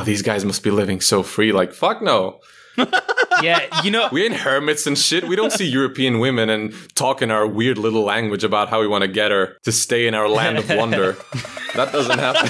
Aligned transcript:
oh, 0.00 0.04
these 0.04 0.22
guys 0.22 0.46
must 0.46 0.62
be 0.62 0.70
living 0.70 1.00
so 1.00 1.22
free. 1.22 1.52
Like, 1.52 1.74
fuck 1.74 2.00
no. 2.00 2.40
yeah, 3.42 3.82
you 3.82 3.90
know, 3.90 4.08
we 4.10 4.24
ain't 4.24 4.34
hermits 4.34 4.86
and 4.86 4.96
shit. 4.96 5.28
We 5.28 5.36
don't 5.36 5.52
see 5.52 5.66
European 5.66 6.20
women 6.20 6.48
and 6.48 6.72
talk 6.94 7.20
in 7.20 7.30
our 7.30 7.46
weird 7.46 7.76
little 7.76 8.02
language 8.02 8.42
about 8.42 8.70
how 8.70 8.80
we 8.80 8.86
want 8.86 9.02
to 9.02 9.08
get 9.08 9.30
her 9.30 9.58
to 9.64 9.72
stay 9.72 10.06
in 10.06 10.14
our 10.14 10.26
land 10.28 10.56
of 10.58 10.70
wonder. 10.70 11.12
that 11.74 11.92
doesn't 11.92 12.18
happen. 12.18 12.48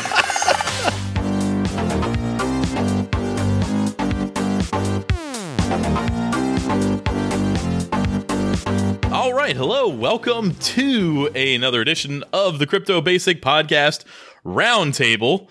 All 9.12 9.32
right, 9.32 9.56
hello, 9.56 9.88
welcome 9.88 10.54
to 10.54 11.30
another 11.34 11.80
edition 11.80 12.22
of 12.32 12.60
the 12.60 12.66
Crypto 12.66 13.00
Basic 13.00 13.42
Podcast 13.42 14.04
Roundtable. 14.44 15.48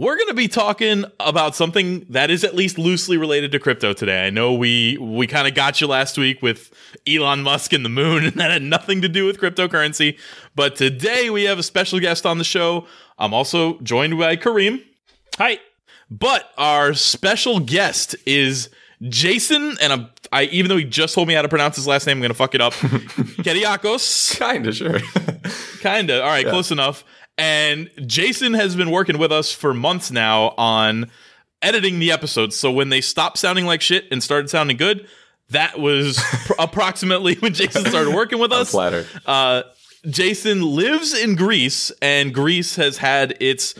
We're 0.00 0.16
going 0.16 0.28
to 0.28 0.34
be 0.34 0.48
talking 0.48 1.04
about 1.20 1.54
something 1.54 2.06
that 2.08 2.30
is 2.30 2.42
at 2.42 2.54
least 2.54 2.78
loosely 2.78 3.18
related 3.18 3.52
to 3.52 3.58
crypto 3.58 3.92
today. 3.92 4.26
I 4.26 4.30
know 4.30 4.54
we 4.54 4.96
we 4.96 5.26
kind 5.26 5.46
of 5.46 5.54
got 5.54 5.82
you 5.82 5.88
last 5.88 6.16
week 6.16 6.40
with 6.40 6.72
Elon 7.06 7.42
Musk 7.42 7.74
and 7.74 7.84
the 7.84 7.90
moon, 7.90 8.24
and 8.24 8.32
that 8.36 8.50
had 8.50 8.62
nothing 8.62 9.02
to 9.02 9.10
do 9.10 9.26
with 9.26 9.38
cryptocurrency. 9.38 10.18
But 10.54 10.74
today 10.74 11.28
we 11.28 11.44
have 11.44 11.58
a 11.58 11.62
special 11.62 12.00
guest 12.00 12.24
on 12.24 12.38
the 12.38 12.44
show. 12.44 12.86
I'm 13.18 13.34
also 13.34 13.78
joined 13.80 14.18
by 14.18 14.38
Kareem. 14.38 14.82
Hi. 15.36 15.58
But 16.10 16.50
our 16.56 16.94
special 16.94 17.60
guest 17.60 18.16
is 18.24 18.70
Jason, 19.02 19.76
and 19.82 19.92
I'm, 19.92 20.08
I 20.32 20.44
even 20.44 20.70
though 20.70 20.78
he 20.78 20.84
just 20.84 21.14
told 21.14 21.28
me 21.28 21.34
how 21.34 21.42
to 21.42 21.48
pronounce 21.50 21.76
his 21.76 21.86
last 21.86 22.06
name, 22.06 22.16
I'm 22.16 22.22
going 22.22 22.30
to 22.30 22.34
fuck 22.34 22.54
it 22.54 22.62
up. 22.62 22.72
Keriakos. 23.44 24.38
Kinda, 24.38 24.72
sure. 24.72 24.98
Kinda. 25.80 26.22
All 26.22 26.28
right, 26.30 26.46
yeah. 26.46 26.50
close 26.50 26.70
enough. 26.70 27.04
And 27.40 27.90
Jason 28.06 28.52
has 28.52 28.76
been 28.76 28.90
working 28.90 29.16
with 29.16 29.32
us 29.32 29.50
for 29.50 29.72
months 29.72 30.10
now 30.10 30.54
on 30.58 31.10
editing 31.62 31.98
the 31.98 32.12
episodes. 32.12 32.54
So 32.54 32.70
when 32.70 32.90
they 32.90 33.00
stopped 33.00 33.38
sounding 33.38 33.64
like 33.64 33.80
shit 33.80 34.04
and 34.10 34.22
started 34.22 34.50
sounding 34.50 34.76
good, 34.76 35.08
that 35.48 35.80
was 35.80 36.18
pr- 36.46 36.52
approximately 36.58 37.36
when 37.36 37.54
Jason 37.54 37.86
started 37.86 38.14
working 38.14 38.38
with 38.38 38.52
us. 38.52 38.70
flattered. 38.70 39.06
Uh, 39.24 39.62
Jason 40.06 40.62
lives 40.62 41.14
in 41.14 41.34
Greece, 41.34 41.90
and 42.02 42.34
Greece 42.34 42.76
has 42.76 42.98
had 42.98 43.36
its 43.40 43.74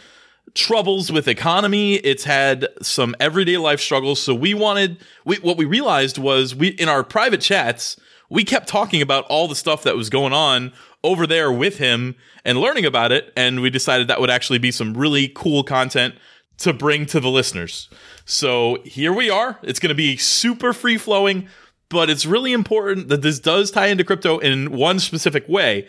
troubles 0.54 1.12
with 1.12 1.28
economy. 1.28 1.96
It's 1.96 2.24
had 2.24 2.66
some 2.80 3.14
everyday 3.20 3.58
life 3.58 3.80
struggles. 3.80 4.22
So 4.22 4.34
we 4.34 4.54
wanted, 4.54 4.98
we, 5.26 5.36
what 5.36 5.58
we 5.58 5.66
realized 5.66 6.16
was 6.16 6.54
we, 6.54 6.68
in 6.68 6.88
our 6.88 7.04
private 7.04 7.42
chats, 7.42 7.96
we 8.30 8.44
kept 8.44 8.68
talking 8.68 9.02
about 9.02 9.24
all 9.26 9.48
the 9.48 9.54
stuff 9.54 9.82
that 9.82 9.96
was 9.96 10.08
going 10.08 10.32
on 10.32 10.72
over 11.02 11.26
there 11.26 11.50
with 11.50 11.78
him 11.78 12.14
and 12.44 12.60
learning 12.60 12.84
about 12.84 13.12
it. 13.12 13.32
And 13.36 13.60
we 13.60 13.70
decided 13.70 14.08
that 14.08 14.20
would 14.20 14.30
actually 14.30 14.58
be 14.58 14.70
some 14.70 14.96
really 14.96 15.28
cool 15.28 15.62
content 15.62 16.14
to 16.58 16.72
bring 16.72 17.06
to 17.06 17.20
the 17.20 17.30
listeners. 17.30 17.88
So 18.24 18.82
here 18.84 19.12
we 19.12 19.30
are. 19.30 19.58
It's 19.62 19.80
going 19.80 19.88
to 19.88 19.94
be 19.94 20.16
super 20.16 20.72
free 20.72 20.98
flowing, 20.98 21.48
but 21.88 22.10
it's 22.10 22.26
really 22.26 22.52
important 22.52 23.08
that 23.08 23.22
this 23.22 23.40
does 23.40 23.70
tie 23.70 23.86
into 23.86 24.04
crypto 24.04 24.38
in 24.38 24.70
one 24.72 24.98
specific 24.98 25.48
way. 25.48 25.88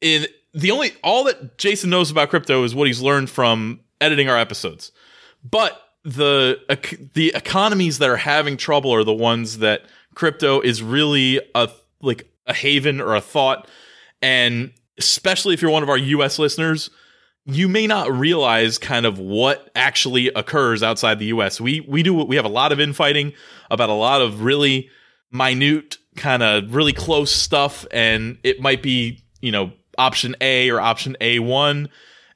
In 0.00 0.26
the 0.54 0.70
only, 0.70 0.92
all 1.02 1.24
that 1.24 1.58
Jason 1.58 1.90
knows 1.90 2.10
about 2.10 2.30
crypto 2.30 2.62
is 2.62 2.74
what 2.74 2.86
he's 2.86 3.02
learned 3.02 3.30
from 3.30 3.80
editing 4.00 4.28
our 4.28 4.38
episodes. 4.38 4.92
But 5.42 5.80
the 6.04 6.60
the 7.14 7.32
economies 7.34 7.98
that 7.98 8.08
are 8.08 8.16
having 8.16 8.56
trouble 8.56 8.94
are 8.94 9.02
the 9.02 9.12
ones 9.12 9.58
that 9.58 9.86
crypto 10.14 10.60
is 10.60 10.82
really 10.82 11.40
a 11.54 11.68
like 12.00 12.30
a 12.46 12.54
haven 12.54 13.00
or 13.00 13.16
a 13.16 13.20
thought 13.20 13.68
and 14.22 14.72
especially 14.98 15.54
if 15.54 15.62
you're 15.62 15.70
one 15.70 15.82
of 15.82 15.88
our 15.88 15.98
US 15.98 16.38
listeners 16.38 16.90
you 17.46 17.68
may 17.68 17.86
not 17.86 18.12
realize 18.12 18.76
kind 18.76 19.06
of 19.06 19.18
what 19.18 19.70
actually 19.76 20.28
occurs 20.28 20.82
outside 20.82 21.18
the 21.18 21.26
US. 21.26 21.60
We 21.60 21.80
we 21.80 22.02
do 22.02 22.12
we 22.12 22.36
have 22.36 22.44
a 22.44 22.50
lot 22.50 22.72
of 22.72 22.80
infighting 22.80 23.32
about 23.70 23.88
a 23.88 23.94
lot 23.94 24.20
of 24.20 24.42
really 24.42 24.90
minute 25.30 25.98
kind 26.16 26.42
of 26.42 26.74
really 26.74 26.92
close 26.92 27.30
stuff 27.30 27.86
and 27.92 28.38
it 28.42 28.60
might 28.60 28.82
be, 28.82 29.22
you 29.40 29.52
know, 29.52 29.72
option 29.96 30.34
A 30.40 30.70
or 30.70 30.80
option 30.80 31.16
A1 31.20 31.88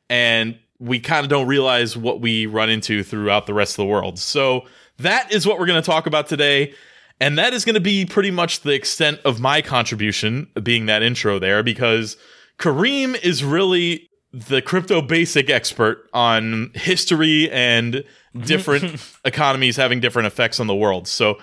and 0.09 0.59
we 0.79 1.01
kind 1.01 1.25
of 1.25 1.29
don't 1.29 1.47
realize 1.47 1.97
what 1.97 2.21
we 2.21 2.47
run 2.47 2.71
into 2.71 3.03
throughout 3.03 3.47
the 3.47 3.55
rest 3.55 3.73
of 3.73 3.77
the 3.79 3.87
world. 3.87 4.19
So 4.19 4.67
that 4.99 5.33
is 5.33 5.47
what 5.47 5.59
we're 5.59 5.67
going 5.67 5.83
to 5.83 5.87
talk 5.87 6.07
about 6.07 6.29
today. 6.29 6.75
And 7.21 7.39
that 7.39 7.53
is 7.53 7.65
going 7.65 7.75
to 7.75 7.81
be 7.81 8.07
pretty 8.07 8.31
much 8.31 8.61
the 8.61 8.73
extent 8.73 9.21
of 9.25 9.41
my 9.41 9.61
contribution, 9.61 10.49
being 10.63 10.87
that 10.87 11.03
intro 11.03 11.39
there, 11.39 11.63
because 11.63 12.17
Kareem 12.59 13.23
is 13.23 13.45
really 13.45 14.09
the 14.33 14.63
crypto 14.63 15.03
basic 15.03 15.51
expert 15.51 16.09
on 16.15 16.71
history 16.75 17.51
and 17.51 18.05
different 18.45 19.03
economies 19.25 19.77
having 19.77 20.01
different 20.01 20.27
effects 20.27 20.61
on 20.61 20.67
the 20.67 20.75
world. 20.75 21.07
So 21.09 21.39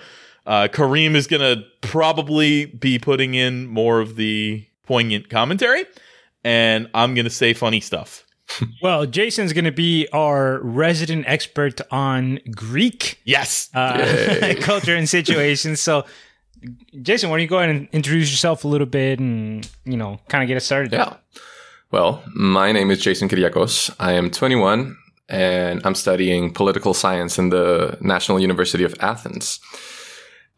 uh, 0.46 0.68
Kareem 0.70 1.14
is 1.14 1.26
going 1.26 1.42
to 1.42 1.64
probably 1.80 2.66
be 2.66 2.98
putting 2.98 3.34
in 3.34 3.66
more 3.66 4.00
of 4.00 4.16
the 4.16 4.66
poignant 4.86 5.28
commentary, 5.28 5.84
and 6.42 6.88
I'm 6.94 7.14
going 7.14 7.26
to 7.26 7.30
say 7.30 7.52
funny 7.52 7.80
stuff 7.80 8.24
well, 8.82 9.06
Jason's 9.06 9.52
going 9.52 9.64
to 9.64 9.72
be 9.72 10.08
our 10.12 10.58
resident 10.60 11.24
expert 11.26 11.80
on 11.90 12.40
Greek. 12.54 13.20
Yes. 13.24 13.70
Uh, 13.74 14.54
culture 14.60 14.96
and 14.96 15.08
situations. 15.08 15.80
So, 15.80 16.04
Jason, 17.02 17.30
why 17.30 17.36
don't 17.36 17.42
you 17.42 17.48
go 17.48 17.58
ahead 17.58 17.70
and 17.70 17.88
introduce 17.92 18.30
yourself 18.30 18.64
a 18.64 18.68
little 18.68 18.86
bit 18.86 19.18
and, 19.18 19.68
you 19.84 19.96
know, 19.96 20.20
kind 20.28 20.42
of 20.42 20.48
get 20.48 20.56
us 20.56 20.64
started? 20.64 20.92
Yeah. 20.92 21.16
Well, 21.90 22.22
my 22.34 22.72
name 22.72 22.90
is 22.90 23.00
Jason 23.00 23.28
Kiriakos. 23.28 23.94
I 23.98 24.12
am 24.12 24.30
21 24.30 24.96
and 25.28 25.80
I'm 25.84 25.94
studying 25.94 26.52
political 26.52 26.94
science 26.94 27.38
in 27.38 27.50
the 27.50 27.96
National 28.00 28.40
University 28.40 28.84
of 28.84 28.94
Athens. 29.00 29.60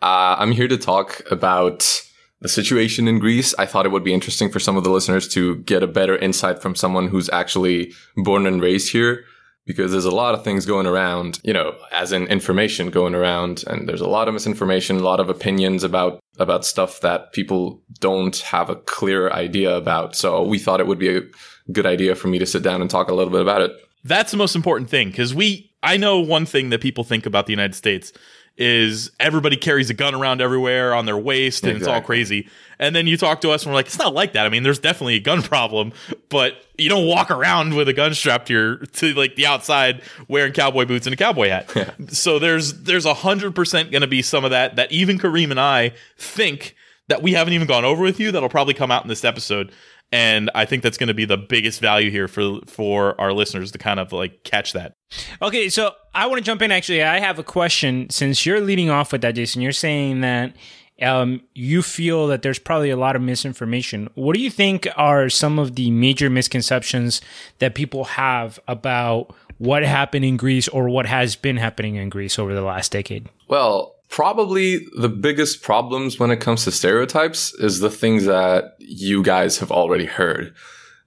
Uh, 0.03 0.37
I'm 0.39 0.53
here 0.53 0.69
to 0.69 0.79
talk 0.79 1.23
about 1.31 2.03
the 2.41 2.49
situation 2.49 3.07
in 3.07 3.19
Greece, 3.19 3.55
I 3.59 3.67
thought 3.67 3.87
it 3.87 3.93
would 3.93 4.05
be 4.05 4.15
interesting 4.15 4.51
for 4.51 4.61
some 4.61 4.77
of 4.77 4.85
the 4.85 4.91
listeners 4.91 5.29
to 5.29 5.57
get 5.57 5.83
a 5.83 5.87
better 5.87 6.17
insight 6.17 6.63
from 6.63 6.75
someone 6.75 7.09
who's 7.09 7.29
actually 7.31 7.93
born 8.17 8.47
and 8.47 8.63
raised 8.63 8.93
here. 8.93 9.25
Because 9.67 9.93
there's 9.93 10.07
a 10.07 10.11
lot 10.11 10.35
of 10.35 10.43
things 10.43 10.67
going 10.67 10.87
around, 10.87 11.39
you 11.45 11.53
know, 11.53 11.77
as 11.93 12.11
in 12.13 12.27
information 12.27 12.91
going 12.91 13.15
around, 13.15 13.63
and 13.69 13.89
there's 13.89 14.01
a 14.01 14.09
lot 14.09 14.27
of 14.27 14.35
misinformation, 14.35 14.97
a 14.97 15.01
lot 15.01 15.21
of 15.21 15.29
opinions 15.29 15.85
about 15.85 16.19
about 16.41 16.65
stuff 16.65 17.03
that 17.03 17.33
people 17.33 17.81
don't 18.01 18.39
have 18.39 18.71
a 18.71 18.75
clear 18.75 19.31
idea 19.31 19.77
about. 19.77 20.17
So 20.17 20.43
we 20.43 20.59
thought 20.59 20.81
it 20.81 20.87
would 20.87 20.99
be 20.99 21.15
a 21.15 21.23
good 21.71 21.87
idea 21.87 22.15
for 22.15 22.29
me 22.29 22.39
to 22.39 22.47
sit 22.47 22.63
down 22.63 22.81
and 22.81 22.91
talk 22.91 23.11
a 23.11 23.15
little 23.15 23.31
bit 23.31 23.43
about 23.43 23.61
it. 23.61 23.73
That's 24.03 24.31
the 24.31 24.39
most 24.39 24.57
important 24.57 24.89
thing 24.89 25.11
because 25.11 25.35
we, 25.35 25.71
I 25.83 25.99
know 25.99 26.19
one 26.19 26.47
thing 26.47 26.71
that 26.71 26.81
people 26.81 27.05
think 27.05 27.27
about 27.27 27.47
the 27.47 27.53
United 27.53 27.75
States 27.75 28.13
is 28.61 29.11
everybody 29.19 29.57
carries 29.57 29.89
a 29.89 29.95
gun 29.95 30.15
around 30.15 30.43
everywhere 30.43 30.93
on 30.95 31.07
their 31.07 31.17
waist 31.17 31.65
and 31.65 31.73
exactly. 31.73 31.81
it's 31.81 31.89
all 31.89 32.07
crazy. 32.07 32.49
And 32.79 32.95
then 32.95 33.07
you 33.07 33.17
talk 33.17 33.41
to 33.41 33.51
us 33.51 33.63
and 33.65 33.73
we're 33.73 33.77
like, 33.77 33.87
it's 33.87 33.99
not 33.99 34.13
like 34.13 34.35
that. 34.35 34.45
I 34.45 34.51
mean, 34.51 34.63
there's 34.63 34.79
definitely 34.79 35.15
a 35.15 35.21
gun 35.21 35.41
problem, 35.43 35.95
but 36.29 36.63
you 36.77 36.91
don't 36.91 37.07
walk 37.07 37.31
around 37.31 37.75
with 37.75 37.89
a 37.89 37.95
gun 37.95 38.13
strapped 38.13 38.49
to 38.49 38.53
your 38.53 38.77
to 38.77 39.15
like 39.15 39.35
the 39.37 39.47
outside 39.47 40.03
wearing 40.29 40.53
cowboy 40.53 40.85
boots 40.85 41.07
and 41.07 41.15
a 41.15 41.17
cowboy 41.17 41.49
hat. 41.49 41.71
Yeah. 41.81 41.93
So 42.09 42.39
there's 42.39 42.83
there's 42.83 43.07
a 43.07 43.15
hundred 43.15 43.55
percent 43.55 43.91
gonna 43.91 44.07
be 44.07 44.21
some 44.21 44.45
of 44.45 44.51
that 44.51 44.77
that 44.77 44.93
even 44.93 45.19
Kareem 45.19 45.51
and 45.51 45.59
I 45.59 45.93
think 46.19 46.77
that 47.09 47.23
we 47.23 47.33
haven't 47.33 47.55
even 47.55 47.67
gone 47.67 47.87
over 47.87 48.03
with 48.03 48.21
you 48.21 48.31
that'll 48.31 48.51
probably 48.51 48.75
come 48.75 48.91
out 48.91 49.03
in 49.03 49.09
this 49.09 49.25
episode 49.25 49.73
and 50.13 50.51
I 50.55 50.65
think 50.65 50.83
that's 50.83 50.99
going 50.99 51.09
to 51.09 51.15
be 51.15 51.25
the 51.25 51.37
biggest 51.37 51.81
value 51.81 52.11
here 52.11 52.29
for 52.29 52.61
for 52.67 53.21
our 53.21 53.33
listeners 53.33 53.71
to 53.73 53.79
kind 53.79 54.01
of 54.01 54.13
like 54.13 54.45
catch 54.45 54.73
that. 54.73 54.95
Okay, 55.41 55.69
so 55.69 55.93
I 56.15 56.27
want 56.27 56.39
to 56.39 56.45
jump 56.45 56.63
in. 56.63 56.73
Actually, 56.73 57.03
I 57.03 57.19
have 57.19 57.39
a 57.39 57.45
question. 57.45 58.09
Since 58.11 58.45
you're 58.45 58.61
leading 58.61 58.91
off 58.91 59.13
with 59.13 59.23
that, 59.23 59.35
Jason, 59.35 59.63
you're 59.63 59.73
saying 59.73 60.21
that 60.21 60.55
um, 61.03 61.43
you 61.55 61.83
feel 61.83 62.27
that 62.29 62.43
there's 62.43 62.59
probably 62.59 62.91
a 62.91 62.97
lot 62.97 63.17
of 63.17 63.23
misinformation. 63.23 64.09
What 64.15 64.35
do 64.35 64.41
you 64.41 64.51
think 64.51 64.87
are 64.97 65.29
some 65.29 65.59
of 65.59 65.77
the 65.77 65.91
major 65.91 66.29
misconceptions 66.29 67.21
that 67.59 67.75
people 67.75 68.05
have 68.05 68.59
about 68.69 69.35
what 69.59 69.83
happened 69.83 70.25
in 70.25 70.37
Greece 70.37 70.69
or 70.69 70.89
what 70.89 71.07
has 71.07 71.37
been 71.37 71.57
happening 71.57 71.97
in 71.97 72.09
Greece 72.09 72.39
over 72.39 72.55
the 72.55 72.63
last 72.63 72.93
decade? 72.93 73.29
Well, 73.49 73.95
probably 74.11 74.87
the 74.97 75.09
biggest 75.09 75.63
problems 75.63 76.19
when 76.19 76.31
it 76.31 76.41
comes 76.41 76.65
to 76.65 76.73
stereotypes 76.73 77.55
is 77.55 77.79
the 77.79 77.91
things 77.91 78.25
that 78.25 78.75
you 78.79 79.23
guys 79.23 79.59
have 79.59 79.71
already 79.71 80.05
heard. 80.05 80.53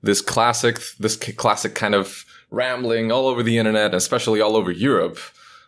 This 0.01 0.21
classic, 0.21 0.79
this 0.99 1.15
classic 1.15 1.75
kind 1.75 1.93
of 1.93 2.25
rambling 2.49 3.11
all 3.11 3.27
over 3.27 3.43
the 3.43 3.57
internet, 3.57 3.93
especially 3.93 4.41
all 4.41 4.55
over 4.55 4.71
Europe. 4.71 5.19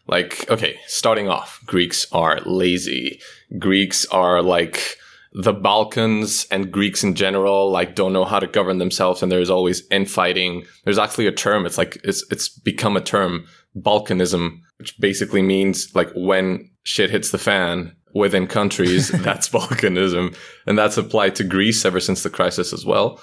Like, 0.07 0.49
okay, 0.49 0.79
starting 0.87 1.27
off, 1.27 1.61
Greeks 1.65 2.07
are 2.11 2.39
lazy. 2.45 3.19
Greeks 3.59 4.05
are 4.07 4.41
like 4.41 4.97
the 5.33 5.53
Balkans 5.53 6.47
and 6.49 6.71
Greeks 6.71 7.03
in 7.03 7.15
general, 7.15 7.69
like 7.69 7.95
don't 7.95 8.13
know 8.13 8.23
how 8.23 8.39
to 8.39 8.47
govern 8.47 8.77
themselves. 8.77 9.21
And 9.21 9.29
there's 9.31 9.49
always 9.49 9.83
infighting. 9.91 10.65
There's 10.85 10.99
actually 10.99 11.27
a 11.27 11.31
term. 11.33 11.65
It's 11.65 11.77
like, 11.77 11.97
it's, 12.03 12.23
it's 12.31 12.47
become 12.47 12.95
a 12.95 13.01
term, 13.01 13.45
Balkanism, 13.75 14.59
which 14.77 14.99
basically 14.99 15.41
means 15.41 15.93
like 15.95 16.09
when 16.15 16.69
shit 16.83 17.09
hits 17.09 17.31
the 17.31 17.37
fan 17.37 17.95
within 18.13 18.47
countries, 18.47 19.09
that's 19.23 19.49
Balkanism. 19.49 20.35
And 20.65 20.77
that's 20.77 20.97
applied 20.97 21.35
to 21.35 21.43
Greece 21.43 21.85
ever 21.85 21.99
since 21.99 22.23
the 22.23 22.29
crisis 22.29 22.73
as 22.73 22.85
well. 22.85 23.21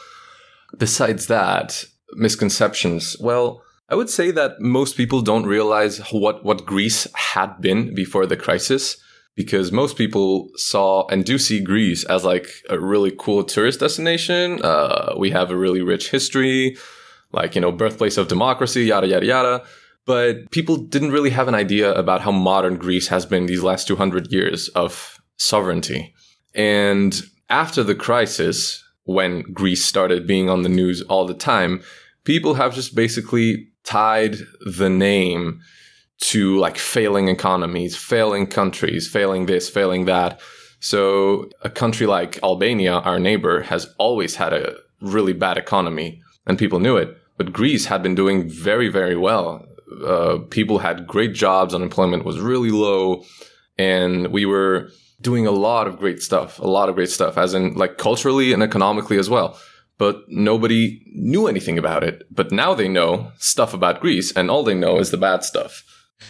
Besides 0.78 1.26
that, 1.26 1.84
misconceptions. 2.14 3.16
Well, 3.20 3.62
I 3.88 3.94
would 3.94 4.10
say 4.10 4.30
that 4.30 4.60
most 4.60 4.96
people 4.96 5.20
don't 5.20 5.44
realize 5.44 5.98
what, 6.12 6.44
what 6.44 6.64
Greece 6.64 7.06
had 7.14 7.60
been 7.60 7.94
before 7.94 8.26
the 8.26 8.36
crisis 8.36 8.96
because 9.34 9.72
most 9.72 9.96
people 9.96 10.50
saw 10.56 11.06
and 11.08 11.24
do 11.24 11.38
see 11.38 11.60
Greece 11.60 12.04
as 12.04 12.24
like 12.24 12.48
a 12.68 12.78
really 12.78 13.12
cool 13.18 13.44
tourist 13.44 13.80
destination. 13.80 14.62
Uh, 14.62 15.14
we 15.18 15.30
have 15.30 15.50
a 15.50 15.56
really 15.56 15.82
rich 15.82 16.10
history, 16.10 16.76
like, 17.32 17.54
you 17.54 17.60
know, 17.60 17.72
birthplace 17.72 18.18
of 18.18 18.28
democracy, 18.28 18.84
yada, 18.84 19.06
yada, 19.06 19.26
yada. 19.26 19.64
But 20.04 20.50
people 20.50 20.76
didn't 20.76 21.12
really 21.12 21.30
have 21.30 21.48
an 21.48 21.54
idea 21.54 21.92
about 21.92 22.22
how 22.22 22.32
modern 22.32 22.76
Greece 22.76 23.08
has 23.08 23.24
been 23.24 23.46
these 23.46 23.62
last 23.62 23.86
200 23.86 24.32
years 24.32 24.68
of 24.70 25.20
sovereignty. 25.36 26.14
And 26.54 27.20
after 27.48 27.82
the 27.82 27.94
crisis, 27.94 28.82
when 29.04 29.42
Greece 29.52 29.84
started 29.84 30.26
being 30.26 30.48
on 30.48 30.62
the 30.62 30.68
news 30.68 31.02
all 31.02 31.26
the 31.26 31.34
time, 31.34 31.82
people 32.24 32.54
have 32.54 32.74
just 32.74 32.94
basically 32.94 33.68
tied 33.84 34.36
the 34.76 34.90
name 34.90 35.60
to 36.20 36.56
like 36.58 36.78
failing 36.78 37.28
economies, 37.28 37.96
failing 37.96 38.46
countries, 38.46 39.08
failing 39.08 39.46
this, 39.46 39.68
failing 39.68 40.04
that. 40.04 40.40
So 40.80 41.50
a 41.62 41.70
country 41.70 42.06
like 42.06 42.38
Albania, 42.42 42.94
our 42.94 43.18
neighbor, 43.18 43.62
has 43.62 43.88
always 43.98 44.36
had 44.36 44.52
a 44.52 44.76
really 45.00 45.32
bad 45.32 45.58
economy 45.58 46.22
and 46.46 46.58
people 46.58 46.80
knew 46.80 46.96
it. 46.96 47.16
But 47.36 47.52
Greece 47.52 47.86
had 47.86 48.02
been 48.02 48.14
doing 48.14 48.48
very, 48.48 48.88
very 48.88 49.16
well. 49.16 49.66
Uh, 50.04 50.38
people 50.50 50.78
had 50.78 51.06
great 51.06 51.34
jobs. 51.34 51.74
Unemployment 51.74 52.24
was 52.24 52.40
really 52.40 52.70
low. 52.70 53.24
And 53.78 54.28
we 54.28 54.46
were 54.46 54.90
doing 55.20 55.46
a 55.46 55.50
lot 55.50 55.86
of 55.86 55.98
great 55.98 56.20
stuff, 56.20 56.58
a 56.58 56.66
lot 56.66 56.88
of 56.88 56.94
great 56.94 57.10
stuff, 57.10 57.38
as 57.38 57.54
in 57.54 57.74
like 57.74 57.96
culturally 57.98 58.52
and 58.52 58.62
economically 58.62 59.18
as 59.18 59.30
well 59.30 59.58
but 60.02 60.28
nobody 60.28 61.00
knew 61.14 61.46
anything 61.46 61.78
about 61.78 62.02
it. 62.02 62.26
But 62.28 62.50
now 62.50 62.74
they 62.74 62.88
know 62.88 63.30
stuff 63.38 63.72
about 63.72 64.00
Greece, 64.00 64.32
and 64.32 64.50
all 64.50 64.64
they 64.64 64.74
know 64.74 64.98
is 64.98 65.12
the 65.12 65.16
bad 65.16 65.44
stuff. 65.44 65.84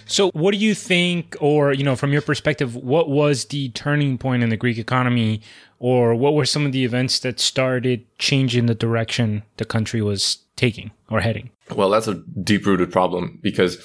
So, 0.04 0.30
what 0.32 0.52
do 0.52 0.58
you 0.58 0.74
think, 0.74 1.36
or 1.40 1.72
you 1.72 1.82
know, 1.82 1.96
from 1.96 2.12
your 2.12 2.20
perspective, 2.20 2.76
what 2.76 3.08
was 3.08 3.46
the 3.46 3.70
turning 3.70 4.18
point 4.18 4.42
in 4.42 4.50
the 4.50 4.58
Greek 4.58 4.76
economy, 4.76 5.40
or 5.78 6.14
what 6.14 6.34
were 6.34 6.44
some 6.44 6.66
of 6.66 6.72
the 6.72 6.84
events 6.84 7.20
that 7.20 7.40
started 7.40 8.04
changing 8.18 8.66
the 8.66 8.74
direction 8.74 9.42
the 9.56 9.64
country 9.64 10.02
was 10.02 10.38
taking 10.56 10.90
or 11.08 11.20
heading? 11.20 11.48
Well, 11.74 11.90
that's 11.90 12.08
a 12.08 12.22
deep-rooted 12.42 12.92
problem 12.92 13.38
because 13.42 13.78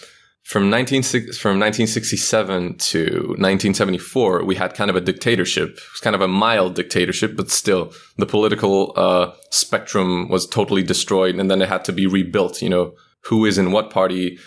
from 0.44 0.70
19, 0.70 1.04
from 1.04 1.60
1967 1.60 2.78
to 2.78 3.04
1974, 3.04 4.46
we 4.46 4.56
had 4.56 4.74
kind 4.76 4.90
of 4.90 4.96
a 4.96 5.02
dictatorship. 5.02 5.72
It 5.72 5.92
was 5.92 6.00
kind 6.02 6.16
of 6.16 6.22
a 6.22 6.28
mild 6.28 6.74
dictatorship, 6.74 7.36
but 7.36 7.52
still 7.52 7.92
the 8.18 8.26
political 8.26 8.94
uh, 8.96 9.34
spectrum 9.52 10.30
was 10.30 10.48
totally 10.48 10.84
destroyed. 10.84 11.36
And 11.36 11.52
then 11.52 11.62
it 11.62 11.68
had 11.68 11.84
to 11.86 11.92
be 11.92 12.08
rebuilt. 12.08 12.62
You 12.62 12.70
know, 12.70 12.94
who 13.26 13.46
is 13.46 13.58
in 13.58 13.74
what 13.74 13.90
party, 13.90 14.40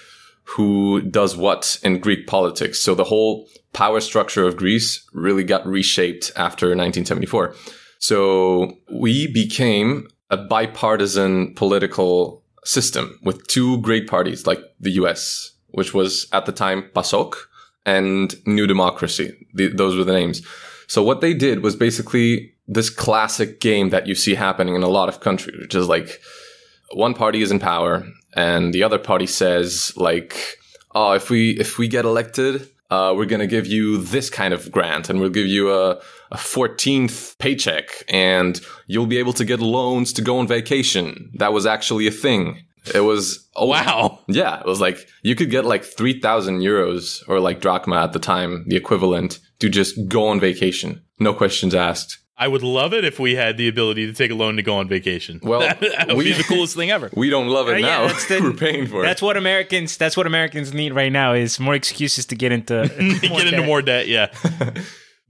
who 0.44 1.02
does 1.02 1.36
what 1.36 1.78
in 1.82 2.00
Greek 2.00 2.26
politics. 2.26 2.80
So 2.80 2.94
the 2.94 3.04
whole 3.04 3.46
power 3.74 4.00
structure 4.00 4.46
of 4.46 4.56
Greece 4.56 5.06
really 5.12 5.44
got 5.44 5.66
reshaped 5.66 6.32
after 6.34 6.68
1974. 6.68 7.54
So 7.98 8.78
we 8.90 9.30
became 9.30 10.08
a 10.30 10.38
bipartisan 10.38 11.54
political 11.54 12.39
system 12.64 13.18
with 13.22 13.46
two 13.46 13.80
great 13.80 14.06
parties 14.06 14.46
like 14.46 14.60
the 14.78 14.90
US 14.92 15.52
which 15.72 15.94
was 15.94 16.26
at 16.32 16.46
the 16.46 16.52
time 16.52 16.90
PASOK 16.94 17.34
and 17.86 18.34
New 18.46 18.66
Democracy. 18.66 19.46
The, 19.54 19.68
those 19.68 19.96
were 19.96 20.04
the 20.04 20.12
names. 20.12 20.42
So 20.86 21.02
what 21.02 21.20
they 21.20 21.34
did 21.34 21.62
was 21.62 21.76
basically 21.76 22.54
this 22.66 22.90
classic 22.90 23.60
game 23.60 23.90
that 23.90 24.06
you 24.06 24.14
see 24.14 24.34
happening 24.34 24.74
in 24.74 24.82
a 24.82 24.88
lot 24.88 25.08
of 25.08 25.20
countries, 25.20 25.58
which 25.60 25.74
is 25.74 25.88
like 25.88 26.20
one 26.92 27.14
party 27.14 27.42
is 27.42 27.50
in 27.50 27.60
power 27.60 28.06
and 28.34 28.74
the 28.74 28.82
other 28.82 28.98
party 28.98 29.26
says 29.26 29.92
like, 29.96 30.36
oh, 30.94 31.12
if 31.12 31.30
we, 31.30 31.52
if 31.52 31.78
we 31.78 31.88
get 31.88 32.04
elected, 32.04 32.68
uh, 32.90 33.14
we're 33.16 33.26
to 33.40 33.46
give 33.46 33.66
you 33.66 33.98
this 33.98 34.28
kind 34.30 34.52
of 34.52 34.70
grant 34.72 35.08
and 35.08 35.20
we'll 35.20 35.30
give 35.30 35.46
you 35.46 35.72
a, 35.72 36.00
a 36.32 36.36
14th 36.36 37.38
paycheck 37.38 37.88
and 38.08 38.60
you'll 38.86 39.06
be 39.06 39.18
able 39.18 39.32
to 39.34 39.44
get 39.44 39.60
loans 39.60 40.12
to 40.14 40.22
go 40.22 40.38
on 40.38 40.46
vacation. 40.46 41.30
That 41.34 41.52
was 41.52 41.66
actually 41.66 42.06
a 42.06 42.10
thing. 42.12 42.62
It 42.94 43.00
was 43.00 43.46
oh 43.56 43.66
wow. 43.66 44.20
Yeah, 44.28 44.60
it 44.60 44.66
was 44.66 44.80
like 44.80 45.06
you 45.22 45.34
could 45.34 45.50
get 45.50 45.64
like 45.66 45.84
3000 45.84 46.60
euros 46.60 47.22
or 47.28 47.38
like 47.40 47.60
drachma 47.60 47.96
at 48.02 48.12
the 48.12 48.18
time, 48.18 48.64
the 48.68 48.76
equivalent 48.76 49.38
to 49.58 49.68
just 49.68 50.08
go 50.08 50.28
on 50.28 50.40
vacation. 50.40 51.02
No 51.18 51.34
questions 51.34 51.74
asked. 51.74 52.16
I 52.38 52.48
would 52.48 52.62
love 52.62 52.94
it 52.94 53.04
if 53.04 53.18
we 53.18 53.34
had 53.34 53.58
the 53.58 53.68
ability 53.68 54.06
to 54.06 54.14
take 54.14 54.30
a 54.30 54.34
loan 54.34 54.56
to 54.56 54.62
go 54.62 54.76
on 54.76 54.88
vacation. 54.88 55.40
Well, 55.44 55.60
that, 55.60 55.78
that 55.80 56.08
would 56.08 56.16
we- 56.16 56.24
be 56.24 56.32
the 56.32 56.42
coolest 56.44 56.74
thing 56.74 56.90
ever. 56.90 57.10
We 57.14 57.28
don't 57.28 57.48
love 57.48 57.68
it 57.68 57.74
Uh, 57.74 57.76
yeah, 57.76 57.86
now. 57.98 58.06
that's 58.06 58.26
the- 58.28 58.40
We're 58.42 58.54
paying 58.54 58.86
for 58.86 59.02
That's 59.02 59.20
it. 59.20 59.26
what 59.26 59.36
Americans. 59.36 59.98
That's 59.98 60.16
what 60.16 60.26
Americans 60.26 60.72
need 60.72 60.94
right 60.94 61.12
now 61.12 61.34
is 61.34 61.60
more 61.60 61.74
excuses 61.74 62.24
to 62.26 62.34
get 62.34 62.50
into 62.50 62.88
Get 63.20 63.46
into 63.52 63.66
more 63.66 63.82
debt, 63.82 64.08
yeah. 64.08 64.28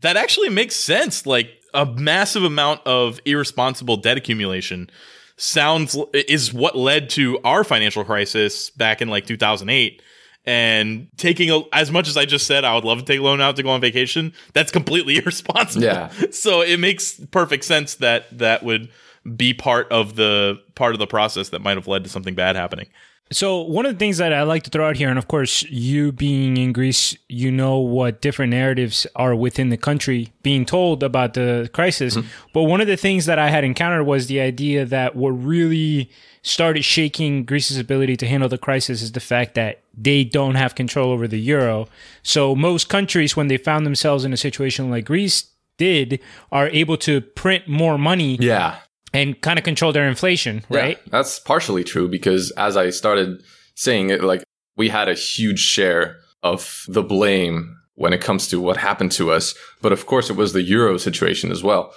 That 0.01 0.17
actually 0.17 0.49
makes 0.49 0.77
sense. 0.77 1.27
Like 1.27 1.51
a 1.75 1.87
massive 1.87 2.45
amount 2.45 2.81
of 2.87 3.21
irresponsible 3.25 3.97
debt 3.97 4.17
accumulation 4.17 4.91
sounds 5.37 5.97
is 6.13 6.53
what 6.53 6.77
led 6.77 7.09
to 7.11 7.39
our 7.45 7.65
financial 7.65 8.05
crisis 8.05 8.71
back 8.71 9.01
in 9.01 9.09
like 9.09 9.27
2008 9.27 10.03
and 10.45 11.09
taking 11.17 11.51
a, 11.51 11.61
as 11.73 11.91
much 11.91 12.09
as 12.09 12.17
I 12.17 12.27
just 12.27 12.47
said 12.47 12.63
I 12.65 12.75
would 12.75 12.85
love 12.85 12.99
to 12.99 13.05
take 13.05 13.21
a 13.21 13.23
loan 13.23 13.41
out 13.41 13.57
to 13.57 13.63
go 13.63 13.71
on 13.71 13.81
vacation 13.81 14.35
that's 14.53 14.71
completely 14.71 15.17
irresponsible 15.19 15.85
Yeah. 15.85 16.11
so 16.31 16.61
it 16.61 16.79
makes 16.79 17.15
perfect 17.31 17.65
sense 17.65 17.95
that 17.97 18.37
that 18.39 18.63
would 18.63 18.91
be 19.37 19.55
part 19.55 19.91
of 19.91 20.17
the 20.17 20.61
part 20.75 20.93
of 20.95 20.99
the 20.99 21.07
process 21.07 21.51
that 21.51 21.61
might 21.61 21.77
have 21.77 21.89
led 21.89 22.05
to 22.05 22.11
something 22.11 22.35
bad 22.35 22.55
happening 22.57 22.89
So 23.33 23.61
one 23.61 23.87
of 23.87 23.93
the 23.93 23.99
things 23.99 24.17
that 24.17 24.33
I 24.33 24.43
like 24.43 24.65
to 24.65 24.71
throw 24.71 24.89
out 24.89 24.97
here, 24.97 25.09
and 25.09 25.19
of 25.19 25.29
course, 25.29 25.63
you 25.63 26.11
being 26.11 26.57
in 26.57 26.73
Greece, 26.73 27.17
you 27.29 27.53
know 27.53 27.79
what 27.79 28.21
different 28.21 28.51
narratives 28.51 29.07
are 29.15 29.37
within 29.37 29.69
the 29.69 29.77
country 29.77 30.33
being 30.43 30.65
told 30.65 31.05
about 31.05 31.35
the 31.35 31.71
crisis. 31.73 32.17
Mm-hmm. 32.17 32.29
But 32.53 32.65
one 32.65 32.81
of 32.81 32.89
the 32.89 32.97
things 32.97 33.27
that 33.27 33.39
I 33.39 33.51
had 33.51 33.63
encountered 33.63 34.05
was 34.05 34.27
the 34.27 34.41
idea 34.41 34.85
that 34.85 35.15
what 35.15 35.31
really 35.31 36.11
started 36.43 36.85
shaking 36.85 37.45
Greece's 37.45 37.79
ability 37.79 38.17
to 38.17 38.27
handle 38.27 38.49
the 38.49 38.59
crisis 38.59 39.01
is 39.01 39.13
the 39.13 39.21
fact 39.21 39.55
that 39.55 39.81
they 39.97 40.25
don't 40.25 40.57
have 40.57 40.75
control 40.75 41.13
over 41.13 41.29
the 41.29 41.39
euro. 41.39 41.87
So 42.25 42.57
most 42.57 42.89
countries, 42.89 43.37
when 43.37 43.47
they 43.47 43.59
found 43.59 43.87
themselves 43.87 44.25
in 44.25 44.33
a 44.33 44.37
situation 44.37 44.91
like 44.91 45.05
Greece 45.05 45.51
did, 45.77 46.19
are 46.51 46.67
able 46.69 46.97
to 46.99 47.21
print 47.21 47.69
more 47.69 47.97
money 47.97 48.37
Yeah. 48.41 48.79
And 49.13 49.41
kind 49.41 49.59
of 49.59 49.65
control 49.65 49.93
their 49.93 50.09
inflation, 50.09 50.65
right? 50.69 50.99
Yeah, 50.99 51.11
that's 51.11 51.39
partially 51.39 51.85
true 51.85 52.09
because 52.09 52.51
as 52.53 52.77
I 52.77 52.91
started 52.91 53.43
saying 53.75 54.11
it, 54.11 54.23
like 54.23 54.43
we 54.77 54.89
had 54.89 55.09
a 55.09 55.15
huge 55.15 55.61
share 55.61 56.17
of 56.43 56.85
the 56.89 57.03
blame 57.03 57.77
when 57.95 58.13
it 58.13 58.21
comes 58.21 58.49
to 58.49 58.61
what 58.61 58.79
happened 58.79 59.13
to 59.13 59.31
us. 59.31 59.55
But 59.83 59.93
of 59.93 60.07
course, 60.07 60.31
it 60.31 60.37
was 60.37 60.53
the 60.53 60.63
euro 60.63 60.99
situation 60.99 61.51
as 61.53 61.63
well. 61.63 61.93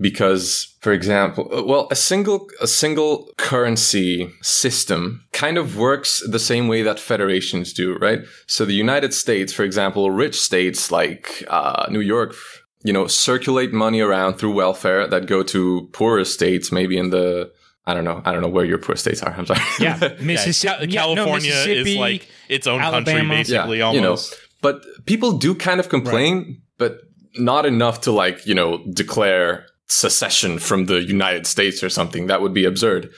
Because, 0.00 0.76
for 0.80 0.92
example, 0.92 1.48
well, 1.66 1.88
a 1.90 1.96
single, 1.96 2.48
a 2.60 2.68
single 2.68 3.32
currency 3.36 4.30
system 4.42 5.24
kind 5.32 5.58
of 5.58 5.76
works 5.76 6.22
the 6.30 6.38
same 6.38 6.68
way 6.68 6.82
that 6.82 7.00
federations 7.00 7.72
do, 7.72 7.96
right? 7.96 8.20
So 8.46 8.64
the 8.64 8.74
United 8.74 9.12
States, 9.12 9.52
for 9.52 9.64
example, 9.64 10.12
rich 10.12 10.40
states 10.40 10.92
like, 10.92 11.42
uh, 11.48 11.86
New 11.90 11.98
York, 11.98 12.36
you 12.82 12.92
know, 12.92 13.06
circulate 13.06 13.72
money 13.72 14.00
around 14.00 14.34
through 14.34 14.52
welfare 14.52 15.06
that 15.06 15.26
go 15.26 15.42
to 15.42 15.88
poorer 15.92 16.24
states, 16.24 16.70
maybe 16.70 16.96
in 16.96 17.10
the, 17.10 17.50
I 17.86 17.94
don't 17.94 18.04
know, 18.04 18.22
I 18.24 18.32
don't 18.32 18.42
know 18.42 18.48
where 18.48 18.64
your 18.64 18.78
poor 18.78 18.96
states 18.96 19.22
are. 19.22 19.32
I'm 19.32 19.46
sorry. 19.46 19.60
Yeah, 19.80 19.98
Yeah, 20.02 20.14
Mississippi, 20.20 20.86
yeah, 20.88 21.00
no, 21.06 21.14
California 21.14 21.52
is 21.52 21.96
like 21.96 22.28
its 22.48 22.66
own 22.66 22.80
country 22.80 23.14
Alabama. 23.14 23.34
basically 23.34 23.78
you 23.78 24.00
know, 24.00 24.10
almost 24.10 24.36
but 24.60 24.82
people 25.06 25.32
do 25.32 25.54
kind 25.54 25.80
of 25.80 25.88
complain, 25.88 26.60
but 26.78 26.98
not 27.36 27.66
enough 27.66 28.00
to 28.02 28.12
like, 28.12 28.46
you 28.46 28.54
know, 28.54 28.84
declare 28.92 29.66
secession 29.86 30.58
from 30.58 30.86
the 30.86 31.02
United 31.02 31.46
States 31.46 31.82
or 31.82 31.88
something. 31.88 32.26
That 32.26 32.42
would 32.42 32.52
be 32.54 32.64
absurd. 32.64 33.10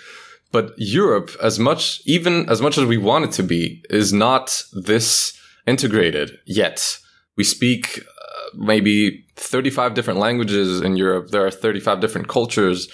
But 0.53 0.73
Europe, 0.77 1.31
as 1.43 1.59
much, 1.59 2.03
even 2.05 2.49
as 2.51 2.61
much 2.61 2.77
as 2.77 2.85
we 2.85 2.99
want 2.99 3.25
it 3.25 3.33
to 3.33 3.43
be, 3.43 3.85
is 3.89 4.13
not 4.13 4.63
this 4.73 5.33
integrated 5.67 6.33
yet. 6.45 6.99
We 7.37 7.45
speak 7.45 8.01
uh, 8.01 8.51
maybe 8.55 9.25
35 9.41 9.95
different 9.95 10.21
languages 10.21 10.81
in 10.81 10.97
Europe. 10.97 11.31
There 11.31 11.45
are 11.45 11.51
35 11.51 12.01
different 12.01 12.29
cultures, 12.29 12.89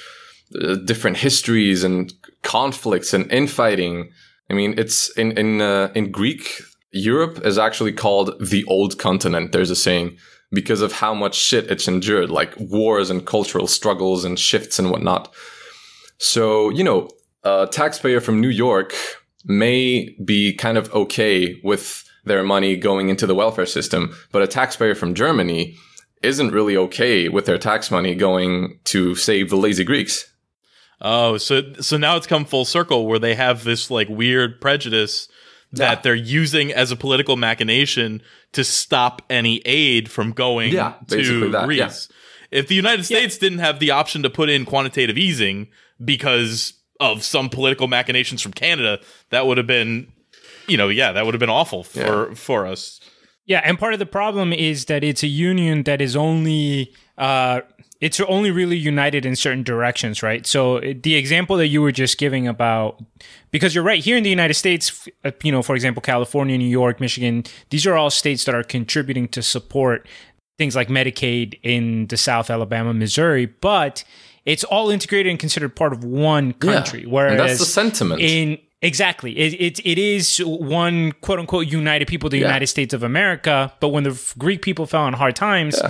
uh, 0.62 0.76
different 0.76 1.18
histories 1.18 1.82
and 1.84 2.12
conflicts 2.42 3.12
and 3.12 3.30
infighting. 3.32 4.10
I 4.48 4.54
mean, 4.54 4.74
it's 4.78 5.10
in, 5.18 5.32
in, 5.32 5.60
uh, 5.60 5.90
in 5.94 6.12
Greek, 6.12 6.62
Europe 6.92 7.44
is 7.44 7.58
actually 7.58 7.92
called 7.92 8.32
the 8.40 8.64
old 8.64 8.98
continent. 8.98 9.52
There's 9.52 9.70
a 9.70 9.76
saying 9.76 10.16
because 10.52 10.80
of 10.80 10.92
how 10.92 11.12
much 11.12 11.34
shit 11.34 11.70
it's 11.70 11.88
endured, 11.88 12.30
like 12.30 12.54
wars 12.58 13.10
and 13.10 13.26
cultural 13.26 13.66
struggles 13.66 14.24
and 14.24 14.38
shifts 14.38 14.78
and 14.78 14.90
whatnot. 14.90 15.34
So, 16.18 16.70
you 16.70 16.84
know, 16.84 17.10
a 17.42 17.68
taxpayer 17.70 18.20
from 18.20 18.40
New 18.40 18.48
York 18.48 18.94
may 19.44 20.16
be 20.24 20.54
kind 20.54 20.78
of 20.78 20.92
okay 20.94 21.60
with 21.64 22.04
their 22.24 22.42
money 22.42 22.76
going 22.76 23.08
into 23.08 23.26
the 23.26 23.34
welfare 23.34 23.66
system, 23.66 24.14
but 24.32 24.42
a 24.42 24.46
taxpayer 24.46 24.94
from 24.94 25.14
Germany 25.14 25.76
isn't 26.22 26.50
really 26.52 26.76
okay 26.76 27.28
with 27.28 27.46
their 27.46 27.58
tax 27.58 27.90
money 27.90 28.14
going 28.14 28.78
to 28.84 29.14
save 29.14 29.50
the 29.50 29.56
lazy 29.56 29.84
Greeks. 29.84 30.32
Oh, 31.00 31.36
so 31.36 31.74
so 31.80 31.96
now 31.98 32.16
it's 32.16 32.26
come 32.26 32.44
full 32.44 32.64
circle 32.64 33.06
where 33.06 33.18
they 33.18 33.34
have 33.34 33.64
this 33.64 33.90
like 33.90 34.08
weird 34.08 34.60
prejudice 34.60 35.28
that 35.72 35.98
Yeah. 35.98 36.00
they're 36.02 36.14
using 36.14 36.72
as 36.72 36.90
a 36.90 36.96
political 36.96 37.36
machination 37.36 38.22
to 38.52 38.64
stop 38.64 39.20
any 39.28 39.60
aid 39.66 40.10
from 40.10 40.32
going 40.32 40.72
Yeah, 40.72 40.94
to 41.08 41.50
that, 41.50 41.60
yeah. 41.60 41.66
Greece. 41.66 42.08
If 42.50 42.68
the 42.68 42.74
United 42.76 43.04
States 43.04 43.36
didn't 43.36 43.58
have 43.58 43.78
the 43.80 43.90
option 43.90 44.22
to 44.22 44.30
put 44.30 44.48
in 44.48 44.64
quantitative 44.64 45.18
easing 45.18 45.66
because 46.02 46.72
of 47.00 47.22
some 47.24 47.50
political 47.50 47.88
machinations 47.88 48.40
from 48.40 48.52
Canada, 48.52 49.00
that 49.30 49.46
would 49.46 49.58
have 49.58 49.66
been, 49.66 50.10
you 50.66 50.76
know, 50.78 50.88
yeah, 50.88 51.12
that 51.12 51.26
would 51.26 51.34
have 51.34 51.40
been 51.40 51.50
awful 51.50 51.82
for 51.84 52.34
for 52.34 52.66
us. 52.66 53.00
Yeah, 53.46 53.60
and 53.64 53.78
part 53.78 53.92
of 53.92 53.98
the 54.00 54.06
problem 54.06 54.52
is 54.52 54.86
that 54.86 55.04
it's 55.04 55.22
a 55.22 55.28
union 55.28 55.84
that 55.84 56.00
is 56.00 56.16
only 56.16 56.92
uh, 57.16 57.60
it's 58.00 58.20
only 58.20 58.50
really 58.50 58.76
united 58.76 59.24
in 59.24 59.36
certain 59.36 59.62
directions, 59.62 60.22
right? 60.22 60.46
So 60.46 60.80
the 60.80 61.14
example 61.14 61.56
that 61.56 61.68
you 61.68 61.80
were 61.80 61.92
just 61.92 62.18
giving 62.18 62.46
about 62.46 63.02
because 63.50 63.74
you're 63.74 63.84
right 63.84 64.02
here 64.02 64.16
in 64.16 64.22
the 64.22 64.30
United 64.30 64.54
States, 64.54 65.08
uh, 65.24 65.30
you 65.42 65.52
know, 65.52 65.62
for 65.62 65.74
example, 65.74 66.02
California, 66.02 66.58
New 66.58 66.68
York, 66.68 67.00
Michigan, 67.00 67.44
these 67.70 67.86
are 67.86 67.94
all 67.94 68.10
states 68.10 68.44
that 68.44 68.54
are 68.54 68.64
contributing 68.64 69.28
to 69.28 69.42
support 69.42 70.06
things 70.58 70.74
like 70.74 70.88
Medicaid 70.88 71.58
in 71.62 72.06
the 72.08 72.16
South, 72.16 72.50
Alabama, 72.50 72.92
Missouri, 72.92 73.46
but 73.46 74.04
it's 74.44 74.64
all 74.64 74.90
integrated 74.90 75.30
and 75.30 75.38
considered 75.38 75.74
part 75.74 75.92
of 75.92 76.04
one 76.04 76.52
country. 76.54 77.02
Yeah. 77.02 77.08
Whereas 77.08 77.36
that's 77.38 77.58
the 77.58 77.64
sentiment. 77.64 78.20
in 78.20 78.58
exactly 78.82 79.36
it, 79.38 79.54
it 79.60 79.86
it 79.86 79.98
is 79.98 80.38
one 80.44 81.12
quote 81.20 81.38
unquote 81.38 81.66
united 81.66 82.06
people 82.06 82.28
the 82.28 82.38
Yeah. 82.38 82.46
united 82.46 82.66
states 82.66 82.92
of 82.94 83.02
america 83.02 83.72
but 83.80 83.88
when 83.88 84.04
the 84.04 84.34
greek 84.38 84.60
people 84.62 84.86
fell 84.86 85.02
on 85.02 85.14
hard 85.14 85.34
times 85.34 85.80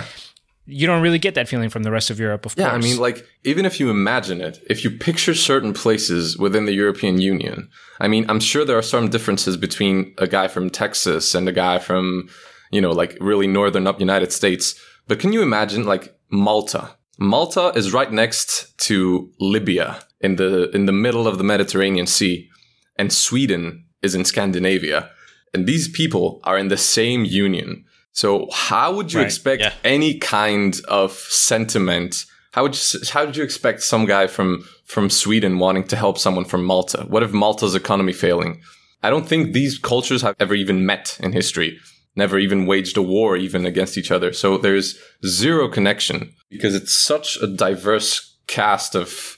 you 0.65 0.85
don't 0.87 1.01
really 1.01 1.19
get 1.19 1.33
that 1.35 1.47
feeling 1.47 1.69
from 1.69 1.83
the 1.83 1.91
rest 1.91 2.09
of 2.09 2.19
europe 2.19 2.45
of 2.45 2.53
Yeah, 2.57 2.71
I 2.71 2.77
mean, 2.77 2.97
like, 2.97 3.25
even 3.45 3.65
if 3.65 3.79
you 3.79 3.89
imagine 3.89 4.41
it, 4.41 4.59
if 4.69 4.83
you 4.83 4.91
picture 4.91 5.33
certain 5.33 5.73
places 5.73 6.37
within 6.37 6.65
the 6.65 6.73
European 6.73 7.21
Union, 7.21 7.69
I 8.01 8.09
mean, 8.09 8.25
I'm 8.29 8.41
sure 8.41 8.65
there 8.65 8.77
are 8.77 8.81
some 8.95 9.07
differences 9.09 9.55
between 9.55 10.13
a 10.17 10.27
guy 10.27 10.49
from 10.49 10.69
Texas 10.69 11.33
and 11.33 11.47
a 11.47 11.53
guy 11.53 11.79
from, 11.79 12.27
you 12.69 12.81
know, 12.81 12.91
like 12.91 13.15
really 13.21 13.47
northern 13.47 13.87
up 13.87 14.01
United 14.01 14.33
States. 14.33 14.75
But 15.07 15.19
can 15.19 15.31
you 15.31 15.41
imagine, 15.41 15.85
like, 15.85 16.13
Malta? 16.31 16.97
Malta 17.17 17.71
is 17.79 17.93
right 17.93 18.11
next 18.11 18.77
to 18.87 19.31
Libya 19.39 19.99
in 20.19 20.35
the, 20.35 20.69
in 20.75 20.85
the 20.85 20.91
middle 21.05 21.27
of 21.29 21.37
the 21.37 21.45
Mediterranean 21.45 22.07
Sea. 22.07 22.49
And 22.97 23.11
Sweden 23.13 23.85
is 24.01 24.15
in 24.15 24.25
Scandinavia. 24.25 25.09
And 25.53 25.65
these 25.65 25.87
people 25.87 26.39
are 26.43 26.57
in 26.57 26.67
the 26.67 26.77
same 26.77 27.25
union. 27.25 27.85
So 28.11 28.47
how 28.51 28.93
would 28.95 29.13
you 29.13 29.19
Right, 29.19 29.25
expect 29.27 29.61
yeah. 29.61 29.73
any 29.83 30.17
kind 30.17 30.79
of 30.87 31.11
sentiment? 31.13 32.25
How 32.51 32.63
would 32.63 32.75
you, 32.75 32.99
how 33.09 33.25
did 33.25 33.37
you 33.37 33.43
expect 33.43 33.83
some 33.83 34.05
guy 34.05 34.27
from 34.27 34.67
from 34.85 35.09
Sweden 35.09 35.59
wanting 35.59 35.83
to 35.87 35.95
help 35.95 36.17
someone 36.17 36.45
from 36.45 36.63
Malta? 36.65 37.05
What 37.07 37.23
if 37.23 37.31
Malta's 37.31 37.75
economy 37.75 38.13
failing? 38.13 38.61
I 39.03 39.09
don't 39.09 39.27
think 39.27 39.53
these 39.53 39.77
cultures 39.77 40.21
have 40.23 40.35
ever 40.39 40.55
even 40.55 40.85
met 40.85 41.17
in 41.21 41.33
history. 41.33 41.77
Never 42.15 42.39
even 42.39 42.65
waged 42.65 42.97
a 42.97 43.01
war 43.01 43.37
even 43.37 43.65
against 43.65 43.97
each 43.97 44.09
other. 44.11 44.33
So 44.33 44.57
there's 44.57 44.97
zero 45.25 45.67
connection 45.69 46.33
because 46.49 46.73
it's 46.73 46.93
such 46.93 47.37
a 47.37 47.47
diverse 47.47 48.37
cast 48.47 48.95
of 48.95 49.37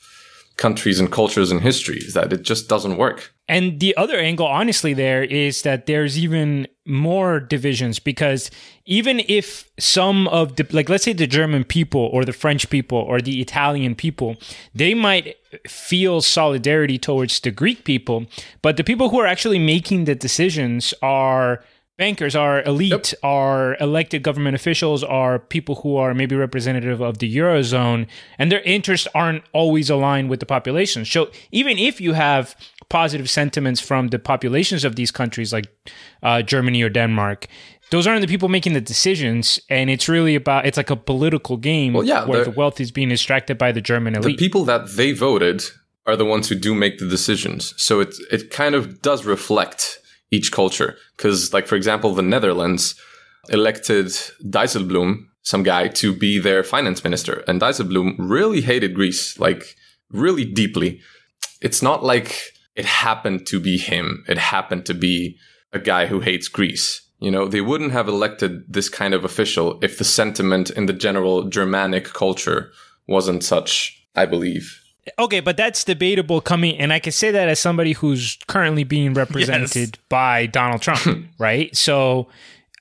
countries 0.56 1.00
and 1.00 1.12
cultures 1.12 1.52
and 1.52 1.62
histories 1.62 2.14
that 2.14 2.32
it 2.32 2.44
just 2.44 2.70
doesn't 2.70 2.98
work. 2.98 3.34
And 3.50 3.80
the 3.80 3.98
other 3.98 4.20
angle, 4.20 4.46
honestly, 4.46 4.94
there 4.94 5.24
is 5.24 5.64
that 5.64 5.88
there's 5.88 6.20
even 6.20 6.68
more 6.86 7.40
divisions 7.40 7.98
because 7.98 8.52
even 8.86 9.24
if 9.28 9.70
some 9.80 10.28
of 10.28 10.56
the, 10.56 10.68
like, 10.70 10.88
let's 10.88 11.04
say 11.04 11.14
the 11.14 11.26
German 11.26 11.64
people 11.64 12.12
or 12.14 12.24
the 12.24 12.32
French 12.32 12.70
people 12.70 13.00
or 13.00 13.20
the 13.22 13.42
Italian 13.42 13.96
people, 13.96 14.38
they 14.76 14.94
might 14.94 15.36
feel 15.68 16.22
solidarity 16.22 17.00
towards 17.00 17.40
the 17.40 17.50
Greek 17.50 17.86
people, 17.86 18.28
but 18.62 18.78
the 18.78 18.84
people 18.84 19.10
who 19.10 19.20
are 19.20 19.26
actually 19.26 19.60
making 19.60 20.06
the 20.06 20.14
decisions 20.14 20.94
are 21.02 21.64
bankers, 21.98 22.36
are 22.36 22.64
elite, 22.64 23.14
are 23.24 23.76
elected 23.82 24.24
government 24.24 24.56
officials, 24.56 25.04
are 25.04 25.38
people 25.38 25.76
who 25.76 25.98
are 25.98 26.14
maybe 26.14 26.36
representative 26.36 27.02
of 27.02 27.18
the 27.18 27.36
Eurozone, 27.38 28.08
and 28.38 28.52
their 28.52 28.62
interests 28.62 29.08
aren't 29.14 29.44
always 29.54 29.90
aligned 29.90 30.30
with 30.30 30.40
the 30.40 30.46
population. 30.46 31.04
So 31.04 31.30
even 31.52 31.78
if 31.78 32.00
you 32.00 32.14
have 32.14 32.56
positive 32.90 33.30
sentiments 33.30 33.80
from 33.82 34.08
the 34.10 34.20
populations 34.20 34.84
of 34.84 34.96
these 34.96 35.12
countries 35.12 35.54
like 35.54 35.68
uh, 36.24 36.42
Germany 36.42 36.82
or 36.84 36.90
Denmark. 36.90 37.48
Those 37.92 38.06
aren't 38.08 38.22
the 38.22 38.28
people 38.28 38.50
making 38.50 38.74
the 38.74 38.82
decisions, 38.82 39.60
and 39.70 39.90
it's 39.90 40.08
really 40.08 40.36
about 40.36 40.66
it's 40.66 40.78
like 40.78 40.92
a 40.92 40.96
political 40.96 41.58
game 41.58 41.94
Well, 41.94 42.04
yeah, 42.08 42.26
where 42.26 42.44
the 42.46 42.52
wealth 42.52 42.80
is 42.80 42.92
being 42.92 43.12
extracted 43.12 43.58
by 43.58 43.72
the 43.72 43.82
German 43.82 44.16
elite. 44.16 44.38
the 44.38 44.48
people 44.50 44.64
that 44.66 44.96
they 44.96 45.12
voted 45.14 45.64
are 46.06 46.16
the 46.16 46.26
ones 46.26 46.50
who 46.50 46.56
do 46.56 46.76
make 46.76 46.98
the 46.98 47.08
decisions. 47.10 47.74
So 47.78 48.00
it 48.02 48.16
it 48.32 48.52
kind 48.52 48.76
of 48.76 49.02
does 49.02 49.26
reflect 49.26 50.00
each 50.32 50.52
culture. 50.52 50.96
Because, 51.18 51.54
like 51.54 51.68
for 51.68 51.76
example, 51.76 52.14
the 52.14 52.22
Netherlands 52.22 52.96
elected 53.50 54.08
Dijsselbloem, 54.44 55.26
some 55.42 55.64
guy, 55.64 55.88
to 55.88 56.14
be 56.14 56.40
their 56.40 56.64
finance 56.64 57.04
minister, 57.04 57.44
and 57.48 57.60
Dijsselbloem 57.62 58.14
really 58.20 58.62
hated 58.62 58.94
Greece, 58.94 59.40
like 59.40 59.76
really 60.12 60.46
deeply. 60.46 61.00
It's 61.62 61.82
not 61.82 62.04
like 62.04 62.36
it 62.80 62.86
happened 62.86 63.46
to 63.48 63.60
be 63.60 63.78
him. 63.78 64.24
It 64.30 64.38
happened 64.38 64.86
to 64.86 64.94
be 64.94 65.38
a 65.74 65.80
guy 65.80 66.06
who 66.06 66.22
hates 66.22 66.48
Greece. 66.48 67.02
You 67.20 67.30
know, 67.30 67.46
they 67.46 67.60
wouldn't 67.60 67.92
have 67.92 68.08
elected 68.08 68.64
this 68.72 68.88
kind 68.88 69.14
of 69.14 69.26
official 69.26 69.78
if 69.82 69.98
the 69.98 70.06
sentiment 70.06 70.70
in 70.70 70.86
the 70.86 70.94
general 70.94 71.44
Germanic 71.44 72.06
culture 72.06 72.72
wasn't 73.06 73.44
such, 73.44 74.02
I 74.16 74.26
believe. 74.26 74.82
Okay, 75.18 75.42
but 75.42 75.58
that's 75.58 75.84
debatable 75.84 76.40
coming, 76.40 76.78
and 76.78 76.94
I 76.94 77.00
can 77.00 77.12
say 77.12 77.32
that 77.32 77.50
as 77.50 77.60
somebody 77.60 77.92
who's 77.92 78.38
currently 78.48 78.86
being 78.86 79.14
represented 79.14 80.00
by 80.08 80.46
Donald 80.46 80.82
Trump, 80.82 81.28
right? 81.38 81.76
So 81.76 82.30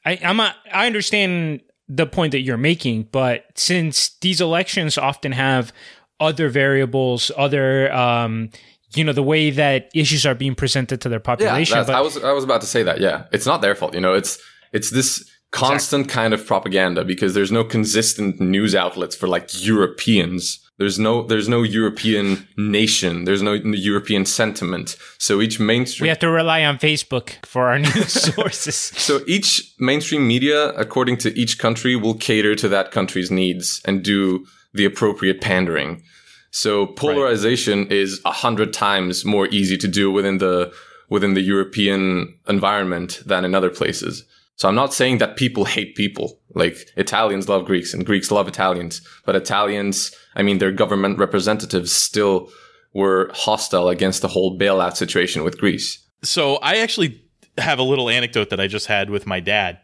I, 0.05 0.21
I'm 0.23 0.37
not, 0.37 0.55
I 0.73 0.87
understand 0.87 1.61
the 1.89 2.07
point 2.07 2.31
that 2.33 2.43
you're 2.43 2.57
making, 2.57 3.09
but 3.11 3.47
since 3.57 4.11
these 4.21 4.41
elections 4.41 4.97
often 4.97 5.33
have 5.33 5.73
other 6.21 6.49
variables, 6.51 7.33
other, 7.37 7.93
um, 7.93 8.51
you 8.95 9.05
know, 9.05 9.13
the 9.13 9.23
way 9.23 9.51
that 9.51 9.91
issues 9.95 10.25
are 10.25 10.35
being 10.35 10.55
presented 10.55 11.01
to 11.03 11.09
their 11.09 11.21
population, 11.21 11.77
that's, 11.77 11.87
but 11.87 11.97
I 11.97 12.01
was 12.01 12.17
I 12.23 12.33
was 12.33 12.45
about 12.45 12.61
to 12.63 12.67
say 12.67 12.83
that. 12.83 13.01
Yeah, 13.01 13.27
it's 13.33 13.47
not 13.47 13.61
their 13.61 13.75
fault. 13.75 13.95
You 13.95 14.01
know, 14.01 14.15
it's 14.15 14.39
it's 14.73 14.91
this 14.91 15.29
constant 15.51 16.09
kind 16.09 16.35
of 16.35 16.47
propaganda 16.47 17.05
because 17.05 17.35
there's 17.35 17.53
no 17.53 17.65
consistent 17.65 18.41
news 18.41 18.75
outlets 18.75 19.17
for 19.17 19.27
like 19.27 19.49
Europeans. 19.65 20.65
There's 20.79 20.99
no 20.99 21.23
there's 21.23 21.49
no 21.49 21.63
European 21.63 22.47
nation. 22.57 23.25
There's 23.25 23.43
no 23.43 23.53
European 23.53 24.25
sentiment. 24.25 24.97
So 25.19 25.41
each 25.43 25.59
mainstream 25.59 26.05
we 26.05 26.09
have 26.09 26.21
to 26.21 26.31
rely 26.31 26.65
on 26.65 26.79
Facebook 26.79 27.45
for 27.45 27.67
our 27.67 27.79
news 27.79 28.13
sources. 28.35 28.77
So 28.77 29.21
each 29.27 29.75
mainstream 29.79 30.27
media, 30.27 30.71
according 30.71 31.19
to 31.19 31.39
each 31.39 31.59
country, 31.59 31.97
will 31.97 32.15
cater 32.15 32.55
to 32.55 32.69
that 32.69 32.91
country's 32.91 33.31
needs 33.31 33.83
and 33.85 34.03
do 34.03 34.47
the 34.73 34.85
appropriate 34.85 35.41
pandering. 35.41 36.03
So 36.51 36.87
polarization 36.87 37.87
is 37.89 38.21
a 38.25 38.33
hundred 38.33 38.73
times 38.73 39.25
more 39.25 39.47
easy 39.49 39.77
to 39.79 39.89
do 39.89 40.11
within 40.11 40.39
the 40.39 40.73
within 41.09 41.35
the 41.35 41.41
European 41.41 42.39
environment 42.49 43.23
than 43.25 43.45
in 43.45 43.55
other 43.55 43.71
places. 43.71 44.25
So 44.57 44.69
I'm 44.69 44.75
not 44.75 44.93
saying 44.93 45.19
that 45.19 45.37
people 45.37 45.65
hate 45.65 45.95
people. 45.95 46.41
Like 46.55 46.91
Italians 46.97 47.49
love 47.49 47.65
Greeks 47.65 47.95
and 47.95 48.05
Greeks 48.05 48.31
love 48.31 48.49
Italians, 48.49 49.01
but 49.25 49.37
Italians, 49.37 50.13
I 50.35 50.43
mean, 50.43 50.59
their 50.59 50.73
government 50.73 51.19
representatives 51.19 51.93
still 51.93 52.51
were 52.93 53.31
hostile 53.35 53.89
against 53.89 54.23
the 54.23 54.29
whole 54.29 54.59
bailout 54.59 54.97
situation 54.97 55.45
with 55.45 55.59
Greece. 55.59 56.05
So 56.23 56.57
I 56.57 56.79
actually 56.79 57.23
have 57.57 57.79
a 57.79 57.83
little 57.83 58.11
anecdote 58.11 58.51
that 58.51 58.61
I 58.61 58.67
just 58.67 58.87
had 58.87 59.11
with 59.11 59.27
my 59.27 59.41
dad. 59.41 59.79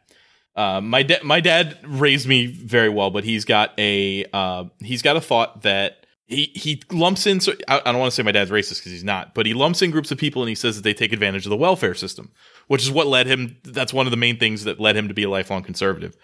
Uh, 0.56 0.80
my 0.80 1.02
dad, 1.02 1.22
my 1.22 1.40
dad 1.40 1.78
raised 1.84 2.26
me 2.26 2.46
very 2.46 2.88
well, 2.88 3.10
but 3.10 3.24
he's 3.24 3.44
got 3.44 3.72
a 3.78 4.24
uh, 4.32 4.64
he's 4.80 5.02
got 5.02 5.16
a 5.16 5.20
thought 5.20 5.62
that 5.62 6.03
he 6.26 6.50
he 6.54 6.82
lumps 6.90 7.26
in. 7.26 7.40
So 7.40 7.52
I, 7.68 7.80
I 7.84 7.92
don't 7.92 7.98
want 7.98 8.10
to 8.10 8.14
say 8.14 8.22
my 8.22 8.32
dad's 8.32 8.50
racist 8.50 8.78
because 8.78 8.92
he's 8.92 9.04
not, 9.04 9.34
but 9.34 9.46
he 9.46 9.54
lumps 9.54 9.82
in 9.82 9.90
groups 9.90 10.10
of 10.10 10.18
people 10.18 10.42
and 10.42 10.48
he 10.48 10.54
says 10.54 10.76
that 10.76 10.82
they 10.82 10.94
take 10.94 11.12
advantage 11.12 11.46
of 11.46 11.50
the 11.50 11.56
welfare 11.56 11.94
system, 11.94 12.32
which 12.68 12.82
is 12.82 12.90
what 12.90 13.06
led 13.06 13.26
him. 13.26 13.56
That's 13.62 13.92
one 13.92 14.06
of 14.06 14.10
the 14.10 14.16
main 14.16 14.38
things 14.38 14.64
that 14.64 14.80
led 14.80 14.96
him 14.96 15.08
to 15.08 15.14
be 15.14 15.24
a 15.24 15.30
lifelong 15.30 15.62
conservative. 15.62 16.16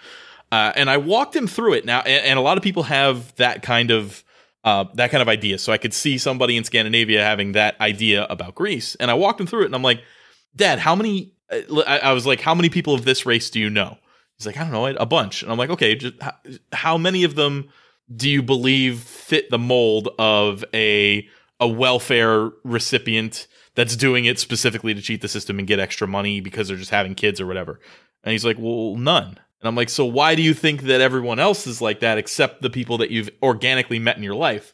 Uh, 0.52 0.73
and 0.75 0.90
I 0.90 0.97
walked 0.97 1.37
him 1.37 1.47
through 1.47 1.75
it 1.75 1.85
now, 1.85 2.00
and, 2.00 2.26
and 2.26 2.38
a 2.38 2.42
lot 2.42 2.57
of 2.57 2.64
people 2.64 2.85
have 2.85 3.35
that 3.37 3.62
kind 3.62 3.90
of 3.90 4.25
uh, 4.64 4.85
that 4.95 5.11
kind 5.11 5.23
of 5.23 5.28
idea. 5.28 5.59
So 5.59 5.73
I 5.73 5.78
could 5.78 5.95
see 5.95 6.19
somebody 6.19 6.57
in 6.57 6.64
Scandinavia 6.64 7.23
having 7.23 7.52
that 7.52 7.80
idea 7.80 8.25
about 8.25 8.54
Greece, 8.54 8.95
and 8.97 9.11
I 9.11 9.14
walked 9.14 9.40
him 9.40 9.47
through 9.47 9.62
it, 9.62 9.66
and 9.66 9.75
I'm 9.75 9.83
like, 9.83 10.02
Dad, 10.57 10.78
how 10.78 10.95
many? 10.95 11.35
uh, 11.50 11.83
I, 11.87 11.99
I 11.99 12.12
was 12.12 12.26
like, 12.26 12.40
how 12.40 12.54
many 12.54 12.69
people 12.69 12.95
of 12.95 13.04
this 13.04 13.26
race 13.26 13.50
do 13.50 13.61
you 13.61 13.71
know? 13.71 13.99
He's 14.37 14.47
like, 14.47 14.57
I 14.57 14.62
don't 14.62 14.73
know, 14.73 14.87
a 14.87 15.07
bunch. 15.07 15.42
And 15.42 15.52
I'm 15.52 15.59
like, 15.59 15.71
okay, 15.71 15.95
just 15.95 16.21
how, 16.21 16.33
how 16.73 16.99
many 16.99 17.25
of 17.25 17.35
them 17.35 17.69
do 18.14 18.29
you 18.29 18.43
believe 18.43 19.00
fit 19.00 19.50
the 19.50 19.59
mold 19.59 20.09
of 20.19 20.64
a 20.75 21.29
a 21.61 21.69
welfare 21.69 22.50
recipient 22.64 23.47
that's 23.75 23.95
doing 23.95 24.25
it 24.25 24.38
specifically 24.38 24.95
to 24.95 25.02
cheat 25.02 25.21
the 25.21 25.29
system 25.29 25.59
and 25.59 25.69
get 25.69 25.79
extra 25.79 26.09
money 26.09 26.40
because 26.40 26.69
they're 26.69 26.76
just 26.76 26.90
having 26.90 27.14
kids 27.14 27.40
or 27.40 27.47
whatever? 27.47 27.81
And 28.25 28.33
he's 28.33 28.45
like, 28.45 28.57
well, 28.59 28.97
none. 28.97 29.29
And 29.29 29.69
I'm 29.69 29.76
like, 29.76 29.90
so 29.90 30.07
why 30.07 30.35
do 30.35 30.43
you 30.43 30.55
think 30.55 30.83
that 30.83 31.00
everyone 31.00 31.38
else 31.38 31.67
is 31.67 31.83
like 31.83 32.00
that 32.00 32.19
except 32.19 32.62
the 32.62 32.71
people 32.71 32.99
that 32.99 33.11
you've 33.11 33.31
organically 33.43 33.99
met 33.99 34.17
in 34.17 34.23
your 34.23 34.35
life? 34.35 34.73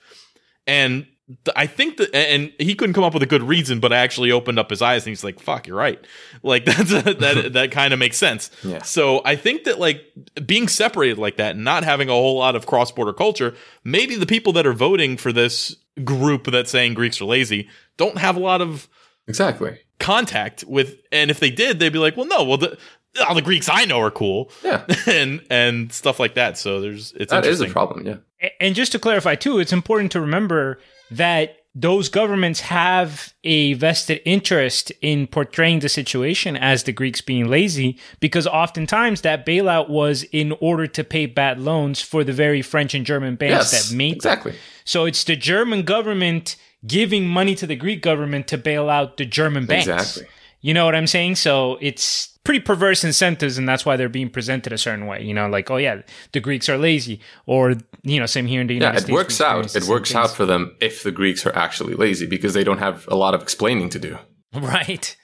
And 0.66 1.06
I 1.56 1.66
think 1.66 1.96
that, 1.96 2.14
and 2.14 2.52
he 2.60 2.76
couldn't 2.76 2.94
come 2.94 3.02
up 3.02 3.12
with 3.12 3.22
a 3.22 3.26
good 3.26 3.42
reason, 3.42 3.80
but 3.80 3.92
I 3.92 3.96
actually 3.96 4.30
opened 4.30 4.60
up 4.60 4.70
his 4.70 4.80
eyes 4.80 5.02
and 5.04 5.08
he's 5.08 5.24
like, 5.24 5.40
"Fuck, 5.40 5.66
you're 5.66 5.76
right." 5.76 5.98
Like 6.44 6.64
that's 6.66 6.92
a, 6.92 7.02
that 7.14 7.52
that 7.54 7.70
kind 7.72 7.92
of 7.92 7.98
makes 7.98 8.16
sense. 8.16 8.48
Yeah. 8.62 8.82
So 8.82 9.22
I 9.24 9.34
think 9.34 9.64
that 9.64 9.80
like 9.80 10.02
being 10.46 10.68
separated 10.68 11.18
like 11.18 11.36
that, 11.38 11.56
and 11.56 11.64
not 11.64 11.82
having 11.82 12.08
a 12.08 12.12
whole 12.12 12.38
lot 12.38 12.54
of 12.54 12.66
cross 12.66 12.92
border 12.92 13.12
culture, 13.12 13.54
maybe 13.82 14.14
the 14.14 14.26
people 14.26 14.52
that 14.52 14.66
are 14.66 14.72
voting 14.72 15.16
for 15.16 15.32
this 15.32 15.74
group 16.04 16.44
that's 16.44 16.70
saying 16.70 16.94
Greeks 16.94 17.20
are 17.20 17.24
lazy 17.24 17.68
don't 17.96 18.18
have 18.18 18.36
a 18.36 18.40
lot 18.40 18.60
of 18.60 18.86
Exactly. 19.26 19.80
contact 19.98 20.62
with, 20.68 20.96
and 21.10 21.30
if 21.32 21.40
they 21.40 21.50
did, 21.50 21.80
they'd 21.80 21.92
be 21.92 21.98
like, 21.98 22.16
"Well, 22.16 22.26
no, 22.26 22.44
well 22.44 22.58
the." 22.58 22.78
All 23.26 23.34
the 23.34 23.40
Greeks 23.40 23.70
I 23.70 23.86
know 23.86 23.98
are 24.02 24.10
cool, 24.10 24.50
Yeah. 24.62 24.84
and 25.06 25.42
and 25.48 25.90
stuff 25.90 26.20
like 26.20 26.34
that. 26.34 26.58
So 26.58 26.82
there's 26.82 27.12
it's 27.12 27.30
That 27.30 27.46
is 27.46 27.62
interesting. 27.62 27.70
a 27.70 27.72
problem. 27.72 28.06
Yeah. 28.06 28.48
And 28.60 28.74
just 28.74 28.92
to 28.92 28.98
clarify 28.98 29.36
too, 29.36 29.58
it's 29.58 29.72
important 29.72 30.12
to 30.12 30.20
remember 30.20 30.78
that 31.10 31.56
those 31.78 32.08
governments 32.08 32.60
have 32.60 33.34
a 33.44 33.74
vested 33.74 34.22
interest 34.24 34.90
in 35.02 35.26
portraying 35.26 35.80
the 35.80 35.90
situation 35.90 36.56
as 36.56 36.84
the 36.84 36.92
Greeks 36.92 37.20
being 37.20 37.48
lazy 37.48 37.98
because 38.18 38.46
oftentimes 38.46 39.20
that 39.20 39.44
bailout 39.44 39.90
was 39.90 40.22
in 40.32 40.52
order 40.60 40.86
to 40.86 41.04
pay 41.04 41.26
bad 41.26 41.60
loans 41.60 42.00
for 42.00 42.24
the 42.24 42.32
very 42.32 42.62
French 42.62 42.94
and 42.94 43.04
German 43.04 43.36
banks 43.36 43.72
Yes. 43.72 43.90
that 43.90 43.94
made 43.94 44.12
them. 44.22 44.32
Exactly. 44.32 44.54
So 44.86 45.04
it's 45.04 45.24
the 45.24 45.36
German 45.36 45.82
government 45.82 46.56
giving 46.86 47.26
money 47.28 47.54
to 47.56 47.66
the 47.66 47.76
Greek 47.76 48.00
government 48.00 48.46
to 48.48 48.56
bail 48.56 48.88
out 48.88 49.18
the 49.18 49.26
German 49.26 49.66
banks. 49.66 49.86
Exactly. 49.86 50.24
You 50.62 50.72
know 50.72 50.86
what 50.86 50.94
I'm 50.94 51.06
saying? 51.06 51.34
So 51.36 51.76
it's 51.82 52.28
pretty 52.42 52.60
perverse 52.60 53.04
incentives, 53.04 53.58
and 53.58 53.68
that's 53.68 53.84
why 53.84 53.96
they're 53.96 54.08
being 54.08 54.30
presented 54.30 54.72
a 54.72 54.78
certain 54.78 55.06
way. 55.06 55.22
You 55.22 55.34
know, 55.34 55.48
like, 55.48 55.70
oh 55.70 55.76
yeah, 55.76 56.02
the 56.32 56.40
Greeks 56.40 56.68
are 56.68 56.78
lazy, 56.78 57.20
or 57.44 57.74
you 58.08 58.20
know, 58.20 58.26
same 58.26 58.46
here 58.46 58.60
in 58.60 58.66
the 58.68 58.74
Yeah, 58.74 58.80
United 58.92 58.98
it 58.98 59.00
States. 59.02 59.12
works 59.14 59.40
out. 59.40 59.76
It 59.76 59.84
works 59.84 60.14
out 60.14 60.30
for 60.30 60.46
them 60.46 60.76
if 60.80 61.02
the 61.02 61.10
Greeks 61.12 61.44
are 61.46 61.54
actually 61.54 61.94
lazy 61.94 62.26
because 62.26 62.54
they 62.54 62.64
don't 62.64 62.78
have 62.78 63.06
a 63.08 63.16
lot 63.16 63.34
of 63.34 63.42
explaining 63.42 63.88
to 63.90 63.98
do. 63.98 64.18
Right, 64.54 65.16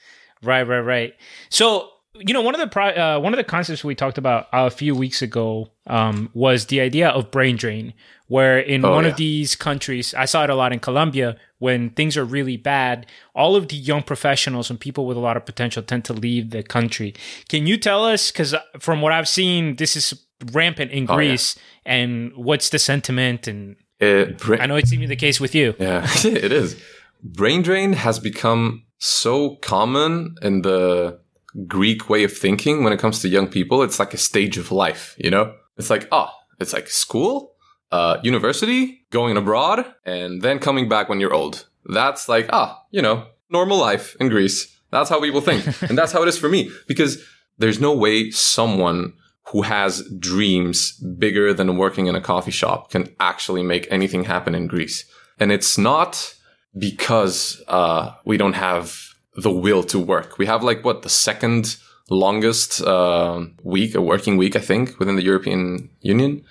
right, 0.42 0.66
right, 0.66 0.80
right. 0.80 1.14
So 1.48 1.88
you 2.14 2.34
know, 2.34 2.42
one 2.42 2.54
of 2.54 2.60
the 2.60 2.66
pro- 2.66 2.88
uh, 3.04 3.18
one 3.20 3.32
of 3.32 3.38
the 3.38 3.44
concepts 3.44 3.82
we 3.82 3.94
talked 3.94 4.18
about 4.18 4.46
a 4.52 4.68
few 4.70 4.94
weeks 4.94 5.22
ago 5.22 5.68
um, 5.86 6.28
was 6.34 6.66
the 6.66 6.80
idea 6.80 7.08
of 7.08 7.30
brain 7.30 7.56
drain, 7.56 7.94
where 8.26 8.58
in 8.58 8.84
Oh, 8.84 8.92
one 8.92 9.04
yeah. 9.04 9.10
of 9.10 9.16
these 9.16 9.56
countries, 9.56 10.12
I 10.14 10.26
saw 10.26 10.44
it 10.44 10.50
a 10.50 10.54
lot 10.54 10.72
in 10.74 10.78
Colombia, 10.80 11.36
when 11.62 11.90
things 11.90 12.16
are 12.16 12.24
really 12.24 12.56
bad, 12.56 13.06
all 13.36 13.54
of 13.54 13.68
the 13.68 13.76
young 13.76 14.02
professionals 14.02 14.68
and 14.68 14.80
people 14.80 15.06
with 15.06 15.16
a 15.16 15.20
lot 15.20 15.36
of 15.36 15.46
potential 15.46 15.80
tend 15.80 16.04
to 16.04 16.12
leave 16.12 16.50
the 16.50 16.64
country. 16.64 17.14
Can 17.48 17.68
you 17.68 17.76
tell 17.76 18.04
us? 18.04 18.32
Because 18.32 18.52
uh, 18.52 18.60
from 18.80 19.00
what 19.00 19.12
I've 19.12 19.28
seen, 19.28 19.76
this 19.76 19.94
is 19.94 20.06
rampant 20.52 20.90
in 20.90 21.04
Oh, 21.08 21.12
yeah. 21.12 21.16
Greece. 21.16 21.56
And 21.86 22.32
what's 22.34 22.70
the 22.70 22.80
sentiment? 22.80 23.46
And 23.46 23.76
It, 24.00 24.38
bra- 24.38 24.58
I 24.58 24.66
know 24.66 24.74
it's 24.74 24.92
even 24.92 25.08
the 25.08 25.14
case 25.14 25.38
with 25.38 25.54
you. 25.54 25.76
Yeah, 25.78 26.04
it 26.24 26.50
is. 26.52 26.82
Brain 27.22 27.62
drain 27.62 27.92
has 27.92 28.18
become 28.18 28.82
so 28.98 29.54
common 29.62 30.34
in 30.42 30.62
the 30.62 31.20
Greek 31.68 32.10
way 32.10 32.24
of 32.24 32.36
thinking 32.36 32.82
when 32.82 32.92
it 32.92 32.98
comes 32.98 33.20
to 33.20 33.28
young 33.28 33.46
people. 33.46 33.84
It's 33.84 34.00
like 34.00 34.12
a 34.14 34.18
stage 34.18 34.58
of 34.58 34.72
life, 34.72 35.14
you 35.16 35.30
know? 35.30 35.54
It's 35.76 35.90
like, 35.90 36.08
oh, 36.10 36.30
it's 36.58 36.72
like 36.72 36.88
school, 36.90 37.51
uh, 37.92 38.18
university, 38.22 39.04
going 39.10 39.36
abroad, 39.36 39.84
and 40.04 40.42
then 40.42 40.58
coming 40.58 40.88
back 40.88 41.08
when 41.08 41.20
you're 41.20 41.34
old. 41.34 41.66
That's 41.84 42.28
like, 42.28 42.48
ah, 42.52 42.82
you 42.90 43.02
know, 43.02 43.26
normal 43.50 43.78
life 43.78 44.16
in 44.18 44.28
Greece. 44.28 44.74
That's 44.90 45.10
how 45.10 45.20
people 45.20 45.40
think. 45.40 45.64
and 45.88 45.96
that's 45.96 46.12
how 46.12 46.22
it 46.22 46.28
is 46.28 46.38
for 46.38 46.48
me 46.48 46.70
because 46.88 47.22
there's 47.58 47.80
no 47.80 47.94
way 47.94 48.30
someone 48.30 49.12
who 49.48 49.62
has 49.62 50.08
dreams 50.18 50.92
bigger 51.18 51.52
than 51.52 51.76
working 51.76 52.06
in 52.06 52.14
a 52.14 52.20
coffee 52.20 52.50
shop 52.50 52.90
can 52.90 53.14
actually 53.20 53.62
make 53.62 53.86
anything 53.90 54.24
happen 54.24 54.54
in 54.54 54.66
Greece. 54.66 55.04
And 55.38 55.52
it's 55.52 55.76
not 55.76 56.34
because 56.78 57.62
uh, 57.68 58.12
we 58.24 58.36
don't 58.36 58.54
have 58.54 58.96
the 59.36 59.50
will 59.50 59.82
to 59.84 59.98
work. 59.98 60.38
We 60.38 60.46
have 60.46 60.62
like 60.62 60.84
what 60.84 61.02
the 61.02 61.08
second 61.08 61.76
longest 62.08 62.80
uh, 62.82 63.44
week, 63.62 63.94
a 63.94 64.00
working 64.00 64.36
week, 64.36 64.56
I 64.56 64.60
think, 64.60 64.98
within 64.98 65.16
the 65.16 65.22
European 65.22 65.90
Union. 66.00 66.44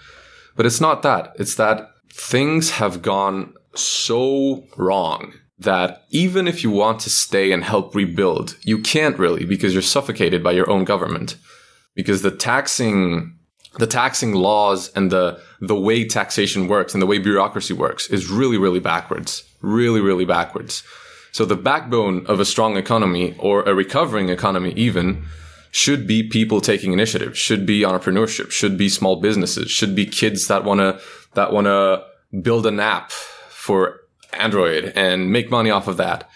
But 0.55 0.65
it's 0.65 0.81
not 0.81 1.01
that. 1.03 1.33
It's 1.37 1.55
that 1.55 1.89
things 2.09 2.71
have 2.71 3.01
gone 3.01 3.53
so 3.75 4.65
wrong 4.77 5.33
that 5.59 6.03
even 6.09 6.47
if 6.47 6.63
you 6.63 6.71
want 6.71 6.99
to 7.01 7.09
stay 7.09 7.51
and 7.51 7.63
help 7.63 7.95
rebuild, 7.95 8.57
you 8.63 8.79
can't 8.79 9.17
really 9.17 9.45
because 9.45 9.73
you're 9.73 9.81
suffocated 9.81 10.43
by 10.43 10.51
your 10.51 10.69
own 10.69 10.83
government. 10.83 11.37
Because 11.95 12.21
the 12.21 12.31
taxing 12.31 13.37
the 13.77 13.87
taxing 13.87 14.33
laws 14.33 14.91
and 14.95 15.11
the 15.11 15.39
the 15.61 15.79
way 15.79 16.05
taxation 16.05 16.67
works 16.67 16.93
and 16.93 17.01
the 17.01 17.07
way 17.07 17.17
bureaucracy 17.17 17.73
works 17.73 18.09
is 18.09 18.29
really 18.29 18.57
really 18.57 18.79
backwards 18.79 19.43
really 19.61 20.01
really 20.01 20.25
backwards 20.25 20.83
so 21.31 21.45
the 21.45 21.55
backbone 21.55 22.25
of 22.25 22.39
a 22.39 22.45
strong 22.45 22.75
economy 22.75 23.35
or 23.39 23.63
a 23.63 23.73
recovering 23.73 24.29
economy 24.29 24.73
even 24.73 25.23
should 25.71 26.05
be 26.05 26.21
people 26.21 26.61
taking 26.61 26.93
initiative 26.93 27.37
should 27.37 27.65
be 27.65 27.81
entrepreneurship 27.81 28.51
should 28.51 28.77
be 28.77 28.89
small 28.89 29.19
businesses 29.19 29.71
should 29.71 29.95
be 29.95 30.05
kids 30.05 30.47
that 30.47 30.63
want 30.63 30.79
to 30.79 30.99
that 31.33 31.51
want 31.51 31.65
to 31.65 32.03
build 32.41 32.65
an 32.65 32.79
app 32.79 33.11
for 33.11 34.01
android 34.33 34.91
and 34.95 35.31
make 35.31 35.49
money 35.49 35.69
off 35.69 35.87
of 35.87 35.97
that 35.97 36.29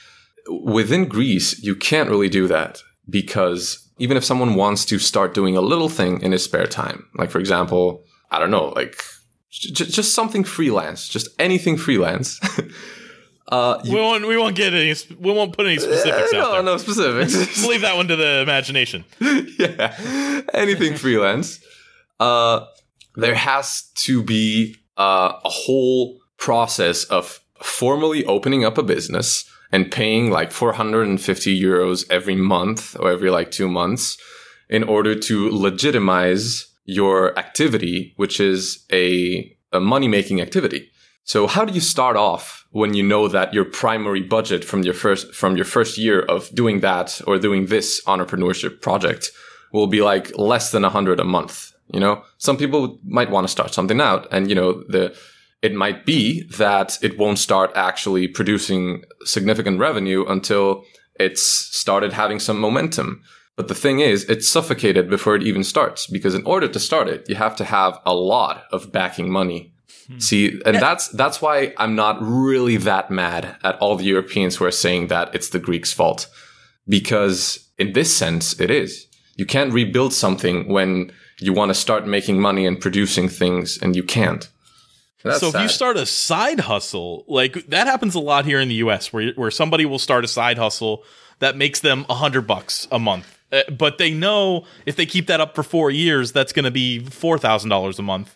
within 0.64 1.06
greece 1.06 1.62
you 1.62 1.76
can't 1.76 2.10
really 2.10 2.30
do 2.30 2.48
that 2.48 2.82
because 3.10 3.86
even 3.98 4.18
if 4.18 4.26
someone 4.26 4.56
wants 4.56 4.86
to 4.86 5.00
start 5.00 5.34
doing 5.34 5.56
a 5.56 5.62
little 5.62 5.90
thing 5.90 6.22
in 6.22 6.32
his 6.32 6.44
spare 6.44 6.68
time, 6.68 7.08
like 7.16 7.30
for 7.30 7.40
example, 7.40 8.04
I 8.32 8.40
don't 8.40 8.52
know, 8.52 8.70
like 8.70 9.02
j- 9.50 9.86
just 9.86 10.14
something 10.14 10.44
freelance, 10.44 11.08
just 11.08 11.30
anything 11.40 11.78
freelance. 11.78 12.40
uh, 13.48 13.80
you, 13.84 13.94
We 13.94 14.02
won't. 14.02 14.28
We 14.28 14.38
won't 14.38 14.56
get 14.56 14.74
any. 14.74 14.94
We 15.20 15.32
won't 15.32 15.56
put 15.56 15.68
any 15.68 15.78
specifics 15.78 16.34
no, 16.34 16.42
out 16.42 16.52
there. 16.54 16.64
no 16.64 16.78
specifics. 16.78 17.66
Leave 17.68 17.82
that 17.82 17.96
one 17.96 18.08
to 18.08 18.16
the 18.16 18.42
imagination. 18.42 19.06
yeah, 19.20 20.42
anything 20.54 20.96
freelance. 20.96 21.60
Uh, 22.20 22.66
there 23.16 23.36
has 23.36 23.84
to 23.96 24.24
be 24.24 24.76
uh, 24.98 25.34
a 25.44 25.50
whole 25.50 26.20
process 26.38 27.04
of 27.06 27.40
formally 27.62 28.26
opening 28.26 28.66
up 28.66 28.78
a 28.78 28.84
business 28.84 29.50
and 29.72 29.92
paying 29.92 30.32
like 30.32 30.52
450 30.52 31.62
euros 31.62 32.06
every 32.10 32.36
month 32.36 32.96
or 33.00 33.12
every 33.12 33.30
like 33.30 33.52
two 33.52 33.68
months 33.68 34.18
in 34.70 34.84
order 34.84 35.16
to 35.16 35.50
legitimize 35.50 36.68
your 36.86 37.38
activity, 37.38 38.14
which 38.16 38.40
is 38.40 38.86
a, 38.92 39.56
a 39.72 39.80
money 39.80 40.08
making 40.08 40.42
activity. 40.42 40.92
So 41.26 41.48
how 41.48 41.66
do 41.66 41.74
you 41.74 41.82
start 41.82 42.16
off 42.16 42.68
when 42.70 42.94
you 42.94 43.02
know 43.02 43.28
that 43.28 43.52
your 43.52 43.66
primary 43.66 44.22
budget 44.22 44.64
from 44.64 44.84
your 44.84 44.94
first 44.94 45.34
from 45.34 45.56
your 45.58 45.66
first 45.66 45.98
year 45.98 46.22
of 46.22 46.54
doing 46.54 46.82
that 46.82 47.20
or 47.26 47.40
doing 47.40 47.66
this 47.66 48.02
entrepreneurship 48.06 48.80
project 48.80 49.32
will 49.74 49.88
be 49.88 50.04
like 50.04 50.38
less 50.38 50.72
than 50.72 50.86
a 50.86 50.90
hundred 50.90 51.20
a 51.20 51.24
month? 51.24 51.74
You 51.92 52.00
know, 52.00 52.24
some 52.38 52.58
people 52.58 53.00
might 53.04 53.32
want 53.32 53.46
to 53.48 53.52
start 53.52 53.74
something 53.74 54.00
out, 54.02 54.28
and 54.32 54.50
you 54.50 54.56
know 54.56 54.84
the 54.88 55.18
it 55.64 55.74
might 55.74 56.06
be 56.06 56.44
that 56.58 57.00
it 57.02 57.18
won't 57.18 57.40
start 57.40 57.72
actually 57.76 58.28
producing 58.28 59.04
significant 59.24 59.80
revenue 59.80 60.26
until 60.28 60.84
it's 61.20 61.42
started 61.44 62.14
having 62.14 62.40
some 62.40 62.60
momentum. 62.60 63.24
But 63.56 63.68
the 63.68 63.74
thing 63.74 64.00
is, 64.00 64.26
it's 64.26 64.48
suffocated 64.48 65.10
before 65.10 65.36
it 65.36 65.44
even 65.44 65.64
starts 65.64 66.06
because 66.06 66.36
in 66.36 66.46
order 66.46 66.68
to 66.68 66.80
start 66.80 67.08
it, 67.08 67.28
you 67.28 67.36
have 67.36 67.56
to 67.56 67.64
have 67.64 68.00
a 68.06 68.14
lot 68.14 68.66
of 68.72 68.92
backing 68.92 69.32
money. 69.32 69.74
See, 70.20 70.62
and 70.66 70.76
that's 70.78 71.08
that's 71.10 71.42
why 71.42 71.74
I'm 71.78 71.96
not 71.96 72.18
really 72.22 72.78
that 72.78 73.10
mad 73.10 73.56
at 73.64 73.78
all 73.80 73.96
the 73.96 74.04
Europeans 74.04 74.56
who 74.56 74.66
are 74.66 74.72
saying 74.72 75.08
that 75.08 75.34
it's 75.34 75.50
the 75.50 75.60
Greeks' 75.60 75.92
fault. 75.92 76.28
Because 76.88 77.68
in 77.78 77.94
this 77.94 78.16
sense, 78.16 78.60
it 78.60 78.70
is. 78.70 79.08
You 79.36 79.46
can't 79.46 79.74
rebuild 79.74 80.14
something 80.14 80.68
when 80.68 81.12
you 81.40 81.54
want 81.54 81.70
to 81.70 81.74
start 81.76 82.08
making 82.08 82.40
money 82.40 82.66
and 82.66 82.80
producing 82.80 83.28
things 83.30 83.78
and 83.82 83.96
you 83.96 84.04
can't. 84.04 84.48
That's 85.24 85.40
so 85.40 85.48
if 85.48 85.56
you 85.56 85.68
start 85.68 85.98
a 85.98 86.06
side 86.06 86.60
hustle, 86.62 87.26
like 87.28 87.66
that 87.70 87.88
happens 87.88 88.14
a 88.14 88.20
lot 88.20 88.46
here 88.46 88.60
in 88.60 88.68
the 88.68 88.76
U.S., 88.76 89.12
where 89.12 89.32
where 89.34 89.50
somebody 89.52 89.84
will 89.86 89.98
start 90.00 90.24
a 90.24 90.28
side 90.28 90.60
hustle 90.60 91.04
that 91.40 91.58
makes 91.58 91.80
them 91.80 92.06
a 92.10 92.14
hundred 92.14 92.46
bucks 92.46 92.88
a 92.92 93.00
month, 93.00 93.40
Uh, 93.52 93.62
but 93.72 93.98
they 93.98 94.12
know 94.12 94.66
if 94.86 94.96
they 94.96 95.06
keep 95.06 95.26
that 95.28 95.42
up 95.42 95.56
for 95.56 95.64
four 95.64 95.90
years, 95.90 96.32
that's 96.32 96.54
going 96.54 96.66
to 96.66 96.72
be 96.72 97.00
four 97.00 97.40
thousand 97.40 97.72
dollars 97.72 97.98
a 97.98 98.04
month, 98.04 98.36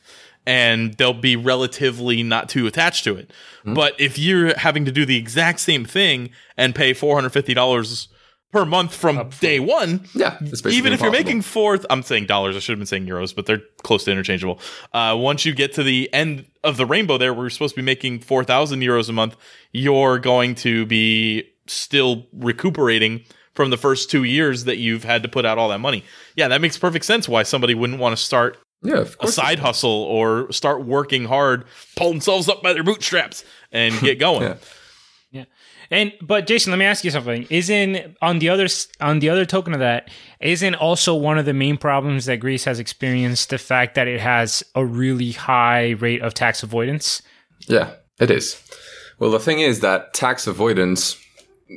and 0.50 0.96
they'll 0.96 1.14
be 1.14 1.36
relatively 1.36 2.24
not 2.24 2.50
too 2.50 2.66
attached 2.66 3.04
to 3.04 3.16
it. 3.16 3.32
Hmm. 3.64 3.76
But 3.76 3.94
if 4.00 4.18
you're 4.18 4.58
having 4.58 4.84
to 4.86 4.92
do 4.92 5.06
the 5.06 5.16
exact 5.16 5.60
same 5.60 5.86
thing 5.86 6.32
and 6.58 6.74
pay 6.74 6.94
four 6.94 7.14
hundred 7.16 7.30
fifty 7.30 7.54
dollars 7.54 8.08
per 8.52 8.66
month 8.66 8.96
from 8.96 9.30
day 9.40 9.60
one, 9.60 10.08
Yeah, 10.16 10.40
even 10.72 10.92
if 10.92 11.02
you're 11.02 11.12
making 11.12 11.44
fourth, 11.44 11.86
I'm 11.88 12.02
saying 12.02 12.26
dollars. 12.26 12.56
I 12.56 12.60
should 12.60 12.74
have 12.74 12.80
been 12.80 12.88
saying 12.88 13.06
euros, 13.06 13.36
but 13.36 13.46
they're 13.46 13.62
close 13.84 14.06
to 14.06 14.12
interchangeable. 14.12 14.60
Uh, 14.92 15.16
once 15.20 15.46
you 15.46 15.54
get 15.54 15.74
to 15.74 15.84
the 15.84 16.12
end 16.12 16.48
of 16.64 16.78
the 16.78 16.86
rainbow, 16.88 17.20
there, 17.20 17.32
where 17.32 17.44
you're 17.44 17.52
supposed 17.52 17.76
to 17.76 17.82
be 17.82 17.86
making 17.86 18.22
four 18.22 18.44
thousand 18.44 18.80
euros 18.82 19.08
a 19.08 19.14
month, 19.14 19.36
you're 19.72 20.18
going 20.18 20.56
to 20.56 20.88
be 20.88 21.44
still 21.68 22.26
recuperating 22.34 23.24
from 23.54 23.70
the 23.70 23.78
first 23.78 24.10
two 24.10 24.24
years 24.24 24.64
that 24.64 24.78
you've 24.78 25.04
had 25.04 25.22
to 25.22 25.30
put 25.30 25.46
out 25.46 25.60
all 25.60 25.70
that 25.70 25.80
money. 25.80 26.04
Yeah, 26.36 26.48
that 26.48 26.60
makes 26.60 26.76
perfect 26.76 27.06
sense. 27.06 27.30
Why 27.30 27.44
somebody 27.44 27.76
wouldn't 27.76 28.00
want 28.00 28.18
to 28.18 28.24
start 28.24 28.58
yeah, 28.82 29.00
of 29.00 29.18
a 29.20 29.28
side 29.28 29.60
hustle 29.60 29.90
or 29.90 30.52
start 30.52 30.86
working 30.86 31.26
hard, 31.26 31.66
pull 31.96 32.10
themselves 32.10 32.48
up 32.48 32.62
by 32.62 32.74
their 32.74 32.84
bootstraps, 32.84 33.44
and 33.72 33.98
get 34.00 34.20
going. 34.20 34.44
Yeah. 34.44 34.56
Yeah. 35.32 35.46
And 35.92 36.14
but 36.22 36.48
Jason, 36.48 36.72
let 36.72 36.78
me 36.78 36.86
ask 36.86 37.04
you 37.04 37.12
something. 37.12 37.46
Isn't 37.50 38.18
on 38.22 38.40
the 38.40 38.50
other 38.50 38.68
on 39.00 39.20
the 39.20 39.30
other 39.30 39.46
token 39.46 39.74
of 39.74 39.80
that, 39.80 40.10
isn't 40.40 40.76
also 40.76 41.16
one 41.16 41.38
of 41.38 41.46
the 41.46 41.54
main 41.54 41.78
problems 41.78 42.26
that 42.26 42.38
Greece 42.38 42.64
has 42.64 42.80
experienced 42.80 43.50
the 43.50 43.58
fact 43.58 43.96
that 43.96 44.08
it 44.08 44.20
has 44.20 44.64
a 44.76 44.86
really 44.86 45.32
high 45.32 45.92
rate 45.92 46.22
of 46.22 46.34
tax 46.34 46.64
avoidance? 46.64 47.22
Yeah, 47.68 47.94
it 48.20 48.32
is. 48.32 48.62
Well, 49.20 49.32
the 49.32 49.40
thing 49.40 49.60
is 49.60 49.82
that 49.82 50.14
tax 50.14 50.48
avoidance 50.48 51.18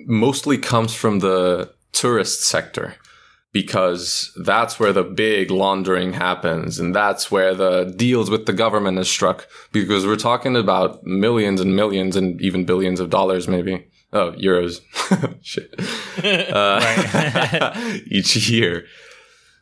mostly 0.07 0.57
comes 0.57 0.95
from 0.95 1.19
the 1.19 1.73
tourist 1.93 2.43
sector 2.45 2.95
because 3.53 4.33
that's 4.43 4.81
where 4.81 4.93
the 4.93 5.05
big 5.05 5.51
laundering 5.51 6.15
happens 6.15 6.79
and 6.79 6.95
that's 6.95 7.31
where 7.31 7.55
the 7.55 7.85
deals 7.97 8.31
with 8.31 8.47
the 8.47 8.53
government 8.53 8.99
is 8.99 9.11
struck 9.11 9.47
because 9.73 10.07
we're 10.07 10.17
talking 10.17 10.57
about 10.57 11.05
millions 11.05 11.61
and 11.61 11.77
millions 11.77 12.17
and 12.17 12.41
even 12.41 12.65
billions 12.65 12.99
of 12.99 13.11
dollars 13.11 13.47
maybe. 13.47 13.87
Oh 14.13 14.33
euros. 14.33 14.81
Shit. 15.43 15.75
Uh, 16.23 17.99
each 18.07 18.37
year. 18.49 18.85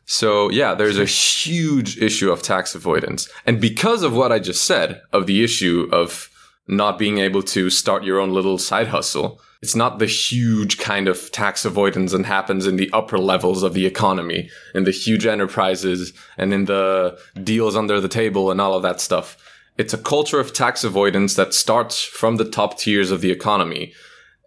So 0.05 0.49
yeah 0.51 0.73
there's 0.73 0.97
a 0.97 1.05
huge 1.05 1.97
issue 1.97 2.31
of 2.31 2.41
tax 2.41 2.75
avoidance. 2.75 3.29
And 3.45 3.59
because 3.59 4.03
of 4.03 4.13
what 4.13 4.31
i 4.31 4.39
just 4.39 4.65
said 4.65 5.01
of 5.11 5.27
the 5.27 5.43
issue 5.43 5.89
of 5.91 6.29
not 6.71 6.97
being 6.97 7.19
able 7.19 7.43
to 7.43 7.69
start 7.69 8.03
your 8.03 8.19
own 8.19 8.31
little 8.31 8.57
side 8.57 8.87
hustle 8.87 9.39
it's 9.61 9.75
not 9.75 9.99
the 9.99 10.07
huge 10.07 10.79
kind 10.79 11.07
of 11.07 11.31
tax 11.31 11.65
avoidance 11.65 12.13
that 12.13 12.25
happens 12.25 12.65
in 12.65 12.77
the 12.77 12.89
upper 12.93 13.19
levels 13.19 13.61
of 13.61 13.73
the 13.73 13.85
economy, 13.85 14.49
in 14.73 14.85
the 14.85 14.91
huge 14.91 15.27
enterprises 15.27 16.13
and 16.37 16.51
in 16.51 16.65
the 16.65 17.17
deals 17.43 17.75
under 17.75 18.01
the 18.01 18.07
table 18.07 18.49
and 18.49 18.59
all 18.59 18.73
of 18.73 18.81
that 18.81 18.99
stuff. 18.99 19.37
It's 19.77 19.93
a 19.93 19.99
culture 19.99 20.39
of 20.39 20.53
tax 20.53 20.83
avoidance 20.83 21.35
that 21.35 21.53
starts 21.53 22.03
from 22.03 22.37
the 22.37 22.49
top 22.49 22.79
tiers 22.79 23.11
of 23.11 23.21
the 23.21 23.31
economy 23.31 23.93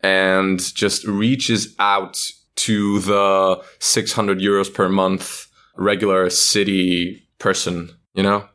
and 0.02 0.58
just 0.74 1.06
reaches 1.06 1.74
out 1.78 2.20
to 2.56 2.98
the 3.00 3.62
600 3.78 4.38
euros 4.40 4.72
per 4.72 4.88
month 4.88 5.46
regular 5.76 6.28
city 6.28 7.22
person, 7.38 7.90
you 8.14 8.22
know? 8.22 8.48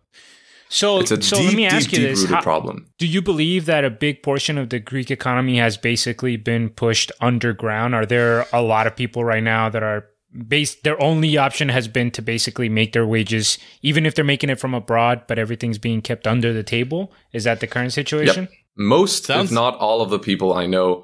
So, 0.71 0.99
It's 0.99 1.09
a 1.11 1.19
so 1.21 1.37
deep, 1.37 1.45
let 1.47 1.55
me 1.55 1.63
deep, 1.63 1.73
ask 1.73 1.91
you 1.91 1.99
this: 1.99 2.19
rooted 2.21 2.35
How- 2.35 2.41
problem. 2.41 2.85
Do 2.99 3.07
you 3.07 3.21
believe 3.23 3.65
that 3.65 3.83
a 3.83 3.89
big 3.89 4.21
portion 4.21 4.57
of 4.57 4.69
the 4.69 4.79
Greek 4.79 5.09
economy 5.09 5.57
has 5.57 5.77
basically 5.77 6.37
been 6.37 6.69
pushed 6.69 7.11
underground? 7.19 7.95
Are 7.95 8.05
there 8.05 8.45
a 8.53 8.61
lot 8.61 8.85
of 8.85 8.95
people 8.95 9.25
right 9.25 9.43
now 9.43 9.69
that 9.69 9.81
are 9.81 10.05
based 10.47 10.83
their 10.83 11.01
only 11.01 11.37
option 11.37 11.69
has 11.69 11.87
been 11.87 12.11
to 12.11 12.21
basically 12.21 12.69
make 12.69 12.93
their 12.93 13.07
wages 13.07 13.57
even 13.81 14.05
if 14.05 14.13
they're 14.13 14.23
making 14.23 14.51
it 14.51 14.59
from 14.59 14.75
abroad, 14.75 15.23
but 15.27 15.39
everything's 15.39 15.79
being 15.79 16.01
kept 16.03 16.27
under 16.27 16.53
the 16.53 16.61
table? 16.63 17.11
Is 17.33 17.45
that 17.45 17.61
the 17.61 17.67
current 17.67 17.93
situation? 17.93 18.47
Most, 18.77 19.25
Sounds- 19.25 19.49
if 19.49 19.55
not 19.55 19.75
all 19.79 20.03
of 20.03 20.11
the 20.11 20.19
people 20.19 20.53
I 20.53 20.67
know, 20.67 21.03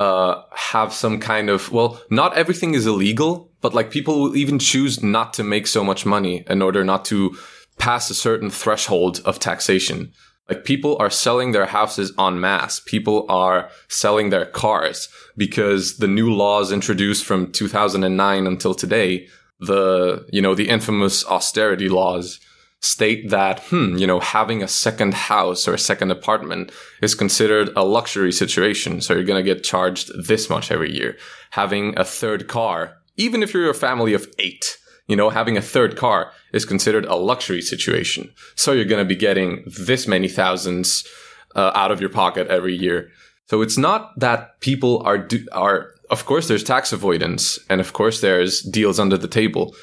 uh, 0.00 0.42
have 0.52 0.92
some 0.92 1.20
kind 1.20 1.48
of, 1.48 1.70
well, 1.70 2.00
not 2.10 2.36
everything 2.36 2.74
is 2.74 2.84
illegal, 2.84 3.48
but 3.60 3.74
like 3.74 3.92
people 3.92 4.20
will 4.20 4.36
even 4.36 4.58
choose 4.58 5.04
not 5.04 5.32
to 5.34 5.44
make 5.44 5.68
so 5.68 5.84
much 5.84 6.04
money 6.04 6.44
in 6.50 6.60
order 6.60 6.82
not 6.82 7.04
to 7.06 7.36
pass 7.78 8.10
a 8.10 8.14
certain 8.14 8.50
threshold 8.50 9.20
of 9.24 9.38
taxation. 9.38 10.12
Like 10.48 10.64
people 10.64 10.96
are 10.98 11.10
selling 11.10 11.52
their 11.52 11.66
houses 11.66 12.12
en 12.18 12.38
masse. 12.38 12.80
People 12.80 13.24
are 13.28 13.70
selling 13.88 14.30
their 14.30 14.44
cars 14.44 15.08
because 15.36 15.96
the 15.96 16.08
new 16.08 16.32
laws 16.32 16.70
introduced 16.70 17.24
from 17.24 17.50
2009 17.52 18.46
until 18.46 18.74
today, 18.74 19.26
the, 19.58 20.26
you 20.30 20.42
know, 20.42 20.54
the 20.54 20.68
infamous 20.68 21.24
austerity 21.26 21.88
laws 21.88 22.40
state 22.80 23.30
that, 23.30 23.60
hmm, 23.70 23.96
you 23.96 24.06
know, 24.06 24.20
having 24.20 24.62
a 24.62 24.68
second 24.68 25.14
house 25.14 25.66
or 25.66 25.72
a 25.72 25.78
second 25.78 26.10
apartment 26.10 26.70
is 27.00 27.14
considered 27.14 27.70
a 27.74 27.84
luxury 27.84 28.30
situation. 28.30 29.00
So 29.00 29.14
you're 29.14 29.24
going 29.24 29.42
to 29.42 29.54
get 29.54 29.64
charged 29.64 30.10
this 30.26 30.50
much 30.50 30.70
every 30.70 30.94
year. 30.94 31.16
Having 31.52 31.98
a 31.98 32.04
third 32.04 32.46
car, 32.46 32.98
even 33.16 33.42
if 33.42 33.54
you're 33.54 33.70
a 33.70 33.74
family 33.74 34.12
of 34.12 34.28
eight, 34.38 34.76
you 35.06 35.16
know, 35.16 35.30
having 35.30 35.56
a 35.56 35.62
third 35.62 35.96
car 35.96 36.32
is 36.52 36.64
considered 36.64 37.04
a 37.06 37.14
luxury 37.14 37.60
situation. 37.60 38.32
So 38.54 38.72
you're 38.72 38.84
going 38.84 39.04
to 39.04 39.08
be 39.08 39.16
getting 39.16 39.64
this 39.66 40.06
many 40.06 40.28
thousands 40.28 41.06
uh, 41.54 41.72
out 41.74 41.90
of 41.90 42.00
your 42.00 42.10
pocket 42.10 42.48
every 42.48 42.74
year. 42.74 43.10
So 43.46 43.60
it's 43.60 43.76
not 43.76 44.18
that 44.18 44.60
people 44.60 45.02
are 45.04 45.18
do- 45.18 45.46
are 45.52 45.90
of 46.10 46.24
course 46.26 46.48
there's 46.48 46.64
tax 46.64 46.92
avoidance 46.92 47.58
and 47.68 47.80
of 47.80 47.92
course 47.92 48.20
there's 48.20 48.62
deals 48.62 48.98
under 48.98 49.18
the 49.18 49.28
table. 49.28 49.74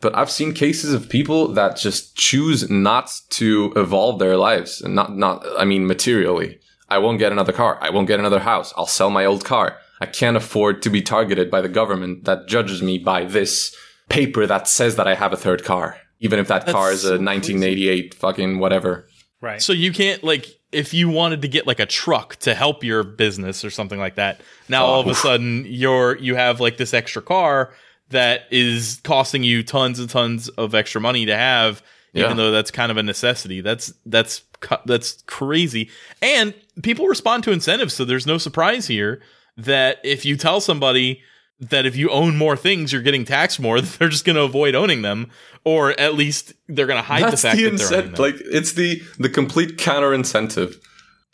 But 0.00 0.16
I've 0.16 0.30
seen 0.30 0.54
cases 0.54 0.94
of 0.94 1.10
people 1.10 1.48
that 1.48 1.76
just 1.76 2.16
choose 2.16 2.70
not 2.70 3.12
to 3.30 3.72
evolve 3.76 4.18
their 4.18 4.38
lives 4.38 4.80
and 4.80 4.94
not 4.94 5.16
not 5.16 5.44
I 5.58 5.64
mean 5.64 5.86
materially. 5.86 6.58
I 6.88 6.98
won't 6.98 7.18
get 7.18 7.32
another 7.32 7.52
car. 7.52 7.78
I 7.80 7.90
won't 7.90 8.08
get 8.08 8.18
another 8.18 8.40
house. 8.40 8.72
I'll 8.76 8.86
sell 8.86 9.10
my 9.10 9.24
old 9.24 9.44
car. 9.44 9.76
I 10.00 10.06
can't 10.06 10.36
afford 10.36 10.80
to 10.82 10.90
be 10.90 11.02
targeted 11.02 11.50
by 11.50 11.60
the 11.60 11.68
government 11.68 12.24
that 12.24 12.48
judges 12.48 12.82
me 12.82 12.98
by 12.98 13.24
this 13.24 13.76
paper 14.10 14.46
that 14.46 14.68
says 14.68 14.96
that 14.96 15.08
I 15.08 15.14
have 15.14 15.32
a 15.32 15.36
third 15.36 15.64
car. 15.64 15.96
Even 16.18 16.38
if 16.38 16.48
that 16.48 16.66
car 16.66 16.92
is 16.92 17.04
a 17.04 17.16
so 17.16 17.22
1988 17.22 18.12
fucking 18.14 18.58
whatever. 18.58 19.06
Right. 19.40 19.62
So 19.62 19.72
you 19.72 19.90
can't 19.90 20.22
like 20.22 20.46
if 20.70 20.92
you 20.92 21.08
wanted 21.08 21.40
to 21.42 21.48
get 21.48 21.66
like 21.66 21.80
a 21.80 21.86
truck 21.86 22.36
to 22.36 22.54
help 22.54 22.84
your 22.84 23.02
business 23.02 23.64
or 23.64 23.70
something 23.70 23.98
like 23.98 24.16
that. 24.16 24.42
Now 24.68 24.84
all 24.84 25.00
of 25.00 25.06
a 25.06 25.14
sudden 25.14 25.64
you're 25.66 26.18
you 26.18 26.34
have 26.34 26.60
like 26.60 26.76
this 26.76 26.92
extra 26.92 27.22
car 27.22 27.72
that 28.10 28.42
is 28.50 29.00
costing 29.02 29.42
you 29.44 29.62
tons 29.62 29.98
and 29.98 30.10
tons 30.10 30.48
of 30.50 30.74
extra 30.74 31.00
money 31.00 31.24
to 31.24 31.34
have 31.36 31.82
Yeah. 32.12 32.24
even 32.26 32.36
though 32.36 32.50
that's 32.50 32.70
kind 32.70 32.90
of 32.92 32.98
a 32.98 33.02
necessity. 33.02 33.62
That's 33.62 33.94
that's 34.04 34.42
that's 34.84 35.22
crazy. 35.26 35.88
And 36.20 36.52
people 36.82 37.06
respond 37.06 37.44
to 37.44 37.50
incentives, 37.52 37.94
so 37.94 38.04
there's 38.04 38.26
no 38.26 38.36
surprise 38.36 38.86
here 38.88 39.22
that 39.56 39.98
if 40.04 40.26
you 40.26 40.36
tell 40.36 40.60
somebody 40.60 41.22
that 41.60 41.84
if 41.86 41.94
you 41.96 42.08
own 42.10 42.36
more 42.36 42.56
things, 42.56 42.92
you're 42.92 43.02
getting 43.02 43.24
taxed 43.24 43.60
more, 43.60 43.80
they're 43.80 44.08
just 44.08 44.24
going 44.24 44.36
to 44.36 44.42
avoid 44.42 44.74
owning 44.74 45.02
them, 45.02 45.30
or 45.64 45.98
at 46.00 46.14
least 46.14 46.54
they're 46.68 46.86
going 46.86 46.96
to 46.98 47.02
hide 47.02 47.22
That's 47.22 47.42
the 47.42 47.48
fact 47.48 47.56
the 47.58 47.68
that 47.70 47.76
they're 47.78 47.98
owning 47.98 48.12
them. 48.12 48.22
Like 48.22 48.36
it's 48.40 48.72
the 48.72 49.02
the 49.18 49.28
complete 49.28 49.76
counter 49.78 50.12
incentive 50.14 50.80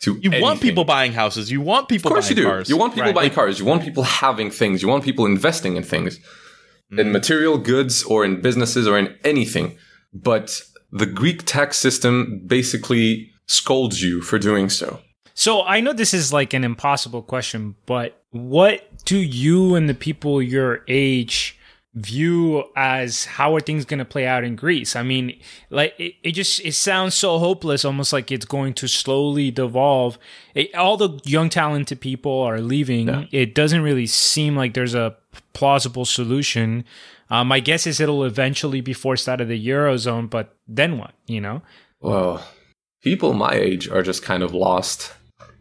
to 0.01 0.19
You 0.21 0.31
want 0.41 0.61
people 0.61 0.83
buying 0.85 1.13
houses. 1.13 1.51
You 1.51 1.61
want 1.61 1.89
people 1.89 2.09
Of 2.09 2.13
course 2.13 2.29
you 2.29 2.35
do. 2.35 2.43
cars. 2.43 2.69
You 2.69 2.77
want 2.77 2.93
people 2.93 3.07
Right. 3.07 3.15
buying 3.15 3.31
cars. 3.31 3.57
You 3.59 3.65
want 3.65 3.83
people 3.83 4.03
having 4.03 4.51
things. 4.51 4.81
You 4.81 4.87
want 4.89 5.03
people 5.03 5.25
investing 5.25 5.75
in 5.77 5.83
things, 5.83 6.19
Mm. 6.93 6.99
in 6.99 7.11
material 7.11 7.57
goods 7.57 8.03
or 8.03 8.23
in 8.23 8.39
businesses 8.41 8.87
or 8.87 8.97
in 8.97 9.13
anything. 9.25 9.75
But 10.13 10.61
the 10.91 11.05
Greek 11.05 11.43
tax 11.45 11.75
system 11.77 12.41
basically 12.45 13.31
scolds 13.47 14.01
you 14.01 14.21
for 14.21 14.37
doing 14.39 14.69
so. 14.69 14.99
So 15.37 15.61
I 15.61 15.81
know 15.81 15.93
this 15.93 16.15
is 16.15 16.33
like 16.33 16.55
an 16.55 16.63
impossible 16.63 17.21
question, 17.21 17.75
but 17.85 18.23
what 18.31 18.89
do 19.05 19.19
you 19.19 19.75
and 19.75 19.87
the 19.87 19.93
people 19.93 20.41
your 20.41 20.83
age 20.87 21.59
view 21.93 22.63
as 22.75 23.25
how 23.25 23.55
are 23.55 23.59
things 23.59 23.85
going 23.85 23.99
to 23.99 24.03
play 24.03 24.25
out 24.25 24.43
in 24.43 24.55
Greece? 24.55 24.95
I 24.95 25.03
mean, 25.03 25.39
like 25.69 25.93
it, 25.99 26.15
it 26.23 26.31
just 26.31 26.65
it 26.65 26.73
sounds 26.73 27.13
so 27.13 27.37
hopeless, 27.37 27.85
almost 27.85 28.13
like 28.13 28.31
it's 28.31 28.47
going 28.47 28.73
to 28.73 28.87
slowly 28.87 29.51
devolve. 29.51 30.17
It, 30.55 30.73
all 30.73 30.97
the 30.97 31.19
young 31.23 31.49
talented 31.49 32.01
people 32.01 32.41
are 32.41 32.59
leaving. 32.59 33.27
It 33.31 33.53
doesn't 33.53 33.83
really 33.83 34.07
seem 34.07 34.55
like 34.55 34.73
there's 34.73 34.95
a 34.95 35.15
plausible 35.53 36.05
solution. 36.05 36.83
Uh, 37.29 37.43
my 37.43 37.59
guess 37.59 37.85
is 37.85 37.99
it'll 37.99 38.23
eventually 38.23 38.81
be 38.81 38.93
forced 38.93 39.29
out 39.29 39.39
of 39.39 39.49
the 39.49 39.67
eurozone, 39.67 40.31
but 40.31 40.55
then 40.67 40.97
what? 40.97 41.13
You 41.27 41.41
know? 41.41 41.61
Well, 41.99 42.43
people 43.03 43.33
my 43.33 43.53
age 43.53 43.87
are 43.87 44.01
just 44.01 44.23
kind 44.23 44.41
of 44.41 44.55
lost 44.55 45.13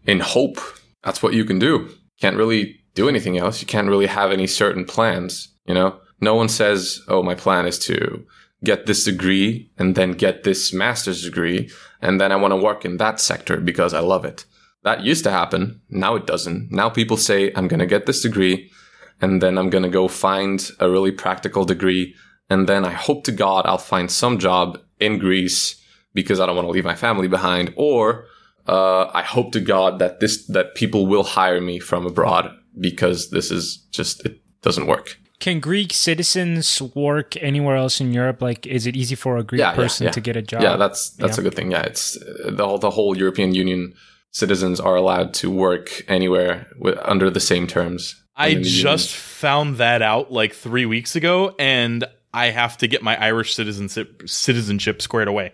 in 0.07 0.21
hope. 0.21 0.59
That's 1.03 1.23
what 1.23 1.35
you 1.35 1.45
can 1.45 1.59
do. 1.59 1.89
Can't 2.21 2.37
really 2.37 2.81
do 2.95 3.09
anything 3.09 3.37
else. 3.37 3.61
You 3.61 3.67
can't 3.67 3.89
really 3.89 4.07
have 4.07 4.33
any 4.33 4.47
certain 4.47 4.85
plans, 4.85 5.49
you 5.67 5.75
know? 5.75 6.01
No 6.21 6.35
one 6.35 6.49
says, 6.49 7.01
"Oh, 7.09 7.23
my 7.23 7.35
plan 7.35 7.67
is 7.67 7.79
to 7.81 8.25
get 8.65 8.87
this 8.87 9.05
degree 9.05 9.71
and 9.77 9.95
then 9.95 10.13
get 10.13 10.45
this 10.45 10.73
master's 10.73 11.23
degree 11.23 11.71
and 12.01 12.19
then 12.21 12.33
I 12.33 12.37
want 12.37 12.53
to 12.53 12.57
work 12.57 12.85
in 12.85 12.97
that 12.97 13.21
sector 13.21 13.59
because 13.59 13.93
I 13.93 14.01
love 14.01 14.25
it." 14.25 14.47
That 14.83 15.05
used 15.05 15.25
to 15.25 15.31
happen. 15.31 15.81
Now 15.91 16.15
it 16.15 16.27
doesn't. 16.27 16.73
Now 16.73 16.89
people 16.89 17.17
say, 17.17 17.53
"I'm 17.55 17.69
going 17.69 17.81
to 17.81 17.87
get 17.95 18.07
this 18.07 18.23
degree 18.23 18.71
and 19.21 19.43
then 19.43 19.59
I'm 19.59 19.71
going 19.71 19.85
to 19.85 19.99
go 20.01 20.09
find 20.09 20.71
a 20.81 20.89
really 20.89 21.13
practical 21.13 21.65
degree 21.65 22.15
and 22.49 22.69
then 22.69 22.85
I 22.85 22.93
hope 22.93 23.25
to 23.25 23.33
God 23.33 23.67
I'll 23.67 23.79
find 23.79 24.11
some 24.11 24.39
job 24.39 24.79
in 25.01 25.19
Greece 25.19 25.83
because 26.15 26.41
I 26.41 26.47
don't 26.47 26.57
want 26.57 26.67
to 26.67 26.73
leave 26.73 26.85
my 26.85 26.95
family 26.95 27.29
behind, 27.29 27.75
or 27.77 28.27
uh, 28.69 29.11
I 29.15 29.23
hope 29.23 29.53
to 29.53 29.61
God 29.61 29.99
that 29.99 30.21
this 30.21 30.47
that 30.49 30.75
people 30.75 31.07
will 31.07 31.25
hire 31.25 31.61
me 31.61 31.79
from 31.79 32.07
abroad 32.07 32.51
because 32.81 33.31
this 33.31 33.51
is 33.51 33.79
just 33.93 34.25
it 34.27 34.41
doesn't 34.63 34.87
work. 34.87 35.19
Can 35.39 35.61
Greek 35.61 35.93
citizens 35.93 36.81
work 36.95 37.37
anywhere 37.43 37.77
else 37.77 38.01
in 38.01 38.13
Europe? 38.15 38.41
Like, 38.41 38.67
is 38.67 38.87
it 38.87 38.97
easy 38.97 39.15
for 39.15 39.37
a 39.37 39.43
Greek 39.43 39.61
Yeah, 39.61 39.71
yeah, 39.71 39.77
person 39.77 40.05
yeah. 40.07 40.11
to 40.13 40.21
get 40.21 40.37
a 40.37 40.43
job? 40.43 40.63
Yeah, 40.63 40.77
that's 40.77 41.11
that's 41.11 41.37
Yeah. 41.37 41.41
a 41.43 41.45
good 41.45 41.55
thing. 41.55 41.71
Yeah, 41.73 41.83
it's 41.83 42.17
uh, 42.17 42.51
the 42.51 42.67
whole, 42.67 42.79
the 42.79 42.91
whole 42.91 43.17
European 43.17 43.55
Union 43.55 43.93
citizens 44.33 44.81
are 44.81 44.97
allowed 44.97 45.35
to 45.35 45.51
work 45.51 46.03
anywhere 46.09 46.67
wi- 46.79 47.01
under 47.05 47.31
the 47.31 47.41
same 47.41 47.67
terms. 47.67 48.15
I 48.35 48.55
just 48.55 48.83
union. 48.85 48.99
found 49.09 49.77
that 49.77 50.03
out 50.03 50.33
like 50.33 50.55
three 50.55 50.87
weeks 50.87 51.17
ago, 51.17 51.55
and 51.59 52.05
I 52.35 52.47
have 52.51 52.77
to 52.79 52.89
get 52.89 53.03
my 53.03 53.17
Irish 53.23 53.55
citizenship 53.55 54.23
citizenship 54.27 55.01
squared 55.03 55.29
away 55.29 55.53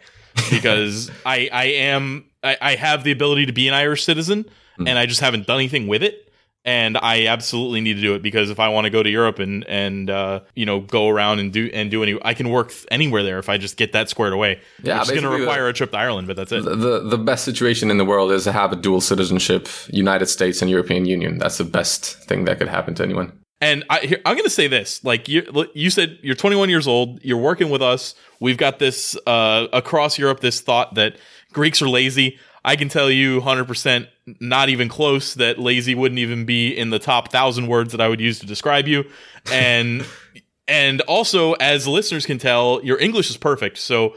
because 0.50 1.10
I 1.24 1.48
I 1.52 1.64
am 1.64 2.24
I, 2.42 2.56
I 2.60 2.74
have 2.76 3.04
the 3.04 3.12
ability 3.12 3.46
to 3.46 3.52
be 3.52 3.68
an 3.68 3.74
Irish 3.74 4.04
citizen, 4.04 4.44
Hmm. 4.76 4.88
and 4.88 4.98
I 4.98 5.04
just 5.06 5.20
haven't 5.20 5.46
done 5.46 5.58
anything 5.58 5.86
with 5.86 6.02
it. 6.02 6.28
and 6.64 6.96
I 6.96 7.26
absolutely 7.26 7.80
need 7.80 7.94
to 7.94 8.00
do 8.00 8.14
it 8.14 8.22
because 8.22 8.48
if 8.48 8.60
I 8.60 8.68
want 8.68 8.84
to 8.84 8.90
go 8.90 9.02
to 9.02 9.10
Europe 9.10 9.40
and 9.40 9.64
and 9.68 10.08
uh, 10.08 10.40
you 10.54 10.64
know 10.64 10.78
go 10.80 11.08
around 11.08 11.40
and 11.40 11.52
do 11.52 11.68
and 11.74 11.90
do 11.90 12.02
any, 12.04 12.16
I 12.24 12.34
can 12.34 12.48
work 12.50 12.72
anywhere 12.90 13.24
there 13.24 13.38
if 13.40 13.48
I 13.48 13.58
just 13.58 13.76
get 13.76 13.92
that 13.94 14.08
squared 14.08 14.32
away. 14.32 14.60
Yeah, 14.82 15.00
it's 15.00 15.10
going 15.10 15.24
to 15.24 15.28
require 15.28 15.66
a 15.68 15.72
trip 15.72 15.90
to 15.90 15.98
Ireland, 15.98 16.28
but 16.28 16.36
that's 16.36 16.52
it. 16.52 16.64
the 16.64 17.00
the 17.02 17.18
best 17.18 17.44
situation 17.44 17.90
in 17.90 17.98
the 17.98 18.04
world 18.04 18.30
is 18.30 18.44
to 18.44 18.52
have 18.52 18.72
a 18.72 18.76
dual 18.76 19.00
citizenship, 19.00 19.68
United 19.90 20.26
States 20.26 20.62
and 20.62 20.70
European 20.70 21.04
Union. 21.04 21.38
That's 21.38 21.58
the 21.58 21.64
best 21.64 22.04
thing 22.28 22.44
that 22.46 22.58
could 22.58 22.68
happen 22.68 22.94
to 22.94 23.02
anyone. 23.02 23.32
And 23.62 23.84
I, 23.88 24.00
here, 24.00 24.20
I'm 24.26 24.34
going 24.34 24.44
to 24.44 24.50
say 24.50 24.66
this: 24.66 25.02
like 25.04 25.28
you, 25.28 25.46
you 25.72 25.88
said, 25.88 26.18
you're 26.22 26.34
21 26.34 26.68
years 26.68 26.86
old. 26.86 27.24
You're 27.24 27.38
working 27.38 27.70
with 27.70 27.80
us. 27.80 28.14
We've 28.40 28.58
got 28.58 28.78
this 28.78 29.16
uh, 29.26 29.68
across 29.72 30.18
Europe. 30.18 30.40
This 30.40 30.60
thought 30.60 30.96
that 30.96 31.16
Greeks 31.52 31.80
are 31.80 31.88
lazy. 31.88 32.38
I 32.64 32.76
can 32.76 32.88
tell 32.88 33.10
you 33.10 33.40
100%, 33.40 34.06
not 34.40 34.68
even 34.68 34.88
close, 34.88 35.34
that 35.34 35.58
lazy 35.58 35.96
wouldn't 35.96 36.20
even 36.20 36.44
be 36.44 36.68
in 36.76 36.90
the 36.90 37.00
top 37.00 37.32
thousand 37.32 37.66
words 37.66 37.90
that 37.90 38.00
I 38.00 38.06
would 38.08 38.20
use 38.20 38.38
to 38.38 38.46
describe 38.46 38.86
you. 38.86 39.04
And 39.50 40.04
and 40.68 41.00
also, 41.02 41.54
as 41.54 41.88
listeners 41.88 42.24
can 42.26 42.38
tell, 42.38 42.80
your 42.84 42.98
English 43.00 43.30
is 43.30 43.36
perfect. 43.36 43.78
So 43.78 44.14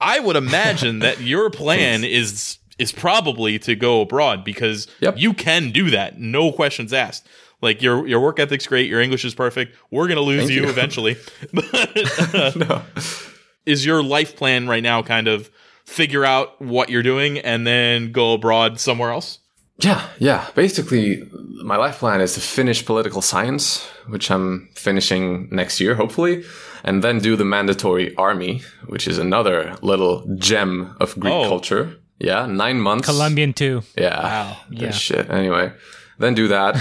I 0.00 0.20
would 0.20 0.36
imagine 0.36 1.00
that 1.00 1.20
your 1.32 1.50
plan 1.50 2.04
is 2.04 2.58
is 2.78 2.92
probably 2.92 3.58
to 3.60 3.74
go 3.74 4.00
abroad 4.00 4.44
because 4.44 4.86
Yep. 5.00 5.14
you 5.18 5.34
can 5.34 5.70
do 5.70 5.90
that, 5.90 6.18
no 6.18 6.50
questions 6.52 6.92
asked. 6.92 7.26
Like 7.62 7.80
your 7.80 8.06
your 8.06 8.20
work 8.20 8.38
ethic's 8.38 8.66
great, 8.66 8.88
your 8.88 9.00
English 9.00 9.24
is 9.24 9.34
perfect. 9.34 9.76
We're 9.90 10.08
gonna 10.08 10.20
lose 10.20 10.50
you, 10.50 10.62
you. 10.62 10.68
eventually. 10.74 11.16
But 11.52 12.34
uh, 12.34 12.52
No. 12.56 12.82
is 13.66 13.86
your 13.86 14.02
life 14.02 14.36
plan 14.36 14.68
right 14.68 14.82
now 14.82 15.02
kind 15.02 15.28
of 15.28 15.48
figure 15.84 16.24
out 16.24 16.60
what 16.60 16.90
you're 16.90 17.02
doing 17.04 17.38
and 17.38 17.66
then 17.66 18.12
go 18.12 18.32
abroad 18.34 18.80
somewhere 18.80 19.10
else? 19.12 19.38
Yeah, 19.78 20.06
yeah. 20.18 20.46
Basically, 20.54 21.22
my 21.64 21.76
life 21.76 21.98
plan 21.98 22.20
is 22.20 22.34
to 22.34 22.40
finish 22.40 22.84
political 22.84 23.22
science, 23.22 23.84
which 24.08 24.30
I'm 24.30 24.68
finishing 24.76 25.48
next 25.50 25.80
year, 25.80 25.94
hopefully, 25.94 26.44
and 26.84 27.02
then 27.02 27.18
do 27.20 27.36
the 27.36 27.44
mandatory 27.44 28.14
army, 28.16 28.62
which 28.86 29.08
is 29.08 29.18
another 29.18 29.74
little 29.82 30.24
gem 30.36 30.94
of 31.00 31.18
Greek 31.18 31.34
Oh. 31.34 31.48
culture. 31.48 31.96
Yeah, 32.18 32.46
nine 32.46 32.80
months. 32.80 33.06
Colombian 33.06 33.52
too. 33.52 33.82
Yeah. 33.96 34.22
Wow. 34.22 34.56
Yeah. 34.70 34.90
shit. 34.92 35.28
Anyway, 35.30 35.72
then 36.18 36.34
do 36.34 36.48
that. 36.48 36.74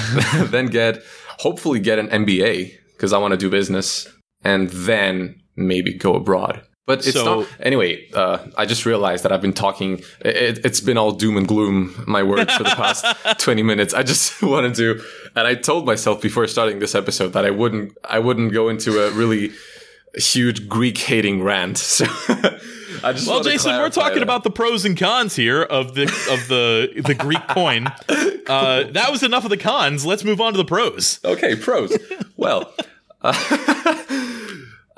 then 0.51 0.67
get, 0.67 0.99
hopefully, 1.39 1.79
get 1.79 1.99
an 1.99 2.07
MBA 2.09 2.73
because 2.93 3.13
I 3.13 3.17
want 3.17 3.31
to 3.31 3.37
do 3.37 3.49
business, 3.49 4.07
and 4.43 4.69
then 4.69 5.41
maybe 5.55 5.93
go 5.93 6.15
abroad. 6.15 6.61
But 6.87 7.05
it's 7.05 7.13
So- 7.13 7.41
not. 7.41 7.47
Anyway, 7.59 8.09
uh, 8.13 8.39
I 8.57 8.65
just 8.65 8.85
realized 8.85 9.23
that 9.23 9.31
I've 9.31 9.41
been 9.41 9.53
talking. 9.53 10.01
It, 10.25 10.65
it's 10.65 10.81
been 10.81 10.97
all 10.97 11.11
doom 11.11 11.37
and 11.37 11.47
gloom, 11.47 12.03
my 12.07 12.23
words, 12.23 12.53
for 12.53 12.63
the 12.63 12.71
past 12.71 13.05
20 13.39 13.63
minutes. 13.63 13.93
I 13.93 14.03
just 14.03 14.41
wanted 14.53 14.75
to, 14.75 15.01
and 15.35 15.47
I 15.47 15.55
told 15.55 15.85
myself 15.85 16.21
before 16.21 16.47
starting 16.47 16.79
this 16.79 16.95
episode 16.95 17.33
that 17.33 17.45
I 17.45 17.51
wouldn't, 17.51 17.93
I 18.03 18.19
wouldn't 18.19 18.51
go 18.51 18.67
into 18.67 18.99
a 18.99 19.11
really 19.11 19.51
huge 20.15 20.67
Greek 20.67 20.97
hating 20.97 21.43
rant. 21.43 21.77
So 22.91 23.07
I 23.07 23.13
just 23.13 23.27
Well, 23.27 23.41
Jason, 23.41 23.71
we're 23.77 23.89
talking 23.89 24.15
that. 24.15 24.23
about 24.23 24.43
the 24.43 24.51
pros 24.51 24.83
and 24.85 24.99
cons 24.99 25.35
here 25.35 25.63
of 25.63 25.95
the 25.95 26.03
of 26.03 26.47
the 26.49 27.01
the 27.03 27.15
Greek 27.15 27.47
coin. 27.49 27.87
Uh, 28.47 28.83
that 28.91 29.07
was 29.09 29.23
enough 29.23 29.43
of 29.45 29.49
the 29.49 29.57
cons. 29.57 30.05
Let's 30.05 30.23
move 30.23 30.41
on 30.41 30.51
to 30.53 30.57
the 30.57 30.65
pros. 30.65 31.19
Okay, 31.23 31.55
pros. 31.55 31.97
well, 32.35 32.71
uh, 33.21 33.33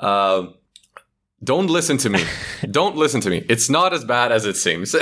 um, 0.00 0.54
don't 1.42 1.68
listen 1.68 1.96
to 1.98 2.10
me. 2.10 2.22
Don't 2.70 2.96
listen 2.96 3.20
to 3.22 3.30
me. 3.30 3.46
It's 3.48 3.70
not 3.70 3.92
as 3.94 4.04
bad 4.04 4.32
as 4.32 4.44
it 4.44 4.56
seems. 4.56 4.94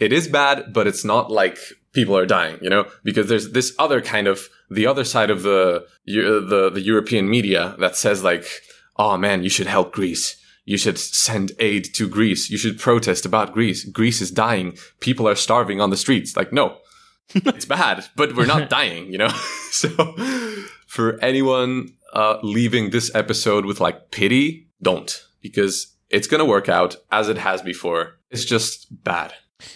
it 0.00 0.12
is 0.12 0.28
bad, 0.28 0.72
but 0.72 0.86
it's 0.86 1.04
not 1.04 1.30
like 1.30 1.58
people 1.92 2.16
are 2.16 2.24
dying, 2.26 2.58
you 2.62 2.70
know, 2.70 2.86
because 3.04 3.28
there's 3.28 3.50
this 3.50 3.74
other 3.78 4.00
kind 4.00 4.26
of 4.26 4.48
the 4.70 4.86
other 4.86 5.04
side 5.04 5.28
of 5.30 5.42
the 5.42 5.86
the 6.06 6.70
the 6.72 6.80
European 6.80 7.28
media 7.28 7.74
that 7.78 7.96
says 7.96 8.22
like, 8.22 8.46
"Oh 9.02 9.16
man, 9.16 9.42
you 9.42 9.50
should 9.50 9.66
help 9.66 9.92
Greece." 9.92 10.26
You 10.64 10.78
should 10.78 10.98
send 10.98 11.52
aid 11.58 11.92
to 11.94 12.08
Greece. 12.08 12.48
You 12.48 12.56
should 12.56 12.78
protest 12.78 13.26
about 13.26 13.52
Greece. 13.52 13.84
Greece 13.84 14.20
is 14.20 14.30
dying. 14.30 14.78
People 15.00 15.28
are 15.28 15.34
starving 15.34 15.80
on 15.80 15.90
the 15.90 15.96
streets. 15.96 16.36
Like, 16.36 16.52
no, 16.52 16.78
it's 17.34 17.64
bad, 17.64 18.04
but 18.14 18.36
we're 18.36 18.46
not 18.46 18.70
dying, 18.78 19.10
you 19.10 19.18
know? 19.18 19.28
so 19.70 20.14
for 20.86 21.18
anyone 21.20 21.88
uh, 22.12 22.38
leaving 22.42 22.90
this 22.90 23.12
episode 23.14 23.64
with 23.66 23.80
like 23.80 24.10
pity, 24.10 24.68
don't, 24.80 25.24
because 25.40 25.96
it's 26.10 26.28
going 26.28 26.38
to 26.40 26.44
work 26.44 26.68
out 26.68 26.96
as 27.10 27.28
it 27.28 27.38
has 27.38 27.62
before. 27.62 28.18
It's 28.30 28.44
just 28.44 28.86
bad. 29.02 29.34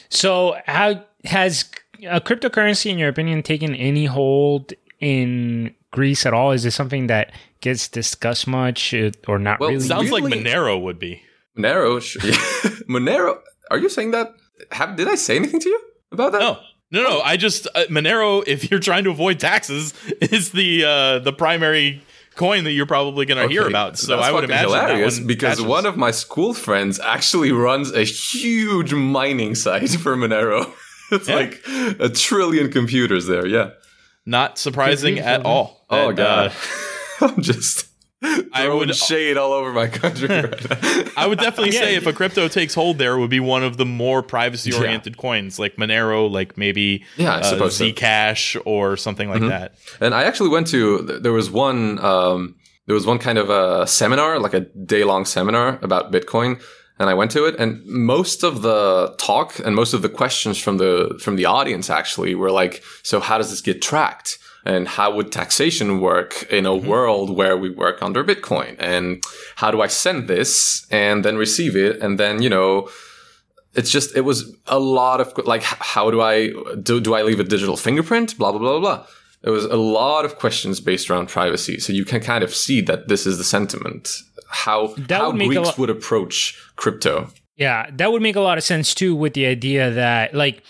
So, 0.08 0.56
how 0.66 1.04
has 1.24 1.70
a 2.04 2.20
cryptocurrency, 2.20 2.90
in 2.90 2.98
your 2.98 3.08
opinion, 3.08 3.42
taken 3.42 3.74
any 3.74 4.04
hold 4.04 4.72
in 5.00 5.74
Greece 5.90 6.26
at 6.26 6.32
all? 6.34 6.52
Is 6.52 6.62
this 6.62 6.74
something 6.74 7.06
that 7.08 7.32
gets 7.60 7.88
discussed 7.88 8.46
much 8.46 8.92
uh, 8.94 9.10
or 9.28 9.38
not 9.38 9.60
Well, 9.60 9.70
really? 9.70 9.80
Sounds 9.82 10.10
like 10.10 10.24
Monero 10.24 10.80
would 10.80 10.98
be. 10.98 11.22
Monero, 11.56 12.00
sh- 12.02 12.16
Monero, 12.88 13.38
are 13.70 13.78
you 13.78 13.88
saying 13.88 14.10
that? 14.12 14.34
Have, 14.72 14.96
did 14.96 15.08
I 15.08 15.14
say 15.14 15.36
anything 15.36 15.60
to 15.60 15.68
you 15.68 15.80
about 16.12 16.32
that? 16.32 16.40
No. 16.40 16.58
No, 16.92 17.02
no. 17.02 17.20
I 17.20 17.36
just 17.36 17.66
uh, 17.74 17.84
Monero. 17.90 18.44
If 18.46 18.70
you're 18.70 18.78
trying 18.80 19.04
to 19.04 19.10
avoid 19.10 19.40
taxes, 19.40 19.92
is 20.20 20.52
the 20.52 20.84
uh, 20.84 21.18
the 21.18 21.32
primary 21.32 22.00
coin 22.36 22.64
that 22.64 22.72
you're 22.72 22.86
probably 22.86 23.26
going 23.26 23.42
to 23.42 23.52
hear 23.52 23.66
about. 23.66 23.98
So 23.98 24.14
that's 24.14 24.28
I 24.28 24.30
would 24.30 24.42
fucking 24.42 24.50
imagine 24.50 24.70
that 24.72 24.88
hilarious 24.90 25.18
one 25.18 25.26
because 25.26 25.56
catches. 25.56 25.64
one 25.64 25.86
of 25.86 25.96
my 25.96 26.10
school 26.12 26.54
friends 26.54 27.00
actually 27.00 27.50
runs 27.50 27.90
a 27.92 28.04
huge 28.04 28.92
mining 28.94 29.54
site 29.56 29.88
for 30.00 30.14
Monero. 30.16 30.72
It's 31.10 31.28
Yeah. 31.28 31.34
like 31.34 31.62
a 31.98 32.08
trillion 32.08 32.70
computers 32.70 33.26
there. 33.26 33.46
Yeah. 33.46 33.70
Not 34.26 34.58
surprising 34.58 35.18
at 35.20 35.44
all. 35.44 35.84
Oh 35.88 36.08
And, 36.08 36.16
god, 36.16 36.52
uh, 37.20 37.26
I'm 37.36 37.40
just 37.42 37.86
I 38.22 38.64
throwing 38.64 38.88
would- 38.88 38.96
shade 38.96 39.36
all 39.36 39.52
over 39.52 39.72
my 39.72 39.86
country. 39.86 40.26
right. 40.28 41.12
I 41.18 41.26
would 41.26 41.38
definitely 41.38 41.74
Yeah. 41.74 41.80
say 41.80 41.94
if 41.96 42.06
a 42.06 42.12
crypto 42.12 42.48
takes 42.48 42.74
hold, 42.74 42.98
there 42.98 43.14
it 43.16 43.20
would 43.20 43.30
be 43.30 43.40
one 43.40 43.62
of 43.62 43.76
the 43.76 43.84
more 43.86 44.22
privacy 44.22 44.72
oriented 44.74 45.16
coins, 45.16 45.58
like 45.58 45.76
Monero, 45.76 46.28
like 46.30 46.58
maybe 46.58 47.04
Yeah, 47.16 47.36
I 47.36 47.40
uh, 47.40 47.42
suppose 47.44 47.76
so. 47.76 47.84
Zcash 47.84 48.60
or 48.64 48.96
something 48.96 49.28
like 49.30 49.42
that. 49.42 49.74
and 50.00 50.14
I 50.14 50.24
actually 50.24 50.48
went 50.48 50.66
to. 50.68 51.02
There 51.02 51.32
was 51.32 51.50
one. 51.50 51.98
Um, 52.00 52.56
there 52.86 52.94
was 52.94 53.04
one 53.06 53.18
kind 53.18 53.36
of 53.38 53.50
a 53.50 53.86
seminar, 53.86 54.38
like 54.38 54.54
a 54.54 54.60
day 54.60 55.02
long 55.04 55.24
seminar 55.24 55.78
about 55.82 56.12
Bitcoin, 56.12 56.62
and 56.98 57.10
I 57.10 57.14
went 57.14 57.30
to 57.32 57.44
it. 57.44 57.56
And 57.58 57.84
most 57.84 58.42
of 58.42 58.62
the 58.62 59.14
talk 59.18 59.58
and 59.58 59.74
most 59.74 59.92
of 59.92 60.02
the 60.02 60.08
questions 60.08 60.58
from 60.58 60.78
the 60.78 61.18
from 61.22 61.36
the 61.36 61.44
audience 61.44 61.90
actually 61.90 62.34
were 62.34 62.50
like, 62.50 62.82
"So 63.02 63.20
how 63.20 63.38
does 63.38 63.50
this 63.50 63.60
get 63.60 63.82
tracked?" 63.82 64.38
And 64.64 64.88
how 64.88 65.14
would 65.14 65.30
taxation 65.30 66.00
work 66.00 66.44
in 66.50 66.66
a 66.66 66.70
mm-hmm. 66.70 66.88
world 66.88 67.30
where 67.30 67.56
we 67.56 67.70
work 67.70 68.02
under 68.02 68.24
Bitcoin? 68.24 68.74
And 68.80 69.22
how 69.54 69.70
do 69.70 69.80
I 69.80 69.86
send 69.86 70.26
this 70.26 70.84
and 70.90 71.24
then 71.24 71.36
receive 71.36 71.76
it? 71.76 72.02
And 72.02 72.18
then, 72.18 72.42
you 72.42 72.50
know, 72.50 72.88
it's 73.76 73.90
just 73.90 74.16
it 74.16 74.22
was 74.22 74.56
a 74.66 74.80
lot 74.80 75.20
of 75.20 75.32
like 75.46 75.62
how 75.62 76.10
do 76.10 76.20
i 76.20 76.48
do, 76.82 76.98
do 76.98 77.14
i 77.14 77.22
leave 77.22 77.38
a 77.38 77.44
digital 77.44 77.76
fingerprint 77.76 78.36
blah 78.38 78.50
blah 78.50 78.58
blah 78.58 78.80
blah 78.80 79.06
it 79.42 79.50
was 79.50 79.64
a 79.64 79.76
lot 79.76 80.24
of 80.24 80.36
questions 80.36 80.80
based 80.80 81.10
around 81.10 81.28
privacy 81.28 81.78
so 81.78 81.92
you 81.92 82.04
can 82.04 82.20
kind 82.20 82.42
of 82.42 82.54
see 82.54 82.80
that 82.82 83.08
this 83.08 83.26
is 83.26 83.38
the 83.38 83.44
sentiment. 83.44 84.10
How 84.48 84.88
That 84.96 85.20
how 85.20 85.30
would 85.30 85.38
greeks 85.38 85.56
lot- 85.56 85.78
would 85.78 85.90
approach 85.90 86.58
crypto. 86.76 87.30
Yeah, 87.56 87.88
that 87.94 88.12
would 88.12 88.22
make 88.22 88.36
a 88.36 88.40
lot 88.40 88.58
of 88.58 88.64
sense 88.64 88.94
too 88.94 89.14
with 89.16 89.34
the 89.34 89.46
idea 89.46 89.90
that 89.90 90.34
like 90.34 90.62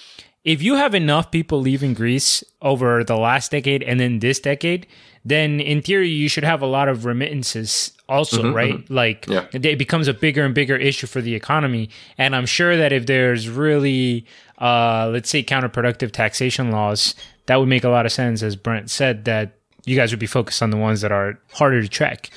if 0.45 0.63
you 0.63 0.77
have 0.77 0.95
enough 0.95 1.31
people 1.33 1.61
leaving 1.61 1.93
Greece 1.95 2.45
over 2.63 3.03
the 3.03 3.17
last 3.17 3.51
decade 3.51 3.83
and 3.83 3.99
then 3.99 4.21
this 4.21 4.39
decade, 4.39 4.87
then 5.29 5.61
in 5.61 5.83
theory 5.83 6.09
you 6.09 6.29
should 6.29 6.45
have 6.45 6.63
a 6.63 6.67
lot 6.67 6.89
of 6.89 7.05
remittances 7.05 7.93
also, 8.09 8.53
right? 8.53 8.89
Like 8.89 9.27
Yeah. 9.29 9.47
it 9.53 9.77
becomes 9.79 10.07
a 10.09 10.15
bigger 10.15 10.45
and 10.45 10.55
bigger 10.55 10.77
issue 10.77 11.07
for 11.09 11.21
the 11.21 11.35
economy. 11.35 11.91
And 12.17 12.37
I'm 12.37 12.47
sure 12.47 12.77
that 12.77 12.93
if 12.93 13.07
there's 13.07 13.49
really 13.49 14.25
uh 14.59 15.11
let's 15.13 15.29
say 15.29 15.43
counterproductive 15.43 16.13
taxation 16.13 16.71
laws, 16.71 17.15
that 17.47 17.57
would 17.57 17.69
make 17.69 17.85
a 17.85 17.89
lot 17.89 18.07
of 18.07 18.13
sense 18.13 18.43
as 18.43 18.55
Brent 18.57 18.89
said 18.91 19.25
that 19.25 19.59
you 19.85 19.97
guys 19.97 20.13
would 20.13 20.21
be 20.21 20.27
focused 20.27 20.63
on 20.63 20.71
the 20.71 20.77
ones 20.77 21.01
that 21.01 21.13
are 21.13 21.39
harder 21.53 21.83
to 21.83 21.89
track. 21.89 22.31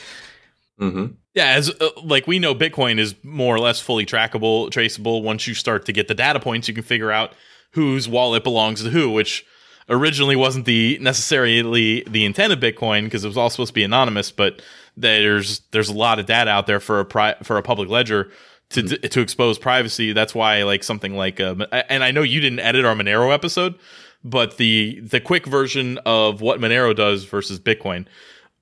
hmm 0.80 1.06
Yeah, 1.36 1.52
as 1.52 1.69
uh, 1.69 1.89
like 2.04 2.25
we 2.28 2.39
know, 2.39 2.56
Bitcoin 2.56 2.97
is 2.99 3.13
more 3.23 3.56
or 3.56 3.60
less 3.60 3.80
fully 3.80 4.06
trackable, 4.06 4.69
traceable. 4.71 5.21
Once 5.21 5.47
you 5.47 5.54
start 5.54 5.86
to 5.86 5.91
get 5.93 6.08
the 6.08 6.15
data 6.15 6.39
points, 6.39 6.67
you 6.67 6.73
can 6.73 6.84
figure 6.84 7.12
out 7.12 7.34
whose 7.73 8.08
wallet 8.10 8.43
belongs 8.43 8.84
to 8.84 8.89
who, 8.89 9.10
which 9.12 9.45
originally 9.89 10.36
wasn't 10.36 10.65
the 10.65 10.97
necessarily 11.02 12.04
the 12.08 12.25
intent 12.25 12.54
of 12.54 12.60
Bitcoin 12.60 13.06
because 13.06 13.23
it 13.23 13.28
was 13.28 13.38
all 13.38 13.49
supposed 13.49 13.69
to 13.69 13.73
be 13.73 13.84
anonymous. 13.84 14.32
But 14.32 14.62
there's 14.95 15.60
there's 15.71 15.89
a 15.89 15.93
lot 15.93 16.19
of 16.19 16.25
data 16.25 16.49
out 16.49 16.67
there 16.67 16.80
for 16.80 16.99
a 16.99 17.06
pri- 17.06 17.38
for 17.43 17.58
a 17.58 17.63
public 17.63 17.89
ledger 17.89 18.32
to 18.71 18.84
to 18.84 19.21
expose 19.21 19.58
privacy. 19.58 20.13
That's 20.13 20.36
why 20.36 20.63
like 20.63 20.84
something 20.84 21.15
like 21.15 21.39
um, 21.39 21.65
and 21.71 22.04
I 22.04 22.12
know 22.12 22.21
you 22.21 22.39
didn't 22.39 22.60
edit 22.60 22.86
our 22.86 22.95
Monero 22.95 23.34
episode, 23.34 23.75
but 24.23 24.58
the 24.58 24.99
the 25.02 25.19
quick 25.19 25.45
version 25.45 25.97
of 26.06 26.41
what 26.41 26.60
Monero 26.60 26.95
does 26.95 27.23
versus 27.25 27.60
Bitcoin 27.60 28.06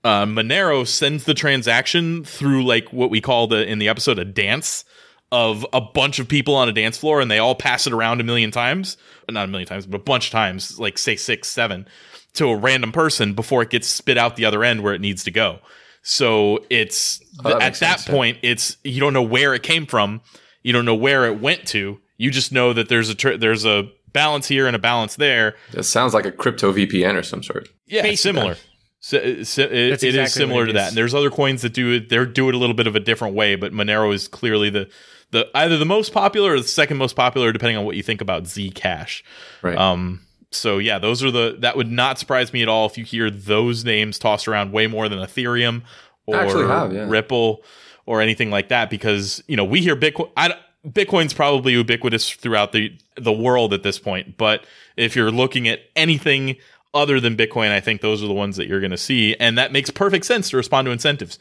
uh, 0.04 0.26
Monero 0.26 0.88
sends 0.88 1.26
the 1.26 1.34
transaction 1.34 2.24
through 2.24 2.64
like 2.66 2.94
what 2.94 3.10
we 3.10 3.20
call 3.20 3.48
the 3.48 3.70
in 3.70 3.80
the 3.80 3.90
episode 3.90 4.20
a 4.20 4.26
dance. 4.26 4.86
Of 5.32 5.66
a 5.74 5.82
bunch 5.82 6.20
of 6.20 6.28
people 6.28 6.56
on 6.56 6.70
a 6.70 6.72
dance 6.74 6.98
floor 6.98 7.20
and 7.22 7.30
they 7.30 7.40
all 7.40 7.56
pass 7.56 7.86
it 7.88 7.94
around 7.94 8.22
a 8.22 8.24
million 8.24 8.50
times, 8.52 8.98
But 9.26 9.34
not 9.34 9.46
a 9.46 9.48
million 9.48 9.68
times, 9.68 9.86
but 9.86 10.00
a 10.00 10.04
bunch 10.04 10.28
of 10.28 10.32
times, 10.32 10.80
like 10.80 10.98
say 10.98 11.16
six, 11.16 11.50
seven, 11.50 11.88
to 12.36 12.48
a 12.50 12.56
random 12.56 12.92
person 12.92 13.34
before 13.34 13.62
it 13.62 13.70
gets 13.70 13.88
spit 13.88 14.18
out 14.18 14.36
the 14.38 14.46
other 14.46 14.64
end 14.64 14.84
where 14.84 14.94
it 14.94 15.02
needs 15.02 15.24
to 15.26 15.32
go. 15.32 15.60
So 16.04 16.64
it's 16.70 17.22
Oh, 17.44 17.50
that 17.50 17.56
at 17.56 17.60
that 17.60 17.76
sense, 17.76 18.08
yeah. 18.08 18.14
point, 18.14 18.38
it's 18.42 18.78
you 18.84 19.00
don't 19.02 19.14
know 19.14 19.22
where 19.22 19.54
it 19.54 19.64
came 19.64 19.86
from, 19.86 20.22
you 20.64 20.72
don't 20.74 20.86
know 20.86 20.96
where 20.96 21.26
it 21.26 21.40
went 21.42 21.68
to. 21.68 22.00
You 22.18 22.32
just 22.32 22.52
know 22.52 22.74
that 22.74 22.88
there's 22.90 23.10
a 23.10 23.16
tr- 23.16 23.36
there's 23.38 23.66
a 23.66 23.90
balance 24.14 24.48
here 24.48 24.66
and 24.66 24.76
a 24.76 24.80
balance 24.80 25.16
there. 25.18 25.56
It 25.74 25.84
sounds 25.84 26.14
like 26.14 26.26
a 26.26 26.32
crypto 26.32 26.72
VPN 26.74 27.16
or 27.16 27.24
some 27.24 27.44
sort. 27.44 27.68
Yeah, 27.86 28.02
Basically. 28.04 28.16
similar. 28.40 28.58
So, 29.00 29.18
uh, 29.20 29.44
so 29.44 29.64
it, 29.64 29.90
That's 29.92 30.04
it 30.04 30.08
is 30.10 30.16
exactly 30.16 30.30
similar 30.42 30.62
what 30.62 30.66
to 30.66 30.70
it 30.72 30.74
that. 30.74 30.82
is. 30.84 30.88
And 30.90 30.98
there's 30.98 31.14
other 31.14 31.30
coins 31.30 31.62
that 31.62 31.74
do 31.74 31.92
it. 31.94 32.10
They 32.10 32.26
do 32.26 32.50
it 32.50 32.56
a 32.56 32.58
little 32.58 32.74
bit 32.74 32.88
of 32.88 32.96
a 32.96 33.00
different 33.00 33.36
way, 33.36 33.56
but 33.56 33.72
Monero 33.74 34.14
is 34.14 34.28
clearly 34.28 34.70
the 34.72 34.90
the 35.32 35.50
either 35.56 35.78
the 35.78 35.86
most 35.86 36.14
popular 36.14 36.54
or 36.54 36.60
the 36.60 36.68
second 36.68 36.98
most 36.98 37.16
popular, 37.16 37.52
depending 37.52 37.78
on 37.78 37.86
what 37.86 37.96
you 37.96 38.04
think 38.04 38.22
about 38.22 38.44
Zcash. 38.44 39.24
Right. 39.62 39.78
Um. 39.78 40.22
So 40.52 40.78
yeah, 40.78 40.98
those 41.00 41.24
are 41.24 41.32
the 41.32 41.58
that 41.60 41.76
would 41.76 41.92
not 41.92 42.18
surprise 42.18 42.54
me 42.54 42.62
at 42.62 42.70
all 42.70 42.86
if 42.86 42.98
you 42.98 43.04
hear 43.04 43.30
those 43.30 43.84
names 43.84 44.18
tossed 44.18 44.48
around 44.48 44.72
way 44.72 44.88
more 44.88 45.10
than 45.10 45.20
Ethereum 45.20 45.84
or 46.26 46.68
have, 46.68 46.94
yeah. 46.94 47.08
Ripple 47.08 47.64
or 48.06 48.22
anything 48.22 48.50
like 48.50 48.70
that 48.70 48.90
because 48.90 49.44
you 49.48 49.58
know 49.58 49.66
we 49.66 49.82
hear 49.82 49.96
Bitcoin. 49.96 50.32
I, 50.38 50.54
Bitcoin's 50.88 51.34
probably 51.34 51.74
ubiquitous 51.74 52.32
throughout 52.32 52.72
the 52.72 52.98
the 53.16 53.34
world 53.34 53.74
at 53.74 53.84
this 53.84 54.00
point, 54.00 54.38
but 54.38 54.66
if 54.96 55.16
you're 55.16 55.32
looking 55.32 55.68
at 55.68 55.82
anything 55.96 56.56
other 56.94 57.20
than 57.20 57.36
Bitcoin, 57.36 57.72
I 57.72 57.80
think 57.80 58.02
those 58.02 58.24
are 58.24 58.28
the 58.28 58.34
ones 58.34 58.58
that 58.58 58.68
you're 58.68 58.80
going 58.80 58.92
to 58.92 58.98
see, 58.98 59.36
and 59.36 59.58
that 59.58 59.72
makes 59.72 59.90
perfect 59.90 60.26
sense 60.26 60.50
to 60.52 60.58
respond 60.58 60.86
to 60.86 60.92
incentives. 60.92 61.38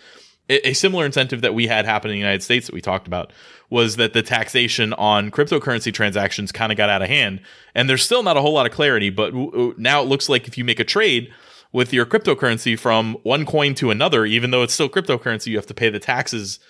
A, 0.48 0.74
similar 0.74 1.04
incentive 1.04 1.40
that 1.40 1.54
we 1.54 1.66
had 1.66 1.84
happen 1.86 2.10
in 2.10 2.14
the 2.14 2.20
United 2.20 2.42
States 2.42 2.66
that 2.66 2.74
we 2.74 2.80
talked 2.80 3.08
about 3.08 3.32
was 3.68 3.96
that 3.96 4.12
the 4.12 4.22
taxation 4.22 4.92
on 4.92 5.32
cryptocurrency 5.32 5.92
transactions 5.92 6.52
kind 6.52 6.70
of 6.70 6.78
got 6.78 6.88
out 6.88 7.02
of 7.02 7.08
hand, 7.08 7.40
and 7.74 7.90
there's 7.90 8.04
still 8.04 8.22
not 8.22 8.36
a 8.36 8.40
whole 8.40 8.52
lot 8.52 8.66
of 8.66 8.72
clarity. 8.72 9.10
But 9.10 9.34
now 9.76 10.02
it 10.02 10.08
looks 10.08 10.28
like 10.28 10.46
if 10.46 10.56
you 10.56 10.64
make 10.64 10.78
a 10.78 10.84
trade 10.84 11.32
with 11.72 11.92
your 11.92 12.06
cryptocurrency 12.06 12.78
from 12.78 13.14
one 13.24 13.44
coin 13.44 13.74
to 13.74 13.90
another, 13.90 14.24
even 14.24 14.52
though 14.52 14.62
it's 14.62 14.74
still 14.74 14.88
cryptocurrency, 14.88 15.48
you 15.48 15.56
have 15.56 15.66
to 15.66 15.74
pay 15.74 15.90
the 15.90 15.98
taxes 15.98 16.60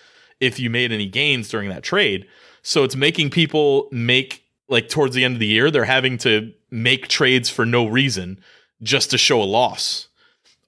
if 0.41 0.59
you 0.59 0.71
made 0.71 0.91
any 0.91 1.07
gains 1.07 1.49
during 1.49 1.69
that 1.69 1.83
trade. 1.83 2.27
So 2.63 2.83
it's 2.83 2.97
making 2.97 3.31
people 3.31 3.89
make 3.93 4.43
like 4.69 4.89
towards 4.89 5.15
the 5.15 5.25
end 5.25 5.35
of 5.35 5.41
the 5.41 5.47
year, 5.47 5.71
they're 5.71 5.85
having 5.85 6.19
to 6.19 6.53
make 6.71 7.09
trades 7.09 7.49
for 7.49 7.65
no 7.65 7.87
reason 7.87 8.41
just 8.83 9.11
to 9.11 9.19
show 9.19 9.41
a 9.41 9.45
loss. 9.45 10.09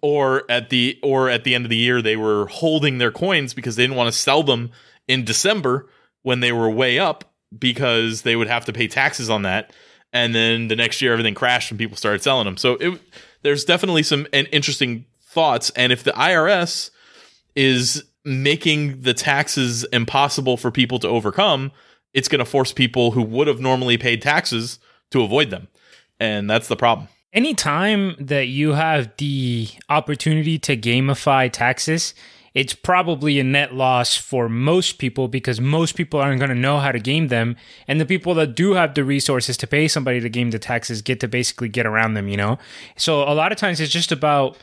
Or 0.01 0.49
at 0.49 0.71
the 0.71 0.99
or 1.03 1.29
at 1.29 1.43
the 1.43 1.55
end 1.55 1.65
of 1.65 1.71
the 1.71 1.77
year, 1.77 2.01
they 2.01 2.17
were 2.17 2.47
holding 2.47 2.99
their 2.99 3.11
coins 3.11 3.53
because 3.53 3.77
they 3.77 3.83
didn't 3.83 3.97
want 3.97 4.13
to 4.13 4.19
sell 4.19 4.45
them 4.45 4.71
in 5.09 5.25
December 5.25 5.89
when 6.23 6.41
they 6.41 6.53
were 6.53 6.71
way 6.71 6.99
up 6.99 7.33
because 7.57 8.23
they 8.23 8.37
would 8.37 8.47
have 8.47 8.65
to 8.67 8.73
pay 8.73 8.87
taxes 8.87 9.29
on 9.29 9.43
that. 9.43 9.73
And 10.13 10.35
then 10.35 10.69
the 10.69 10.77
next 10.77 11.03
year, 11.03 11.13
everything 11.13 11.35
crashed 11.35 11.71
and 11.71 11.79
people 11.79 11.97
started 11.97 12.23
selling 12.23 12.45
them. 12.45 12.57
So 12.57 12.75
it, 12.75 13.01
there's 13.43 13.65
definitely 13.65 14.03
some 14.03 14.27
interesting 14.33 15.05
thoughts. 15.21 15.71
And 15.71 15.93
if 15.93 16.05
the 16.05 16.13
IRS 16.13 16.91
is 17.55 18.05
making 18.25 19.03
the 19.03 19.15
taxes 19.15 19.85
impossible 19.85 20.57
for 20.57 20.71
people 20.71 20.99
to 21.01 21.09
overcome, 21.09 21.73
it's 22.15 22.29
going 22.29 22.41
to 22.41 22.45
force 22.45 22.73
people 22.73 23.13
who 23.13 23.23
would 23.23 23.47
have 23.47 23.61
normally 23.61 23.99
paid 23.99 24.23
taxes 24.23 24.79
to 25.11 25.23
avoid 25.23 25.51
them. 25.51 25.69
And 26.21 26.49
that's 26.49 26.69
the 26.69 26.77
problem. 26.77 27.09
Anytime 27.33 28.17
that 28.19 28.49
you 28.49 28.73
have 28.73 29.11
the 29.19 29.69
opportunity 29.89 30.59
to 30.61 30.77
gamify 30.77 31.51
taxes, 31.51 32.15
it's 32.55 32.75
probably 32.75 33.39
a 33.39 33.45
net 33.45 33.75
loss 33.75 34.17
for 34.17 34.49
most 34.49 34.99
people 34.99 35.29
because 35.29 35.61
most 35.61 35.95
people 35.95 36.19
aren't 36.19 36.41
going 36.41 36.49
to 36.49 36.55
know 36.55 36.79
how 36.79 36.91
to 36.91 36.99
game 36.99 37.29
them. 37.29 37.57
And 37.87 38.01
the 38.01 38.07
people 38.07 38.35
that 38.35 38.57
do 38.57 38.73
have 38.73 38.95
the 38.95 39.05
resources 39.05 39.57
to 39.59 39.67
pay 39.67 39.87
somebody 39.87 40.21
to 40.21 40.29
game 40.29 40.51
the 40.51 40.59
taxes 40.59 41.03
get 41.03 41.21
to 41.21 41.29
basically 41.29 41.69
get 41.69 41.87
around 41.87 42.15
them, 42.15 42.29
you 42.29 42.37
know? 42.37 42.59
So 42.97 43.23
a 43.23 43.35
lot 43.35 43.53
of 43.53 43.59
times 43.59 43.81
it's 43.81 43.93
just 43.93 44.11
about 44.11 44.59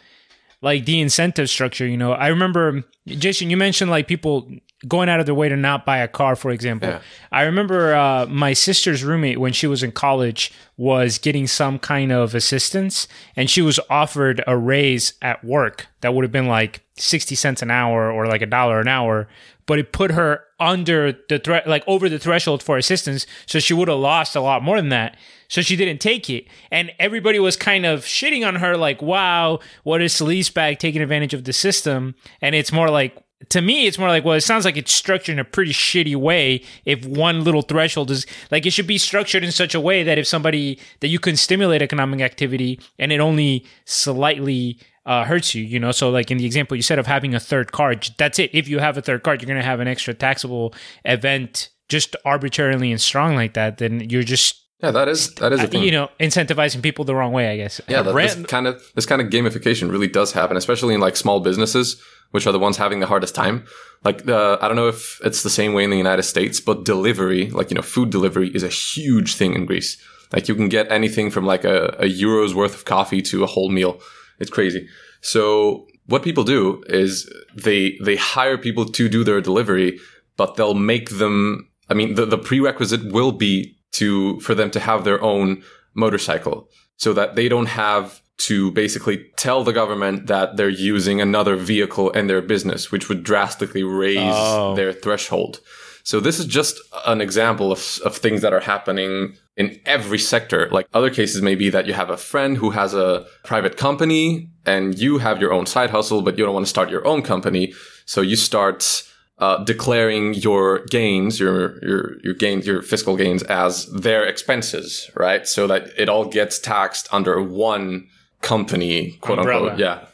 like 0.62 0.86
the 0.86 1.00
incentive 1.00 1.50
structure, 1.50 1.88
you 1.88 1.98
know. 1.98 2.14
I 2.14 2.28
remember 2.28 2.84
Jason, 3.08 3.50
you 3.50 3.58
mentioned 3.58 3.92
like 3.92 4.08
people 4.08 4.50
going 4.88 5.10
out 5.10 5.20
of 5.20 5.26
their 5.26 5.36
way 5.36 5.50
to 5.50 5.56
not 5.56 5.86
buy 5.86 5.98
a 5.98 6.08
car, 6.08 6.36
for 6.36 6.52
example. 6.52 6.90
Yeah. 6.90 7.02
I 7.32 7.44
remember 7.44 7.96
uh, 7.96 8.26
my 8.28 8.54
sister's 8.54 9.04
roommate 9.04 9.40
when 9.40 9.54
she 9.54 9.68
was 9.68 9.84
in 9.84 9.92
college 9.92 10.52
was 10.78 11.18
getting 11.18 11.48
some 11.48 11.80
kind 11.80 12.12
of 12.12 12.36
assistance, 12.36 13.08
and 13.36 13.50
she 13.50 13.62
was 13.62 13.80
offered 13.90 14.44
a 14.48 14.58
raise 14.58 15.14
at 15.22 15.44
work 15.44 15.88
that 16.02 16.14
would 16.14 16.24
have 16.24 16.32
been 16.32 16.48
like 16.48 16.84
sixty 16.98 17.36
cents 17.36 17.62
an 17.62 17.72
hour 17.72 18.12
or 18.12 18.28
like 18.28 18.42
a 18.42 18.46
dollar 18.46 18.80
an 18.80 18.88
hour, 18.88 19.28
but 19.66 19.80
it 19.80 19.92
put 19.92 20.12
her 20.12 20.42
under 20.60 21.14
the 21.30 21.40
threat, 21.40 21.68
like 21.68 21.84
over 21.88 22.08
the 22.08 22.20
threshold 22.20 22.64
for 22.64 22.78
assistance, 22.78 23.26
so 23.46 23.60
she 23.60 23.74
would 23.74 23.88
have 23.88 23.98
lost 23.98 24.36
a 24.36 24.42
lot 24.42 24.64
more 24.64 24.78
than 24.78 24.90
that. 24.90 25.18
So 25.48 25.62
she 25.62 25.76
didn't 25.76 26.00
take 26.00 26.30
it, 26.30 26.48
and 26.72 26.92
everybody 26.98 27.40
was 27.40 27.56
kind 27.56 27.86
of 27.86 28.02
shitting 28.02 28.46
on 28.46 28.56
her, 28.56 28.76
like, 28.76 29.02
"Wow, 29.02 29.60
what 29.84 30.02
is 30.02 30.12
Celeste 30.12 30.54
bag 30.54 30.80
taking 30.80 31.02
advantage 31.02 31.34
of 31.34 31.44
the 31.44 31.54
system?" 31.54 32.16
And 32.42 32.56
it's 32.56 32.72
more 32.72 32.90
like 32.96 33.26
to 33.50 33.62
me, 33.62 33.86
it's 33.86 33.98
more 33.98 34.08
like, 34.08 34.24
well, 34.26 34.36
it 34.36 34.42
sounds 34.42 34.66
like 34.66 34.78
it's 34.78 34.94
structured 34.94 35.34
in 35.34 35.40
a 35.40 35.46
pretty 35.46 35.74
shitty 35.74 36.16
way. 36.16 36.64
If 36.86 37.06
one 37.06 37.44
little 37.44 37.62
threshold 37.62 38.10
is 38.12 38.26
like, 38.52 38.66
it 38.66 38.72
should 38.72 38.88
be 38.88 38.98
structured 38.98 39.44
in 39.44 39.52
such 39.52 39.76
a 39.76 39.80
way 39.80 40.04
that 40.04 40.18
if 40.18 40.28
somebody 40.28 40.80
that 41.02 41.10
you 41.10 41.20
can 41.20 41.36
stimulate 41.36 41.82
economic 41.82 42.22
activity 42.22 42.80
and 42.98 43.12
it 43.12 43.20
only 43.20 43.66
slightly 43.86 44.80
uh, 45.06 45.26
hurts 45.26 45.54
you, 45.54 45.64
you 45.64 45.80
know. 45.80 45.92
So, 45.92 46.10
like 46.10 46.32
in 46.32 46.38
the 46.38 46.46
example 46.46 46.76
you 46.76 46.84
said 46.84 47.00
of 47.00 47.08
having 47.08 47.36
a 47.36 47.40
third 47.40 47.72
card, 47.72 48.10
that's 48.18 48.40
it. 48.40 48.50
If 48.54 48.68
you 48.68 48.80
have 48.80 48.98
a 48.98 49.02
third 49.02 49.24
card, 49.24 49.42
you're 49.42 49.48
going 49.48 49.60
to 49.60 49.66
have 49.66 49.80
an 49.80 49.88
extra 49.88 50.14
taxable 50.14 50.74
event 51.04 51.70
just 51.90 52.16
arbitrarily 52.26 52.92
and 52.92 53.00
strong 53.00 53.36
like 53.36 53.54
that. 53.54 53.78
Then 53.78 54.10
you're 54.10 54.24
just 54.24 54.65
Yeah, 54.84 54.92
that 54.92 55.08
is 55.08 55.34
that 55.36 55.54
is 55.54 55.64
a 55.64 55.68
thing. 55.68 55.84
you 55.84 55.92
know 55.92 56.10
incentivizing 56.20 56.84
people 56.84 57.06
the 57.06 57.16
wrong 57.16 57.32
way, 57.32 57.50
I 57.50 57.56
guess. 57.56 57.80
yeah, 57.88 58.02
that, 58.02 58.14
this 58.14 58.36
kind 58.46 58.68
of 58.68 58.84
this 58.96 59.06
kind 59.06 59.22
of 59.22 59.30
gamification 59.30 59.90
really 59.90 60.08
does 60.08 60.34
happen, 60.34 60.58
especially 60.58 60.94
in 60.94 61.00
like 61.00 61.16
small 61.16 61.40
businesses, 61.40 62.02
which 62.32 62.46
are 62.46 62.52
the 62.52 62.60
ones 62.60 62.78
having 62.78 63.00
the 63.00 63.08
hardest 63.08 63.34
time. 63.34 63.66
Like, 64.04 64.28
uh, 64.28 64.58
I 64.62 64.68
don't 64.68 64.76
know 64.76 64.88
if 64.88 65.20
it's 65.24 65.44
the 65.44 65.50
same 65.50 65.74
way 65.74 65.84
in 65.84 65.90
the 65.90 65.98
United 65.98 66.24
States, 66.24 66.60
but 66.60 66.84
delivery, 66.84 67.50
like 67.50 67.72
you 67.72 67.76
know, 67.76 67.82
food 67.82 68.10
delivery, 68.10 68.50
is 68.50 68.64
a 68.64 68.68
huge 68.68 69.36
thing 69.36 69.54
in 69.54 69.66
Greece. 69.66 69.98
Like, 70.34 70.48
you 70.48 70.56
can 70.56 70.70
get 70.70 70.92
anything 70.92 71.32
from 71.32 71.46
like 71.46 71.64
a, 71.64 71.96
a 72.00 72.08
euro's 72.08 72.54
worth 72.54 72.76
of 72.76 72.86
coffee 72.86 73.22
to 73.24 73.44
a 73.44 73.48
whole 73.48 73.70
meal. 73.70 74.02
It's 74.40 74.52
crazy. 74.52 74.88
So, 75.22 75.88
what 76.08 76.22
people 76.22 76.44
do 76.44 76.84
is 76.88 77.32
they 77.56 77.98
they 78.04 78.18
hire 78.18 78.58
people 78.58 78.86
to 78.86 79.10
do 79.10 79.24
their 79.24 79.42
delivery, 79.42 80.00
but 80.36 80.56
they'll 80.56 80.74
make 80.74 81.12
them. 81.12 81.70
I 81.90 81.94
mean, 81.94 82.16
the, 82.16 82.26
the 82.26 82.38
prerequisite 82.38 83.12
will 83.12 83.32
be 83.32 83.75
to 84.00 84.40
for 84.42 84.54
them 84.56 84.70
to 84.72 84.80
have 84.80 85.04
their 85.04 85.22
own 85.22 85.64
motorcycle 85.94 86.70
so 86.98 87.14
that 87.14 87.36
they 87.36 87.48
don't 87.50 87.68
have 87.68 88.22
to 88.38 88.72
basically 88.72 89.18
tell 89.38 89.64
the 89.64 89.72
government 89.74 90.28
that 90.28 90.58
they're 90.58 90.68
using 90.94 91.22
another 91.22 91.56
vehicle 91.56 92.10
in 92.12 92.28
their 92.28 92.42
business, 92.42 92.92
which 92.92 93.08
would 93.10 93.24
drastically 93.24 93.84
raise 93.84 94.18
Oh. 94.20 94.76
their 94.76 94.92
threshold. 94.92 95.60
So 96.04 96.20
this 96.20 96.38
is 96.40 96.46
just 96.46 96.80
an 97.08 97.20
example 97.22 97.72
of, 97.72 98.00
of 98.06 98.16
things 98.18 98.42
that 98.42 98.54
are 98.54 98.60
happening 98.60 99.36
in 99.58 99.80
every 99.86 100.20
sector. 100.20 100.68
Like 100.70 100.88
other 100.94 101.10
cases 101.10 101.42
may 101.42 101.56
be 101.56 101.70
that 101.72 101.86
you 101.88 101.94
have 101.94 102.10
a 102.12 102.18
friend 102.18 102.58
who 102.58 102.72
has 102.72 102.94
a 102.94 103.26
private 103.44 103.76
company 103.78 104.50
and 104.66 105.00
you 105.00 105.18
have 105.20 105.40
your 105.42 105.54
own 105.54 105.66
side 105.66 105.90
hustle, 105.90 106.22
but 106.22 106.38
you 106.38 106.44
don't 106.46 106.54
want 106.54 106.66
to 106.66 106.70
start 106.70 106.90
your 106.90 107.08
own 107.08 107.22
company. 107.24 107.74
So 108.06 108.20
you 108.22 108.36
start 108.36 109.04
uh, 109.40 109.64
declaring 109.64 110.34
your 110.34 110.86
gains, 110.86 111.40
your 111.40 111.84
your 111.86 112.18
your 112.24 112.34
gains, 112.34 112.66
your 112.66 112.82
fiscal 112.82 113.16
gains 113.18 113.44
as 113.44 113.86
their 113.88 114.26
expenses, 114.26 115.10
right? 115.16 115.48
So 115.48 115.68
that 115.68 115.90
it 115.98 116.08
all 116.10 116.26
gets 116.26 116.60
taxed 116.60 117.08
under 117.12 117.42
one 117.42 118.08
company, 118.42 119.12
quote 119.22 119.40
Umbrella. 119.40 119.72
unquote. 119.72 119.80
Yeah. 119.80 120.06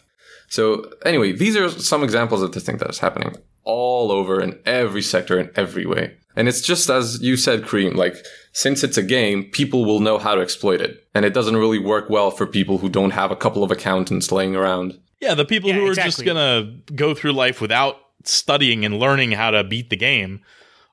So 0.50 0.92
anyway, 1.06 1.32
these 1.34 1.56
are 1.56 1.70
some 1.70 2.04
examples 2.04 2.42
of 2.42 2.52
the 2.52 2.60
thing 2.60 2.78
that 2.78 2.90
is 2.90 3.00
happening 3.00 3.36
all 3.64 4.12
over 4.12 4.42
in 4.42 4.60
every 4.66 5.02
sector 5.02 5.40
in 5.40 5.50
every 5.56 5.86
way. 5.86 6.16
And 6.36 6.48
it's 6.48 6.62
just 6.62 6.90
as 6.90 7.22
you 7.22 7.38
said, 7.38 7.64
Kareem, 7.64 7.96
like 7.96 8.16
since 8.54 8.84
it's 8.84 8.98
a 8.98 9.04
game, 9.04 9.44
people 9.52 9.86
will 9.86 10.00
know 10.00 10.18
how 10.18 10.34
to 10.34 10.42
exploit 10.42 10.82
it. 10.82 11.06
And 11.14 11.26
it 11.26 11.34
doesn't 11.34 11.56
really 11.58 11.78
work 11.80 12.10
well 12.10 12.32
for 12.32 12.48
people 12.48 12.80
who 12.80 12.90
don't 12.90 13.12
have 13.12 13.32
a 13.32 13.36
couple 13.36 13.64
of 13.64 13.72
accountants 13.72 14.32
laying 14.32 14.56
around. 14.56 14.98
Yeah, 15.20 15.36
the 15.36 15.46
people 15.46 15.70
Yeah, 15.70 15.76
who 15.76 15.88
are 15.88 15.94
just 15.94 16.24
gonna 16.26 16.74
go 16.96 17.14
through 17.14 17.34
life 17.34 17.62
without 17.62 17.98
studying 18.24 18.86
and 18.86 18.98
learning 18.98 19.32
how 19.32 19.52
to 19.52 19.64
beat 19.64 19.90
the 19.90 19.98
game 19.98 20.42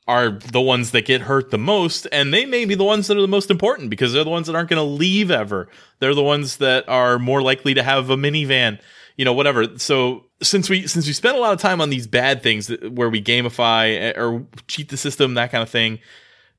are 0.08 0.30
the 0.30 0.60
ones 0.60 0.92
that 0.92 1.04
get 1.04 1.20
hurt 1.22 1.50
the 1.50 1.58
most, 1.58 2.06
and 2.10 2.32
they 2.32 2.46
may 2.46 2.64
be 2.64 2.74
the 2.74 2.84
ones 2.84 3.06
that 3.06 3.16
are 3.18 3.20
the 3.20 3.28
most 3.28 3.50
important 3.50 3.90
because 3.90 4.14
they're 4.14 4.24
the 4.24 4.30
ones 4.30 4.46
that 4.46 4.56
aren't 4.56 4.70
going 4.70 4.78
to 4.78 4.82
leave 4.82 5.30
ever. 5.30 5.68
They're 5.98 6.14
the 6.14 6.22
ones 6.22 6.56
that 6.56 6.88
are 6.88 7.18
more 7.18 7.42
likely 7.42 7.74
to 7.74 7.82
have 7.82 8.08
a 8.08 8.16
minivan, 8.16 8.80
you 9.16 9.26
know, 9.26 9.34
whatever. 9.34 9.78
So 9.78 10.24
since 10.40 10.70
we 10.70 10.86
since 10.86 11.06
we 11.06 11.12
spent 11.12 11.36
a 11.36 11.40
lot 11.40 11.52
of 11.52 11.60
time 11.60 11.82
on 11.82 11.90
these 11.90 12.06
bad 12.06 12.42
things 12.42 12.68
that, 12.68 12.90
where 12.92 13.10
we 13.10 13.22
gamify 13.22 14.00
eh, 14.00 14.18
or 14.18 14.46
cheat 14.66 14.88
the 14.88 14.96
system, 14.96 15.34
that 15.34 15.50
kind 15.50 15.62
of 15.62 15.68
thing, 15.68 15.98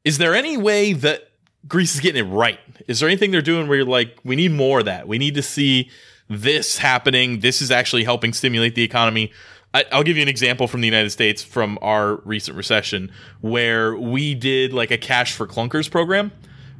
is 0.03 0.19
there 0.19 0.35
any 0.35 0.55
way 0.55 0.93
that 0.93 1.31
Greece 1.67 1.95
is 1.95 2.01
getting 2.01 2.27
it 2.27 2.29
right? 2.29 2.59
Is 2.87 2.99
there 2.99 3.09
anything 3.09 3.31
they're 3.31 3.41
doing 3.41 3.67
where 3.67 3.77
you're 3.77 3.87
like, 3.87 4.15
we 4.23 4.35
need 4.35 4.51
more 4.51 4.79
of 4.79 4.85
that? 4.85 5.07
We 5.07 5.17
need 5.17 5.33
to 5.35 5.41
see 5.41 5.89
this 6.29 6.77
happening. 6.77 7.39
This 7.39 7.63
is 7.63 7.71
actually 7.71 8.03
helping 8.03 8.31
stimulate 8.33 8.75
the 8.75 8.83
economy. 8.83 9.31
I, 9.73 9.85
I'll 9.91 10.03
give 10.03 10.17
you 10.17 10.23
an 10.23 10.29
example 10.29 10.67
from 10.67 10.81
the 10.81 10.87
United 10.87 11.11
States 11.11 11.43
from 11.43 11.77
our 11.81 12.15
recent 12.25 12.57
recession 12.57 13.11
where 13.41 13.95
we 13.95 14.33
did 14.33 14.73
like 14.73 14.91
a 14.91 14.97
cash 14.97 15.33
for 15.33 15.45
clunkers 15.47 15.89
program 15.89 16.31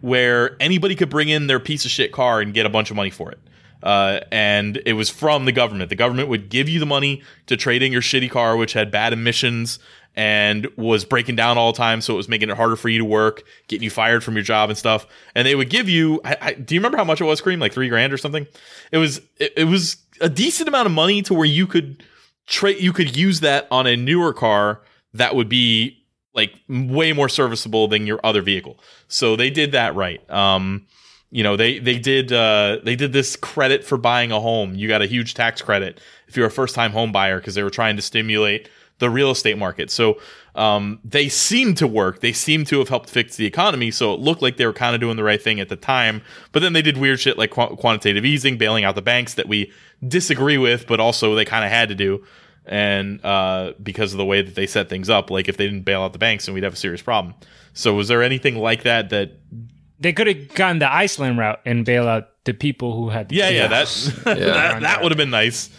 where 0.01 0.55
anybody 0.61 0.95
could 0.95 1.09
bring 1.09 1.29
in 1.29 1.47
their 1.47 1.59
piece 1.59 1.85
of 1.85 1.91
shit 1.91 2.11
car 2.11 2.41
and 2.41 2.53
get 2.53 2.65
a 2.65 2.69
bunch 2.69 2.89
of 2.89 2.95
money 2.95 3.09
for 3.09 3.31
it. 3.31 3.39
Uh, 3.81 4.19
and 4.31 4.81
it 4.85 4.93
was 4.93 5.09
from 5.09 5.45
the 5.45 5.51
government. 5.51 5.89
The 5.89 5.95
government 5.95 6.27
would 6.29 6.49
give 6.49 6.67
you 6.67 6.79
the 6.79 6.85
money 6.85 7.21
to 7.45 7.55
trade 7.55 7.81
in 7.81 7.91
your 7.91 8.01
shitty 8.01 8.29
car, 8.29 8.57
which 8.57 8.73
had 8.73 8.91
bad 8.91 9.13
emissions 9.13 9.79
and 10.15 10.67
was 10.75 11.05
breaking 11.05 11.35
down 11.35 11.57
all 11.57 11.71
the 11.71 11.77
time. 11.77 12.01
So 12.01 12.13
it 12.13 12.17
was 12.17 12.27
making 12.27 12.49
it 12.49 12.57
harder 12.57 12.75
for 12.75 12.89
you 12.89 12.97
to 12.99 13.05
work, 13.05 13.43
getting 13.67 13.83
you 13.83 13.89
fired 13.89 14.23
from 14.23 14.33
your 14.33 14.43
job 14.43 14.69
and 14.69 14.77
stuff. 14.77 15.07
And 15.33 15.47
they 15.47 15.55
would 15.55 15.69
give 15.69 15.87
you, 15.87 16.19
I, 16.25 16.37
I, 16.41 16.53
do 16.53 16.75
you 16.75 16.81
remember 16.81 16.97
how 16.97 17.05
much 17.05 17.21
it 17.21 17.25
was, 17.25 17.41
Kareem? 17.41 17.61
Like 17.61 17.71
three 17.71 17.87
grand 17.87 18.11
or 18.11 18.17
something? 18.17 18.47
It 18.91 18.97
was, 18.97 19.21
it, 19.37 19.53
it 19.55 19.63
was 19.65 19.97
a 20.19 20.27
decent 20.27 20.67
amount 20.67 20.87
of 20.87 20.91
money 20.91 21.21
to 21.21 21.33
where 21.33 21.45
you 21.45 21.65
could 21.65 22.03
trade, 22.49 22.81
you 22.81 22.91
could 22.91 23.15
use 23.15 23.39
that 23.39 23.67
on 23.71 23.87
a 23.87 23.95
newer 23.95 24.33
car 24.33 24.81
that 25.13 25.35
would 25.35 25.47
be 25.47 26.03
like 26.33 26.53
way 26.67 27.13
more 27.13 27.29
serviceable 27.29 27.87
than 27.87 28.05
your 28.05 28.19
other 28.23 28.41
vehicle. 28.41 28.79
So 29.07 29.35
they 29.35 29.49
did 29.49 29.71
that 29.71 29.95
right. 29.95 30.27
Um, 30.29 30.85
you 31.31 31.43
know 31.43 31.55
they 31.55 31.79
they 31.79 31.99
did 31.99 32.31
uh, 32.33 32.77
they 32.83 32.95
did 32.95 33.13
this 33.13 33.35
credit 33.35 33.83
for 33.83 33.97
buying 33.97 34.31
a 34.31 34.39
home. 34.39 34.75
You 34.75 34.87
got 34.87 35.01
a 35.01 35.05
huge 35.05 35.35
tax 35.35 35.61
credit 35.61 36.01
if 36.27 36.35
you're 36.35 36.47
a 36.47 36.51
first 36.51 36.75
time 36.75 36.91
home 36.91 37.11
buyer 37.11 37.39
because 37.39 37.55
they 37.55 37.63
were 37.63 37.69
trying 37.69 37.95
to 37.97 38.01
stimulate 38.01 38.67
the 38.99 39.09
real 39.09 39.31
estate 39.31 39.57
market. 39.57 39.89
So 39.89 40.19
um, 40.55 40.99
they 41.03 41.29
seem 41.29 41.73
to 41.75 41.87
work. 41.87 42.19
They 42.19 42.33
seem 42.33 42.65
to 42.65 42.79
have 42.79 42.89
helped 42.89 43.09
fix 43.09 43.35
the 43.35 43.45
economy. 43.45 43.91
So 43.91 44.13
it 44.13 44.19
looked 44.19 44.41
like 44.41 44.57
they 44.57 44.65
were 44.65 44.73
kind 44.73 44.93
of 44.93 45.01
doing 45.01 45.15
the 45.17 45.23
right 45.23 45.41
thing 45.41 45.59
at 45.59 45.69
the 45.69 45.75
time. 45.75 46.21
But 46.51 46.61
then 46.61 46.73
they 46.73 46.81
did 46.81 46.97
weird 46.97 47.19
shit 47.19 47.37
like 47.37 47.51
qu- 47.51 47.75
quantitative 47.77 48.25
easing, 48.25 48.57
bailing 48.57 48.83
out 48.83 48.95
the 48.95 49.01
banks 49.01 49.33
that 49.35 49.47
we 49.47 49.71
disagree 50.05 50.57
with, 50.57 50.85
but 50.87 50.99
also 50.99 51.35
they 51.35 51.45
kind 51.45 51.65
of 51.65 51.71
had 51.71 51.89
to 51.89 51.95
do. 51.95 52.23
And 52.65 53.23
uh, 53.25 53.73
because 53.81 54.13
of 54.13 54.17
the 54.17 54.25
way 54.25 54.41
that 54.41 54.55
they 54.55 54.67
set 54.67 54.89
things 54.89 55.09
up, 55.09 55.31
like 55.31 55.47
if 55.47 55.57
they 55.57 55.65
didn't 55.65 55.83
bail 55.83 56.03
out 56.03 56.13
the 56.13 56.19
banks, 56.19 56.45
then 56.45 56.53
we'd 56.53 56.63
have 56.63 56.73
a 56.73 56.77
serious 56.77 57.01
problem. 57.01 57.33
So 57.73 57.95
was 57.95 58.07
there 58.09 58.21
anything 58.21 58.57
like 58.57 58.83
that 58.83 59.09
that 59.09 59.39
they 59.99 60.13
could 60.13 60.27
have 60.27 60.53
gone 60.53 60.79
the 60.79 60.91
Iceland 60.91 61.37
route 61.37 61.59
and 61.65 61.85
bail 61.85 62.07
out 62.07 62.29
the 62.45 62.53
people 62.53 62.95
who 62.95 63.09
had. 63.09 63.31
Yeah, 63.31 63.49
yeah, 63.49 63.67
that 63.67 64.13
yeah. 64.25 64.33
that, 64.35 64.81
that 64.81 65.03
would 65.03 65.11
have 65.11 65.17
been 65.17 65.29
nice. 65.29 65.69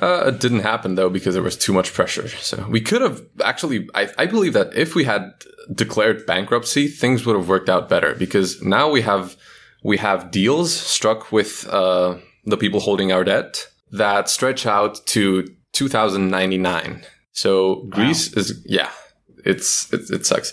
Uh, 0.00 0.24
it 0.28 0.40
didn't 0.40 0.60
happen 0.60 0.94
though 0.94 1.10
because 1.10 1.34
there 1.34 1.42
was 1.42 1.56
too 1.56 1.72
much 1.72 1.92
pressure. 1.92 2.28
So 2.28 2.66
we 2.68 2.80
could 2.80 3.02
have 3.02 3.20
actually. 3.44 3.88
I, 3.94 4.08
I 4.18 4.26
believe 4.26 4.54
that 4.54 4.74
if 4.74 4.94
we 4.94 5.04
had 5.04 5.32
declared 5.72 6.26
bankruptcy, 6.26 6.88
things 6.88 7.26
would 7.26 7.36
have 7.36 7.48
worked 7.48 7.68
out 7.68 7.88
better 7.88 8.14
because 8.14 8.62
now 8.62 8.90
we 8.90 9.02
have 9.02 9.36
we 9.82 9.98
have 9.98 10.30
deals 10.30 10.72
struck 10.72 11.30
with 11.30 11.68
uh, 11.68 12.16
the 12.44 12.56
people 12.56 12.80
holding 12.80 13.12
our 13.12 13.24
debt 13.24 13.68
that 13.92 14.28
stretch 14.28 14.66
out 14.66 15.06
to 15.06 15.46
2099. 15.72 17.04
So 17.32 17.86
Greece 17.90 18.34
wow. 18.34 18.40
is 18.40 18.64
yeah, 18.66 18.90
it's 19.44 19.92
it, 19.92 20.10
it 20.10 20.26
sucks. 20.26 20.52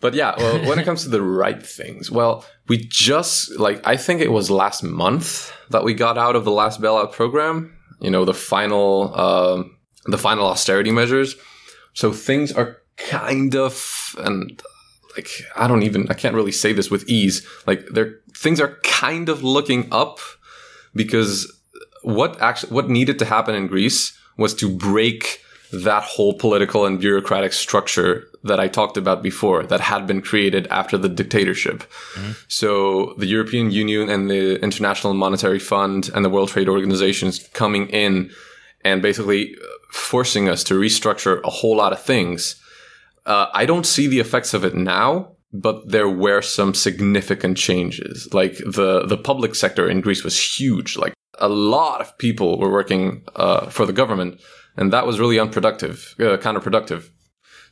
But 0.00 0.14
yeah, 0.14 0.34
well, 0.36 0.68
when 0.68 0.78
it 0.78 0.84
comes 0.88 1.04
to 1.04 1.08
the 1.08 1.22
right 1.22 1.64
things, 1.64 2.10
well, 2.10 2.44
we 2.68 2.76
just 2.76 3.58
like 3.58 3.84
I 3.86 3.96
think 3.96 4.20
it 4.20 4.32
was 4.32 4.50
last 4.50 4.82
month 4.82 5.52
that 5.70 5.84
we 5.84 5.94
got 5.94 6.18
out 6.18 6.36
of 6.36 6.44
the 6.44 6.50
last 6.50 6.80
bailout 6.80 7.12
program. 7.12 7.76
You 8.02 8.10
know, 8.10 8.24
the 8.24 8.34
final 8.34 9.12
uh, 9.14 9.62
the 10.06 10.18
final 10.18 10.46
austerity 10.46 10.90
measures. 10.90 11.36
So 11.94 12.12
things 12.12 12.52
are 12.52 12.78
kind 12.96 13.54
of 13.54 14.16
and 14.18 14.60
like 15.16 15.28
I 15.56 15.68
don't 15.68 15.82
even 15.82 16.08
I 16.10 16.14
can't 16.14 16.34
really 16.34 16.52
say 16.52 16.72
this 16.72 16.90
with 16.90 17.08
ease. 17.08 17.46
Like 17.66 17.86
there 17.86 18.16
things 18.36 18.60
are 18.60 18.78
kind 18.82 19.28
of 19.28 19.44
looking 19.44 19.88
up 19.92 20.18
because 20.94 21.50
what 22.02 22.40
actually 22.40 22.72
what 22.72 22.90
needed 22.90 23.18
to 23.20 23.24
happen 23.24 23.54
in 23.54 23.68
Greece 23.68 24.18
was 24.36 24.52
to 24.54 24.68
break 24.68 25.40
that 25.72 26.02
whole 26.02 26.34
political 26.34 26.84
and 26.84 27.00
bureaucratic 27.00 27.52
structure 27.52 28.28
that 28.44 28.60
I 28.60 28.68
talked 28.68 28.96
about 28.96 29.22
before 29.22 29.62
that 29.64 29.80
had 29.80 30.06
been 30.06 30.20
created 30.20 30.66
after 30.66 30.98
the 30.98 31.08
dictatorship. 31.08 31.78
Mm-hmm. 32.14 32.32
So 32.48 33.14
the 33.16 33.26
European 33.26 33.70
Union 33.70 34.10
and 34.10 34.28
the 34.28 34.60
International 34.60 35.14
Monetary 35.14 35.58
Fund 35.58 36.10
and 36.14 36.24
the 36.24 36.30
World 36.30 36.50
Trade 36.50 36.68
Organizations 36.68 37.48
coming 37.54 37.88
in 37.88 38.30
and 38.84 39.00
basically 39.00 39.54
forcing 39.90 40.48
us 40.48 40.62
to 40.64 40.74
restructure 40.74 41.40
a 41.44 41.50
whole 41.50 41.76
lot 41.76 41.92
of 41.92 42.02
things. 42.02 42.60
Uh, 43.24 43.46
I 43.54 43.64
don't 43.64 43.86
see 43.86 44.08
the 44.08 44.20
effects 44.20 44.52
of 44.52 44.64
it 44.64 44.74
now, 44.74 45.36
but 45.52 45.88
there 45.88 46.08
were 46.08 46.42
some 46.42 46.74
significant 46.74 47.56
changes. 47.56 48.28
Like 48.34 48.56
the, 48.58 49.06
the 49.06 49.16
public 49.16 49.54
sector 49.54 49.88
in 49.88 50.00
Greece 50.00 50.24
was 50.24 50.38
huge. 50.38 50.98
Like 50.98 51.14
a 51.38 51.48
lot 51.48 52.00
of 52.00 52.18
people 52.18 52.58
were 52.58 52.70
working 52.70 53.24
uh, 53.36 53.66
for 53.70 53.86
the 53.86 53.92
government 53.92 54.40
and 54.76 54.92
that 54.92 55.06
was 55.06 55.20
really 55.20 55.38
unproductive, 55.38 56.14
uh, 56.18 56.36
counterproductive. 56.38 57.10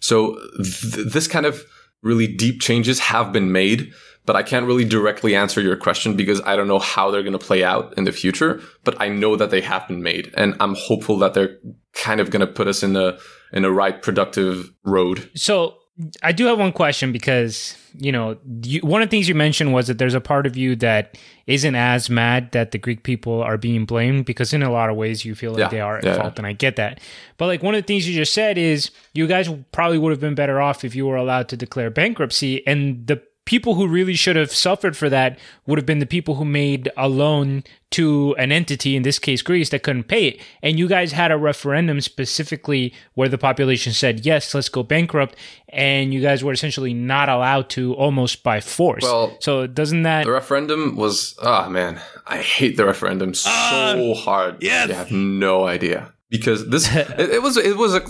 So 0.01 0.38
th- 0.57 1.12
this 1.12 1.28
kind 1.28 1.46
of 1.46 1.64
really 2.03 2.26
deep 2.26 2.61
changes 2.61 2.98
have 2.98 3.32
been 3.32 3.53
made, 3.53 3.92
but 4.26 4.36
I 4.36 4.42
can't 4.42 4.66
really 4.66 4.84
directly 4.84 5.34
answer 5.34 5.61
your 5.61 5.76
question 5.76 6.16
because 6.16 6.40
I 6.42 6.57
don't 6.57 6.68
know 6.68 6.78
how 6.78 7.11
they're 7.11 7.22
going 7.22 7.38
to 7.38 7.46
play 7.46 7.64
out 7.64 7.92
in 7.96 8.05
the 8.05 8.12
future. 8.12 8.61
But 8.84 9.01
I 9.01 9.09
know 9.09 9.36
that 9.36 9.51
they 9.51 9.61
have 9.61 9.86
been 9.88 10.03
made, 10.03 10.32
and 10.36 10.55
I'm 10.61 10.74
hopeful 10.74 11.18
that 11.18 11.34
they're 11.34 11.59
kind 11.94 12.20
of 12.20 12.30
going 12.30 12.40
to 12.40 12.46
put 12.46 12.68
us 12.68 12.82
in 12.82 12.96
a 12.96 13.18
in 13.53 13.64
a 13.64 13.72
right 13.72 14.01
productive 14.01 14.70
road. 14.84 15.28
So 15.34 15.79
I 16.22 16.32
do 16.32 16.46
have 16.46 16.59
one 16.59 16.72
question 16.72 17.12
because 17.12 17.76
you 17.98 18.12
know 18.12 18.38
you, 18.62 18.80
one 18.80 19.03
of 19.03 19.09
the 19.09 19.11
things 19.11 19.28
you 19.28 19.34
mentioned 19.34 19.72
was 19.72 19.88
that 19.88 19.98
there's 19.98 20.14
a 20.14 20.20
part 20.20 20.46
of 20.46 20.57
you 20.57 20.76
that 20.76 21.18
isn't 21.46 21.74
as 21.74 22.09
mad 22.09 22.53
that 22.53 22.70
the 22.70 22.78
Greek 22.78 23.03
people 23.03 23.42
are 23.42 23.59
being 23.59 23.84
blamed 23.84 24.24
because 24.24 24.53
in 24.53 24.62
a 24.62 24.70
lot 24.70 24.88
of 24.88 24.96
ways 24.96 25.24
you 25.24 25.34
feel 25.34 25.53
like 25.53 25.61
yeah, 25.61 25.68
they 25.68 25.80
are 25.80 25.98
at 25.98 26.05
yeah, 26.05 26.14
fault, 26.14 26.34
yeah. 26.34 26.38
and 26.38 26.46
I 26.46 26.53
get 26.53 26.76
that. 26.76 27.01
But 27.38 27.46
like 27.46 27.62
one 27.62 27.74
of 27.74 27.82
the 27.82 27.86
things 27.86 28.09
you 28.09 28.14
just 28.14 28.32
said 28.32 28.57
is 28.57 28.90
you 29.14 29.26
guys 29.26 29.48
probably 29.72 29.98
would 29.98 30.11
have 30.11 30.20
been 30.20 30.34
better 30.34 30.61
off 30.61 30.84
if 30.84 30.94
you 30.94 31.07
were 31.07 31.16
allowed 31.16 31.48
to 31.48 31.57
declare 31.57 31.90
bankruptcy, 31.90 32.66
and 32.66 33.07
the 33.07 33.22
people 33.51 33.74
who 33.74 33.88
really 33.88 34.14
should 34.14 34.36
have 34.36 34.53
suffered 34.53 34.96
for 34.96 35.09
that 35.09 35.36
would 35.66 35.76
have 35.76 35.84
been 35.84 35.98
the 35.98 36.07
people 36.07 36.36
who 36.36 36.44
made 36.44 36.88
a 36.96 37.09
loan 37.09 37.64
to 37.90 38.32
an 38.38 38.53
entity, 38.53 38.94
in 38.94 39.03
this 39.03 39.18
case 39.18 39.42
Greece, 39.42 39.70
that 39.70 39.82
couldn't 39.82 40.05
pay 40.05 40.28
it. 40.28 40.40
And 40.62 40.78
you 40.78 40.86
guys 40.86 41.11
had 41.11 41.32
a 41.32 41.36
referendum 41.36 42.01
specifically 42.01 42.94
where 43.14 43.28
the 43.28 43.38
population 43.38 43.92
said, 43.92 44.24
yes, 44.24 44.55
let's 44.55 44.68
go 44.68 44.84
bankrupt. 44.84 45.34
And 45.68 46.14
you 46.14 46.20
guys 46.20 46.44
were 46.44 46.53
essentially 46.53 46.94
not 46.94 47.28
allowed 47.28 47.68
to 47.70 47.92
almost 47.94 48.44
by 48.44 48.61
force. 48.61 49.03
Well, 49.03 49.36
so 49.40 49.66
doesn't 49.66 50.05
that. 50.05 50.26
The 50.26 50.30
referendum 50.30 50.94
was, 50.94 51.36
ah, 51.42 51.64
oh, 51.66 51.70
man, 51.70 52.01
I 52.28 52.36
hate 52.38 52.76
the 52.76 52.86
referendum 52.86 53.34
so 53.34 53.51
uh, 53.51 54.14
hard. 54.14 54.62
Yeah. 54.62 54.86
You 54.86 54.94
have 54.94 55.11
no 55.11 55.66
idea 55.66 56.12
because 56.28 56.68
this 56.68 56.88
it, 56.94 57.18
it, 57.18 57.42
was 57.42 57.57
it 57.57 57.76
was 57.76 57.96
a 57.96 58.01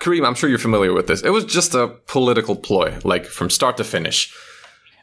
Kareem. 0.00 0.26
I'm 0.26 0.34
sure 0.34 0.48
you're 0.48 0.58
familiar 0.58 0.94
with 0.94 1.06
this. 1.06 1.20
It 1.20 1.34
was 1.34 1.44
just 1.44 1.74
a 1.74 1.88
political 2.06 2.56
ploy, 2.56 2.98
like 3.04 3.26
from 3.26 3.50
start 3.50 3.76
to 3.76 3.84
finish 3.84 4.34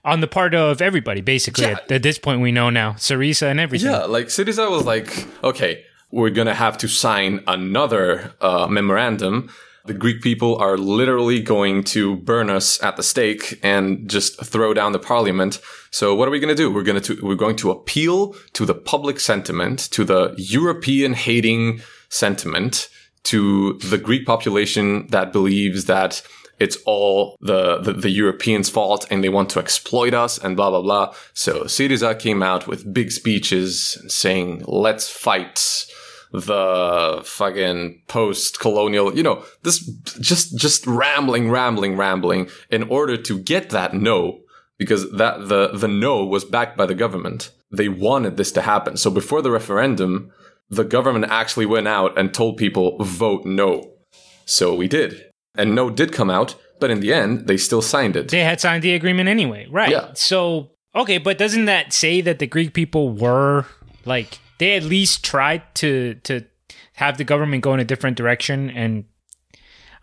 on 0.06 0.22
the 0.22 0.28
part 0.28 0.54
of 0.54 0.82
everybody, 0.82 1.22
basically. 1.22 1.66
Yeah. 1.66 1.72
At, 1.72 1.92
at, 1.92 2.04
this 2.04 2.18
point, 2.18 2.42
we 2.42 2.52
know 2.52 2.70
now 2.70 2.94
Syriza 2.94 3.50
and 3.50 3.60
everything. 3.60 3.92
Yeah, 3.92 4.06
like 4.06 4.28
Syriza 4.28 4.70
was 4.70 4.86
like, 4.86 5.28
okay, 5.44 5.84
we're 6.12 6.30
gonna 6.30 6.54
have 6.54 6.78
to 6.80 6.88
sign 6.88 7.44
another 7.48 8.34
uh, 8.42 8.68
memorandum. 8.68 9.50
The 9.86 9.94
Greek 9.94 10.22
people 10.22 10.56
are 10.58 10.78
literally 10.78 11.42
going 11.42 11.84
to 11.86 12.16
burn 12.16 12.50
us 12.50 12.82
at 12.82 12.96
the 12.96 13.04
stake 13.04 13.60
and 13.64 14.10
just 14.10 14.42
throw 14.46 14.74
down 14.74 14.94
the 14.94 15.00
parliament. 15.00 15.60
So 15.92 16.16
what 16.16 16.26
are 16.26 16.32
we 16.32 16.40
going 16.40 16.56
to 16.56 16.64
do? 16.64 16.72
We're 16.72 16.84
going 16.84 17.02
to 17.02 17.20
we're 17.22 17.36
going 17.36 17.58
to 17.58 17.72
appeal 17.72 18.34
to 18.54 18.66
the 18.66 18.76
public 18.76 19.20
sentiment, 19.20 19.80
to 19.92 20.06
the 20.06 20.34
European 20.38 21.14
hating 21.14 21.82
sentiment, 22.08 22.88
to 23.24 23.74
the 23.80 23.98
Greek 23.98 24.26
population 24.26 25.08
that 25.08 25.34
believes 25.34 25.86
that 25.86 26.22
it's 26.60 26.78
all 26.86 27.36
the, 27.42 27.80
the, 27.80 27.94
the, 27.94 28.10
Europeans' 28.10 28.70
fault 28.70 29.06
and 29.10 29.24
they 29.24 29.30
want 29.30 29.50
to 29.52 29.60
exploit 29.60 30.14
us 30.14 30.38
and 30.38 30.56
blah, 30.56 30.70
blah, 30.70 30.82
blah. 30.82 31.14
So 31.34 31.64
Syriza 31.64 32.18
came 32.18 32.44
out 32.44 32.68
with 32.68 32.94
big 32.94 33.12
speeches 33.12 34.02
saying, 34.08 34.64
let's 34.68 35.10
fight 35.10 35.88
the 36.32 37.22
fucking 37.24 38.02
post-colonial, 38.08 39.16
you 39.16 39.24
know, 39.24 39.44
this 39.62 39.80
just, 40.20 40.58
just 40.58 40.86
rambling, 40.88 41.52
rambling, 41.52 41.96
rambling 41.96 42.50
in 42.70 42.84
order 42.84 43.18
to 43.18 43.40
get 43.40 43.70
that 43.70 43.94
no, 43.94 44.40
because 44.78 45.12
that, 45.12 45.48
the, 45.48 45.70
the 45.74 45.88
no 45.88 46.26
was 46.26 46.46
backed 46.46 46.78
by 46.78 46.86
the 46.86 46.96
government. 46.96 47.52
They 47.72 47.90
wanted 47.90 48.38
this 48.38 48.52
to 48.54 48.62
happen. 48.62 48.98
So 48.98 49.12
before 49.12 49.42
the 49.42 49.52
referendum, 49.52 50.32
the 50.70 50.84
government 50.84 51.26
actually 51.30 51.66
went 51.66 51.88
out 51.88 52.18
and 52.18 52.34
told 52.34 52.58
people 52.58 52.98
vote 53.04 53.46
no. 53.46 53.92
So 54.46 54.74
we 54.74 54.88
did. 54.88 55.33
And 55.56 55.76
no 55.76 55.90
did 55.90 56.12
come 56.12 56.30
out, 56.30 56.56
but 56.80 56.90
in 56.90 57.00
the 57.00 57.14
end, 57.14 57.48
they 57.48 57.58
still 57.58 57.82
signed 57.82 58.16
it. 58.16 58.30
They 58.30 58.44
had 58.44 58.60
signed 58.60 58.84
the 58.84 58.94
agreement 58.94 59.30
anyway, 59.30 59.68
right? 59.70 59.92
Yeah. 59.92 60.12
So, 60.16 60.72
okay, 60.96 61.18
but 61.18 61.38
doesn't 61.38 61.66
that 61.66 61.94
say 61.94 62.22
that 62.22 62.40
the 62.40 62.48
Greek 62.48 62.74
people 62.74 63.10
were 63.10 63.66
like 64.06 64.40
they 64.58 64.76
at 64.76 64.84
least 64.84 65.24
tried 65.24 65.64
to 65.76 66.16
to 66.24 66.46
have 66.94 67.18
the 67.18 67.24
government 67.24 67.64
go 67.64 67.74
in 67.74 67.80
a 67.80 67.86
different 67.86 68.18
direction 68.18 68.70
and 68.70 69.06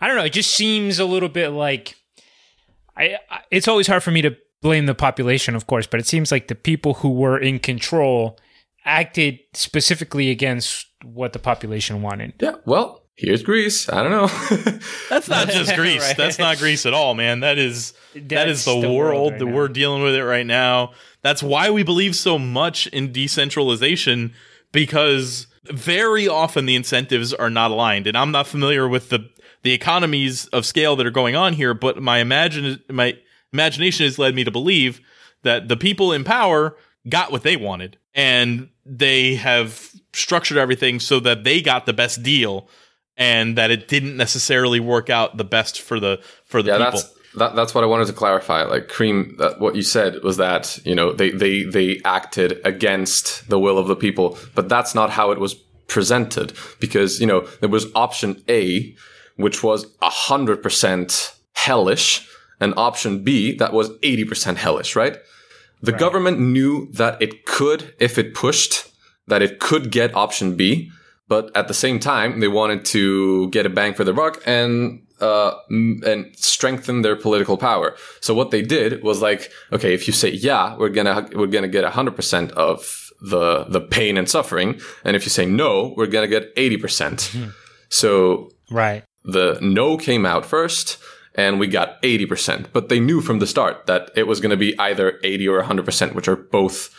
I 0.01 0.07
don't 0.07 0.17
know, 0.17 0.25
it 0.25 0.33
just 0.33 0.53
seems 0.53 0.99
a 0.99 1.05
little 1.05 1.29
bit 1.29 1.51
like 1.51 1.97
I, 2.97 3.17
I 3.31 3.41
it's 3.51 3.69
always 3.69 3.87
hard 3.87 4.03
for 4.03 4.11
me 4.11 4.23
to 4.23 4.37
blame 4.63 4.87
the 4.87 4.95
population, 4.95 5.55
of 5.55 5.67
course, 5.67 5.87
but 5.87 6.01
it 6.01 6.07
seems 6.07 6.31
like 6.31 6.49
the 6.49 6.55
people 6.55 6.95
who 6.95 7.11
were 7.11 7.39
in 7.39 7.59
control 7.59 8.39
acted 8.85 9.39
specifically 9.55 10.31
against 10.31 10.87
what 11.05 11.33
the 11.33 11.39
population 11.39 12.03
wanted. 12.03 12.35
Yeah, 12.41 12.55
well, 12.65 13.00
here's 13.21 13.43
Greece. 13.43 13.89
I 13.89 14.03
don't 14.03 14.11
know. 14.11 14.27
That's 15.11 15.29
not 15.29 15.49
just 15.49 15.75
Greece. 15.77 16.03
Right. 16.03 16.17
That's 16.17 16.39
not 16.39 16.59
Greece 16.59 16.87
at 16.87 16.95
all, 16.95 17.15
man. 17.15 17.41
That 17.41 17.59
is 17.59 17.93
that 18.15 18.29
That's 18.29 18.65
the, 18.65 18.81
the 18.81 18.89
world, 18.89 18.97
world 18.97 19.33
right 19.33 19.39
that 19.39 19.45
now. 19.45 19.55
we're 19.55 19.69
dealing 19.69 20.03
with 20.03 20.15
it 20.15 20.25
right 20.25 20.47
now. 20.47 20.93
That's 21.23 21.43
why 21.43 21.71
we 21.71 21.83
believe 21.83 22.17
so 22.17 22.39
much 22.39 22.87
in 22.89 23.13
decentralization 23.13 24.33
because 24.73 25.47
very 25.65 26.27
often 26.27 26.65
the 26.65 26.75
incentives 26.75 27.35
are 27.35 27.51
not 27.51 27.71
aligned. 27.71 28.07
And 28.07 28.17
I'm 28.17 28.31
not 28.31 28.47
familiar 28.47 28.89
with 28.89 29.11
the 29.11 29.29
the 29.63 29.73
economies 29.73 30.47
of 30.47 30.65
scale 30.65 30.97
that 30.97 31.07
are 31.07 31.11
going 31.11 31.37
on 31.37 31.53
here, 31.53 31.75
but 31.75 32.03
my 32.03 32.19
imagine 32.19 32.83
my 32.89 33.19
imagination 33.53 34.07
has 34.07 34.19
led 34.19 34.35
me 34.35 34.45
to 34.45 34.51
believe 34.51 35.01
that 35.43 35.69
the 35.69 35.77
people 35.77 36.13
in 36.13 36.25
power 36.25 36.77
got 37.09 37.33
what 37.33 37.43
they 37.43 37.57
wanted 37.57 37.99
and 38.15 38.69
they 38.85 39.35
have 39.35 39.91
structured 40.13 40.59
everything 40.59 40.99
so 40.99 41.21
that 41.21 41.45
they 41.45 41.61
got 41.61 41.87
the 41.87 41.93
best 41.93 42.23
deal 42.23 42.69
and 43.21 43.57
that 43.59 43.71
it 43.71 43.87
didn't 43.87 44.17
necessarily 44.17 44.81
work 44.81 45.11
out 45.11 45.37
the 45.37 45.45
best 45.45 45.81
for 45.81 46.01
the 46.01 46.21
for 46.47 46.63
the 46.63 46.71
yeah, 46.71 46.79
people. 46.79 46.91
that's 46.93 47.15
that, 47.37 47.55
that's 47.55 47.75
what 47.75 47.85
I 47.85 47.87
wanted 47.87 48.09
to 48.09 48.13
clarify. 48.13 48.65
Like 48.65 48.89
Kareem, 48.89 49.37
that 49.37 49.61
what 49.61 49.77
you 49.77 49.83
said 49.83 50.25
was 50.25 50.39
that 50.39 50.85
you 50.85 50.97
know 50.97 51.13
they 51.13 51.31
they 51.31 51.63
they 51.63 52.01
acted 52.05 52.61
against 52.65 53.49
the 53.49 53.61
will 53.61 53.79
of 53.79 53.87
the 53.87 53.95
people, 53.95 54.37
but 54.57 54.69
that's 54.69 54.95
not 54.95 55.11
how 55.11 55.31
it 55.31 55.39
was 55.39 55.55
presented 55.87 56.55
because 56.81 57.21
you 57.21 57.27
know 57.27 57.47
there 57.61 57.69
was 57.69 57.87
option 57.95 58.43
A, 58.49 58.97
which 59.37 59.63
was 59.63 59.87
hundred 60.03 60.63
percent 60.63 61.37
hellish, 61.53 62.27
and 62.59 62.73
option 62.77 63.23
B 63.23 63.55
that 63.59 63.73
was 63.73 63.91
eighty 64.03 64.25
percent 64.25 64.59
hellish, 64.59 64.97
right? 64.97 65.19
The 65.83 65.93
government 65.93 66.39
knew 66.39 66.91
that 66.93 67.23
it 67.23 67.47
could, 67.47 67.95
if 67.99 68.19
it 68.19 68.35
pushed, 68.35 68.93
that 69.29 69.41
it 69.41 69.61
could 69.61 69.91
get 69.91 70.15
option 70.15 70.55
B, 70.55 70.91
but 71.31 71.51
at 71.57 71.69
the 71.69 71.75
same 71.75 71.99
time, 72.01 72.41
they 72.41 72.49
wanted 72.49 72.85
to 72.87 73.49
get 73.51 73.65
a 73.65 73.71
bang 73.71 73.95
for 73.95 74.05
their 74.05 74.13
buck 74.23 74.43
and 74.45 75.01
uh, 75.21 75.53
and 75.71 76.27
strengthen 76.37 77.03
their 77.03 77.15
political 77.17 77.57
power. 77.57 77.95
So 78.21 78.35
what 78.35 78.51
they 78.51 78.63
did 78.63 79.03
was 79.03 79.23
like, 79.23 79.51
okay, 79.73 79.95
if 79.95 80.07
you 80.07 80.13
say 80.13 80.31
yeah, 80.31 80.77
we're 80.77 80.91
gonna 80.91 81.29
we're 81.35 81.47
gonna 81.47 81.69
get 81.69 81.85
hundred 81.85 82.17
percent 82.17 82.51
of 82.53 83.11
the 83.23 83.65
the 83.65 83.81
pain 83.81 84.19
and 84.19 84.29
suffering, 84.29 84.81
and 85.05 85.15
if 85.17 85.25
you 85.25 85.31
say 85.31 85.47
no, 85.47 85.95
we're 85.97 86.13
gonna 86.15 86.27
get 86.37 86.53
eighty 86.57 86.77
percent. 86.77 87.35
So 87.89 88.51
Right. 88.71 89.05
the 89.25 89.59
no 89.61 89.97
came 89.97 90.27
out 90.27 90.45
first 90.45 90.99
and 91.35 91.61
we 91.61 91.67
got 91.67 92.03
80%. 92.03 92.67
But 92.73 92.89
they 92.89 93.01
knew 93.01 93.21
from 93.21 93.39
the 93.39 93.47
start 93.47 93.87
that 93.87 94.11
it 94.17 94.27
was 94.27 94.41
to 94.41 94.57
be 94.57 94.79
either 94.79 95.19
80 95.23 95.49
or 95.49 95.63
100%, 95.63 96.15
which 96.15 96.29
are 96.29 96.37
both 96.37 96.91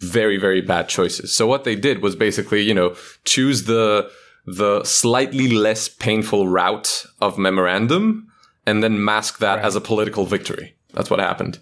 very, 0.00 0.36
very 0.36 0.60
bad 0.60 0.88
choices. 0.88 1.34
So 1.34 1.46
what 1.46 1.64
they 1.64 1.76
did 1.76 2.02
was 2.02 2.16
basically, 2.16 2.62
you 2.62 2.74
know, 2.74 2.96
choose 3.24 3.64
the, 3.64 4.10
the 4.46 4.84
slightly 4.84 5.48
less 5.48 5.88
painful 5.88 6.48
route 6.48 7.04
of 7.20 7.38
memorandum 7.38 8.28
and 8.66 8.82
then 8.82 9.04
mask 9.04 9.38
that 9.38 9.58
as 9.58 9.76
a 9.76 9.80
political 9.80 10.24
victory. 10.26 10.76
That's 10.92 11.10
what 11.10 11.20
happened. 11.20 11.58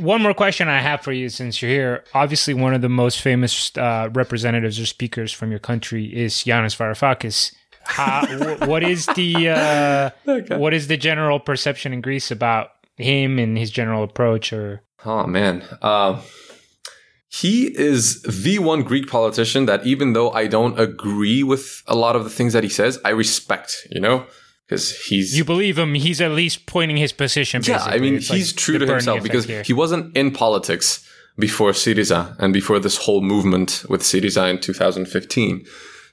One 0.00 0.22
more 0.22 0.34
question 0.34 0.68
I 0.68 0.80
have 0.80 1.02
for 1.02 1.12
you 1.12 1.28
since 1.28 1.60
you're 1.60 1.70
here. 1.70 2.04
Obviously, 2.14 2.54
one 2.54 2.74
of 2.74 2.80
the 2.80 2.88
most 2.88 3.20
famous 3.20 3.76
uh, 3.76 4.08
representatives 4.12 4.80
or 4.80 4.86
speakers 4.86 5.32
from 5.32 5.50
your 5.50 5.60
country 5.60 6.06
is 6.06 6.34
Yanis 6.44 6.76
Varoufakis. 6.76 7.54
How, 7.84 8.26
what 8.66 8.82
is 8.82 9.06
the 9.06 9.48
uh, 9.48 10.56
what 10.56 10.74
is 10.74 10.88
the 10.88 10.96
general 10.96 11.40
perception 11.40 11.92
in 11.92 12.00
Greece 12.00 12.30
about 12.30 12.70
him 12.96 13.38
and 13.38 13.56
his 13.56 13.70
general 13.70 14.02
approach? 14.02 14.52
Or 14.52 14.82
Oh 15.04 15.26
man. 15.26 15.62
Uh, 15.80 16.20
he 17.28 17.66
is 17.78 18.22
the 18.22 18.58
one 18.58 18.82
Greek 18.82 19.08
politician 19.08 19.66
that 19.66 19.86
even 19.86 20.14
though 20.14 20.30
I 20.30 20.46
don't 20.46 20.78
agree 20.80 21.42
with 21.42 21.82
a 21.86 21.94
lot 21.94 22.16
of 22.16 22.24
the 22.24 22.30
things 22.30 22.54
that 22.54 22.62
he 22.62 22.70
says, 22.70 22.98
I 23.04 23.10
respect, 23.10 23.86
you 23.90 24.00
know? 24.00 24.26
Because 24.66 24.98
he's 25.06 25.36
you 25.36 25.44
believe 25.44 25.78
him? 25.78 25.94
He's 25.94 26.20
at 26.20 26.30
least 26.32 26.66
pointing 26.66 26.96
his 26.98 27.12
position. 27.12 27.62
Yeah, 27.64 27.82
I 27.82 27.98
mean, 27.98 28.16
It's 28.16 28.28
like 28.28 28.38
he's 28.38 28.52
true 28.52 28.78
to 28.78 28.86
himself 28.86 29.22
because 29.22 29.46
here. 29.46 29.62
he 29.62 29.72
wasn't 29.72 30.14
in 30.16 30.30
politics 30.30 31.06
before 31.38 31.70
Syriza 31.70 32.36
and 32.38 32.52
before 32.52 32.78
this 32.78 32.96
whole 32.98 33.22
movement 33.22 33.84
with 33.88 34.02
Syriza 34.02 34.50
in 34.50 34.58
2015. 34.60 35.64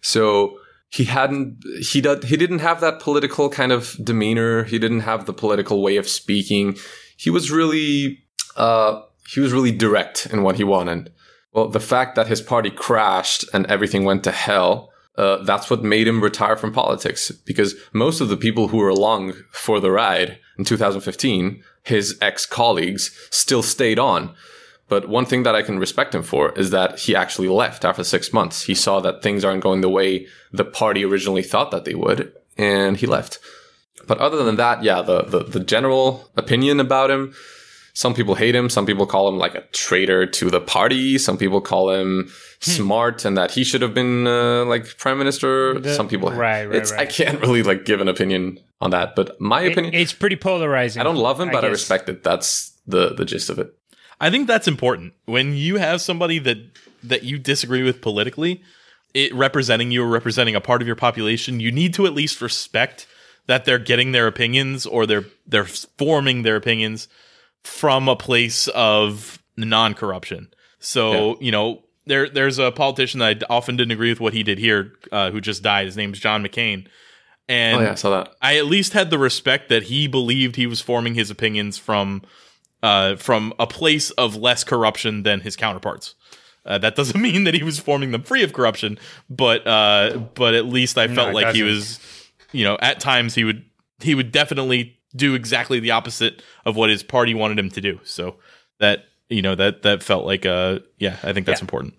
So 0.01 0.57
he 0.89 1.05
hadn't, 1.05 1.57
he 1.81 1.99
did, 1.99 2.25
he 2.25 2.37
didn't 2.37 2.59
have 2.59 2.79
that 2.81 2.99
political 3.01 3.49
kind 3.49 3.71
of 3.71 3.97
demeanor. 4.01 4.63
He 4.63 4.79
didn't 4.79 5.01
have 5.01 5.25
the 5.25 5.33
political 5.33 5.81
way 5.81 5.97
of 5.97 6.07
speaking. 6.07 6.77
He 7.17 7.29
was 7.29 7.51
really, 7.51 8.23
uh, 8.55 9.01
he 9.27 9.39
was 9.39 9.53
really 9.53 9.71
direct 9.71 10.27
in 10.27 10.43
what 10.43 10.55
he 10.55 10.63
wanted. 10.63 11.11
Well, 11.53 11.69
the 11.69 11.79
fact 11.79 12.15
that 12.15 12.27
his 12.27 12.41
party 12.41 12.69
crashed 12.69 13.45
and 13.53 13.65
everything 13.67 14.03
went 14.03 14.23
to 14.25 14.31
hell, 14.31 14.91
uh, 15.17 15.43
that's 15.43 15.69
what 15.69 15.83
made 15.83 16.07
him 16.07 16.21
retire 16.21 16.57
from 16.57 16.73
politics. 16.73 17.31
Because 17.31 17.75
most 17.93 18.21
of 18.21 18.29
the 18.29 18.37
people 18.37 18.67
who 18.67 18.77
were 18.77 18.89
along 18.89 19.33
for 19.51 19.79
the 19.79 19.91
ride 19.91 20.39
in 20.57 20.65
2015, 20.65 21.63
his 21.83 22.17
ex 22.21 22.45
colleagues, 22.45 23.17
still 23.29 23.63
stayed 23.63 23.99
on. 23.99 24.35
But 24.87 25.09
one 25.09 25.25
thing 25.25 25.43
that 25.43 25.55
I 25.55 25.63
can 25.63 25.79
respect 25.79 26.13
him 26.13 26.21
for 26.21 26.51
is 26.51 26.69
that 26.69 26.99
he 26.99 27.15
actually 27.15 27.47
left 27.47 27.85
after 27.85 28.03
six 28.03 28.31
months. 28.31 28.63
He 28.63 28.75
saw 28.75 28.99
that 28.99 29.23
things 29.23 29.43
aren't 29.43 29.63
going 29.63 29.81
the 29.81 29.89
way 29.89 30.27
the 30.51 30.65
party 30.65 31.03
originally 31.03 31.41
thought 31.41 31.71
that 31.71 31.85
they 31.85 31.95
would, 31.95 32.33
and 32.57 32.97
he 32.97 33.07
left. 33.07 33.39
But 34.07 34.19
other 34.19 34.43
than 34.43 34.57
that, 34.57 34.83
yeah, 34.83 35.01
the, 35.01 35.23
the, 35.23 35.39
the 35.39 35.59
general 35.59 36.29
opinion 36.37 36.79
about 36.79 37.09
him, 37.09 37.33
some 37.95 38.13
people 38.13 38.35
hate 38.35 38.53
him. 38.53 38.69
Some 38.69 38.85
people 38.85 39.07
call 39.07 39.27
him 39.29 39.37
like 39.37 39.55
a 39.55 39.61
traitor 39.71 40.25
to 40.25 40.49
the 40.51 40.59
party. 40.59 41.17
Some 41.17 41.37
people 41.37 41.61
call 41.61 41.89
him 41.91 42.29
smart 42.59 43.23
and 43.23 43.37
that 43.37 43.51
he 43.51 43.63
should 43.63 43.81
have 43.81 43.93
been 43.93 44.27
uh, 44.27 44.65
like 44.65 44.97
prime 44.97 45.17
minister. 45.17 45.79
The- 45.79 45.95
some 45.95 46.07
people, 46.09 46.29
right, 46.29 46.65
right, 46.65 46.75
It's 46.75 46.91
I 46.91 47.05
can't 47.05 47.39
really 47.41 47.63
like 47.63 47.85
give 47.85 48.01
an 48.01 48.09
opinion 48.09 48.59
on 48.81 48.91
that, 48.91 49.15
but 49.15 49.39
my 49.39 49.61
It- 49.63 49.71
opinion, 49.71 49.93
it's 49.93 50.13
pretty 50.13 50.35
polarizing. 50.35 50.99
I 50.99 51.03
don't 51.03 51.15
love 51.15 51.39
him, 51.39 51.49
but 51.51 51.63
I, 51.63 51.69
guess. 51.69 51.79
respect 51.79 52.09
it. 52.09 52.21
That's 52.21 52.73
the 52.85 53.13
the 53.15 53.25
gist 53.25 53.49
of 53.49 53.59
it. 53.59 53.73
I 54.19 54.29
think 54.29 54.47
that's 54.47 54.67
important. 54.67 55.13
When 55.25 55.55
you 55.55 55.77
have 55.77 56.01
somebody 56.01 56.37
that 56.39 56.57
that 57.03 57.23
you 57.23 57.39
disagree 57.39 57.83
with 57.83 58.01
politically, 58.01 58.61
it 59.13 59.33
representing 59.33 59.91
you 59.91 60.03
or 60.03 60.07
representing 60.09 60.55
a 60.55 60.61
part 60.61 60.81
of 60.81 60.87
your 60.87 60.95
population, 60.97 61.61
you 61.61 61.71
need 61.71 61.93
to 61.93 62.05
at 62.05 62.13
least 62.13 62.41
respect 62.41 63.07
that 63.47 63.63
they're 63.63 63.79
getting 63.79 64.11
their 64.11 64.27
opinions 64.27 64.85
or 64.85 65.05
they're 65.05 65.25
they're 65.47 65.65
forming 65.97 66.41
their 66.43 66.57
opinions 66.57 67.07
from 67.65 68.07
a 68.07 68.15
place 68.15 68.67
of 68.69 69.41
non-corruption. 69.57 70.53
So, 70.79 71.37
you 71.41 71.51
know, 71.51 71.83
there 72.05 72.29
there's 72.29 72.59
a 72.59 72.71
politician 72.71 73.19
that 73.19 73.43
I 73.49 73.53
often 73.53 73.75
didn't 73.75 73.91
agree 73.91 74.11
with 74.11 74.19
what 74.19 74.33
he 74.33 74.43
did 74.43 74.59
here, 74.59 74.93
uh, 75.11 75.31
who 75.31 75.41
just 75.41 75.63
died. 75.63 75.87
His 75.87 75.97
name's 75.97 76.19
John 76.19 76.43
McCain. 76.43 76.87
And 77.47 77.79
Oh 77.79 77.81
yeah, 77.81 77.91
I 77.91 77.95
saw 77.95 78.11
that. 78.11 78.35
I 78.41 78.57
at 78.57 78.65
least 78.65 78.93
had 78.93 79.09
the 79.09 79.17
respect 79.17 79.69
that 79.69 79.83
he 79.83 80.07
believed 80.07 80.55
he 80.55 80.67
was 80.67 80.81
forming 80.81 81.15
his 81.15 81.31
opinions 81.31 81.77
from 81.77 82.21
uh, 82.83 83.15
from 83.15 83.53
a 83.57 83.65
place 83.65 84.11
of 84.11 84.35
less 84.35 84.63
corruption 84.63 85.23
than 85.23 85.41
his 85.41 85.55
counterparts. 85.55 86.13
Uh, 86.65 86.77
that 86.77 86.95
doesn't 86.95 87.19
mean 87.29 87.45
that 87.45 87.55
he 87.55 87.63
was 87.63 87.79
forming 87.79 88.11
them 88.11 88.21
free 88.21 88.43
of 88.43 88.53
corruption, 88.53 88.99
but 89.29 89.65
uh, 89.65 90.17
but 90.35 90.53
at 90.53 90.65
least 90.65 90.97
I 90.97 91.07
felt 91.07 91.29
it 91.29 91.33
like 91.33 91.55
he 91.55 91.61
doesn't. 91.61 91.75
was, 91.75 92.29
you 92.51 92.63
know, 92.63 92.77
at 92.79 92.99
times 92.99 93.33
he 93.33 93.43
would 93.43 93.65
he 94.01 94.13
would 94.13 94.31
definitely 94.31 94.99
do 95.15 95.35
exactly 95.35 95.79
the 95.79 95.91
opposite 95.91 96.41
of 96.65 96.75
what 96.75 96.89
his 96.89 97.03
party 97.03 97.33
wanted 97.33 97.57
him 97.59 97.69
to 97.71 97.81
do. 97.81 97.99
So 98.03 98.35
that 98.79 99.05
you 99.29 99.41
know 99.41 99.55
that 99.55 99.81
that 99.83 100.03
felt 100.03 100.25
like 100.25 100.45
uh 100.45 100.79
yeah 100.97 101.17
I 101.23 101.33
think 101.33 101.45
that's 101.45 101.61
important. 101.61 101.95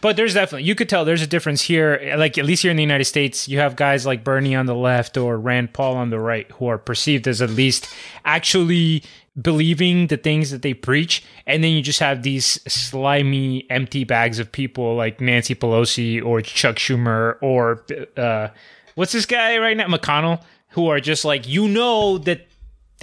But 0.00 0.16
there's 0.16 0.34
definitely 0.34 0.64
you 0.64 0.74
could 0.74 0.88
tell 0.88 1.04
there's 1.04 1.22
a 1.22 1.26
difference 1.26 1.62
here. 1.62 2.14
Like 2.16 2.36
at 2.36 2.44
least 2.44 2.62
here 2.62 2.70
in 2.70 2.76
the 2.76 2.82
United 2.82 3.04
States, 3.04 3.48
you 3.48 3.58
have 3.58 3.76
guys 3.76 4.04
like 4.04 4.24
Bernie 4.24 4.54
on 4.54 4.66
the 4.66 4.74
left 4.74 5.16
or 5.16 5.38
Rand 5.38 5.72
Paul 5.72 5.96
on 5.96 6.10
the 6.10 6.18
right 6.18 6.50
who 6.52 6.66
are 6.66 6.78
perceived 6.78 7.28
as 7.28 7.40
at 7.40 7.50
least 7.50 7.88
actually 8.24 9.02
believing 9.40 10.06
the 10.08 10.16
things 10.16 10.50
that 10.50 10.62
they 10.62 10.74
preach, 10.74 11.24
and 11.46 11.64
then 11.64 11.72
you 11.72 11.82
just 11.82 11.98
have 12.00 12.22
these 12.22 12.60
slimy, 12.72 13.68
empty 13.70 14.04
bags 14.04 14.38
of 14.38 14.50
people 14.50 14.94
like 14.94 15.20
Nancy 15.20 15.54
Pelosi 15.54 16.24
or 16.24 16.40
Chuck 16.40 16.76
Schumer 16.76 17.36
or 17.42 17.84
uh, 18.16 18.48
what's 18.94 19.12
this 19.12 19.26
guy 19.26 19.58
right 19.58 19.76
now, 19.76 19.86
McConnell, 19.86 20.42
who 20.70 20.88
are 20.88 21.00
just 21.00 21.24
like 21.24 21.48
you 21.48 21.68
know 21.68 22.18
that 22.18 22.46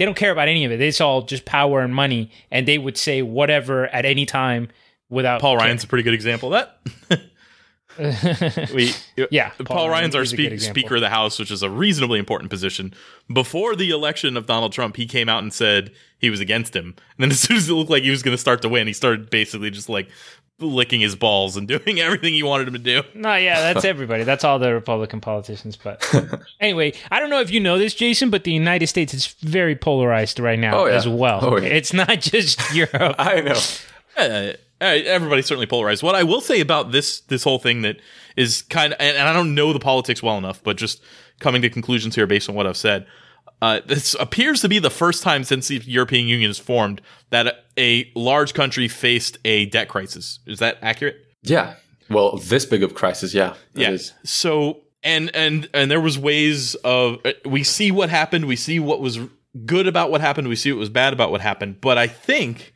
they 0.02 0.06
don't 0.06 0.16
care 0.16 0.32
about 0.32 0.48
any 0.48 0.64
of 0.64 0.72
it. 0.72 0.80
It's 0.80 1.00
all 1.00 1.22
just 1.22 1.44
power 1.44 1.78
and 1.80 1.94
money, 1.94 2.32
and 2.50 2.66
they 2.66 2.76
would 2.76 2.96
say 2.96 3.22
whatever 3.22 3.86
at 3.86 4.04
any 4.04 4.26
time 4.26 4.66
without 5.08 5.40
Paul 5.40 5.52
caring. 5.52 5.66
Ryan's 5.66 5.84
a 5.84 5.86
pretty 5.86 6.02
good 6.02 6.12
example 6.12 6.52
of 6.52 6.66
that. 7.08 7.20
we 8.74 8.92
Yeah, 9.30 9.50
Paul, 9.50 9.64
Paul 9.64 9.90
Ryan's 9.90 10.16
our 10.16 10.24
speak. 10.24 10.60
Speaker 10.60 10.96
of 10.96 11.02
the 11.02 11.08
House, 11.08 11.38
which 11.38 11.52
is 11.52 11.62
a 11.62 11.70
reasonably 11.70 12.18
important 12.18 12.50
position. 12.50 12.92
Before 13.32 13.76
the 13.76 13.90
election 13.90 14.36
of 14.36 14.46
Donald 14.46 14.72
Trump, 14.72 14.96
he 14.96 15.06
came 15.06 15.28
out 15.28 15.44
and 15.44 15.52
said 15.52 15.92
he 16.18 16.28
was 16.28 16.40
against 16.40 16.74
him. 16.74 16.96
And 17.16 17.18
then 17.18 17.30
as 17.30 17.38
soon 17.38 17.56
as 17.56 17.68
it 17.68 17.72
looked 17.72 17.90
like 17.90 18.02
he 18.02 18.10
was 18.10 18.24
going 18.24 18.34
to 18.34 18.40
start 18.40 18.60
to 18.62 18.68
win, 18.68 18.88
he 18.88 18.92
started 18.92 19.30
basically 19.30 19.70
just 19.70 19.88
like 19.88 20.08
licking 20.68 21.00
his 21.00 21.14
balls 21.16 21.56
and 21.56 21.66
doing 21.68 22.00
everything 22.00 22.34
he 22.34 22.42
wanted 22.42 22.68
him 22.68 22.74
to 22.74 22.78
do. 22.78 23.02
No, 23.14 23.34
yeah, 23.36 23.72
that's 23.72 23.84
everybody. 23.84 24.24
That's 24.24 24.44
all 24.44 24.58
the 24.58 24.72
Republican 24.72 25.20
politicians. 25.20 25.76
But 25.76 26.04
anyway, 26.60 26.92
I 27.10 27.20
don't 27.20 27.30
know 27.30 27.40
if 27.40 27.50
you 27.50 27.60
know 27.60 27.78
this, 27.78 27.94
Jason, 27.94 28.30
but 28.30 28.44
the 28.44 28.52
United 28.52 28.86
States 28.86 29.12
is 29.14 29.26
very 29.40 29.76
polarized 29.76 30.38
right 30.40 30.58
now 30.58 30.80
Oh, 30.82 30.86
yeah. 30.86 30.94
as 30.94 31.06
well. 31.08 31.40
Oh, 31.42 31.56
yeah. 31.58 31.68
It's 31.68 31.92
not 31.92 32.20
just 32.20 32.74
Europe. 32.74 33.16
I 33.18 33.40
know. 33.40 33.60
Uh, 34.16 34.52
everybody's 34.80 35.46
certainly 35.46 35.66
polarized. 35.66 36.02
What 36.02 36.14
I 36.14 36.22
will 36.22 36.40
say 36.40 36.60
about 36.60 36.90
this 36.92 37.20
this 37.20 37.44
whole 37.44 37.58
thing 37.58 37.82
that 37.82 37.98
is 38.36 38.62
kind 38.62 38.92
of, 38.92 39.00
and, 39.00 39.16
and 39.16 39.28
I 39.28 39.32
don't 39.32 39.54
know 39.54 39.72
the 39.72 39.78
politics 39.78 40.22
well 40.22 40.38
enough, 40.38 40.62
but 40.62 40.76
just 40.76 41.02
coming 41.38 41.62
to 41.62 41.70
conclusions 41.70 42.14
here 42.14 42.26
based 42.26 42.48
on 42.48 42.54
what 42.54 42.66
I've 42.66 42.76
said. 42.76 43.06
Uh, 43.62 43.80
this 43.86 44.16
appears 44.18 44.60
to 44.60 44.68
be 44.68 44.80
the 44.80 44.90
first 44.90 45.22
time 45.22 45.44
since 45.44 45.68
the 45.68 45.76
European 45.76 46.26
Union 46.26 46.50
is 46.50 46.58
formed 46.58 47.00
that 47.30 47.64
a 47.78 48.10
large 48.16 48.54
country 48.54 48.88
faced 48.88 49.38
a 49.44 49.66
debt 49.66 49.88
crisis. 49.88 50.40
Is 50.48 50.58
that 50.58 50.78
accurate? 50.82 51.16
Yeah. 51.44 51.76
Well, 52.10 52.38
this 52.38 52.66
big 52.66 52.82
of 52.82 52.94
crisis, 52.94 53.32
yeah. 53.32 53.54
Yeah. 53.74 53.90
is. 53.90 54.14
So 54.24 54.80
and 55.04 55.30
and 55.32 55.70
and 55.72 55.92
there 55.92 56.00
was 56.00 56.18
ways 56.18 56.74
of 56.74 57.24
uh, 57.24 57.34
we 57.44 57.62
see 57.62 57.92
what 57.92 58.10
happened, 58.10 58.46
we 58.46 58.56
see 58.56 58.80
what 58.80 59.00
was 59.00 59.20
good 59.64 59.86
about 59.86 60.10
what 60.10 60.20
happened, 60.20 60.48
we 60.48 60.56
see 60.56 60.72
what 60.72 60.80
was 60.80 60.88
bad 60.90 61.12
about 61.12 61.30
what 61.30 61.40
happened, 61.40 61.80
but 61.80 61.96
I 61.96 62.08
think 62.08 62.74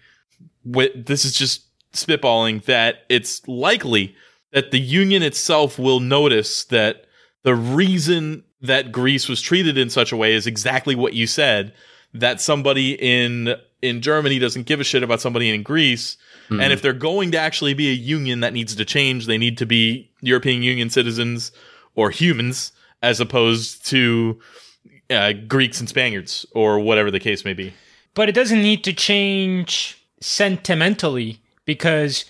what 0.62 0.92
this 1.06 1.24
is 1.24 1.32
just 1.32 1.64
spitballing 1.94 2.64
that 2.66 2.98
it's 3.08 3.46
likely 3.48 4.14
that 4.52 4.70
the 4.70 4.80
union 4.80 5.24
itself 5.24 5.80
will 5.80 5.98
notice 5.98 6.64
that 6.66 7.06
the 7.42 7.56
reason 7.56 8.44
that 8.66 8.92
Greece 8.92 9.28
was 9.28 9.40
treated 9.40 9.76
in 9.78 9.90
such 9.90 10.12
a 10.12 10.16
way 10.16 10.34
is 10.34 10.46
exactly 10.46 10.94
what 10.94 11.14
you 11.14 11.26
said 11.26 11.72
that 12.14 12.40
somebody 12.40 12.92
in 12.94 13.54
in 13.82 14.00
Germany 14.00 14.38
doesn't 14.38 14.66
give 14.66 14.80
a 14.80 14.84
shit 14.84 15.02
about 15.02 15.20
somebody 15.20 15.50
in 15.54 15.62
Greece 15.62 16.16
Mm-hmm. 16.48 16.60
and 16.60 16.72
if 16.72 16.80
they're 16.80 16.92
going 16.92 17.32
to 17.32 17.38
actually 17.38 17.74
be 17.74 17.88
a 17.90 17.92
union 17.92 18.38
that 18.38 18.52
needs 18.52 18.76
to 18.76 18.84
change 18.84 19.26
they 19.26 19.36
need 19.36 19.58
to 19.58 19.66
be 19.66 20.08
European 20.20 20.62
Union 20.62 20.90
citizens 20.90 21.50
or 21.96 22.10
humans 22.10 22.70
as 23.02 23.18
opposed 23.18 23.84
to 23.86 24.38
uh, 25.10 25.32
Greeks 25.32 25.80
and 25.80 25.88
Spaniards 25.88 26.46
or 26.52 26.78
whatever 26.78 27.10
the 27.10 27.18
case 27.18 27.44
may 27.44 27.52
be 27.52 27.74
But 28.14 28.28
it 28.28 28.32
doesn't 28.36 28.62
need 28.62 28.84
to 28.84 28.92
change 28.92 30.00
sentimentally 30.20 31.40
because 31.64 32.26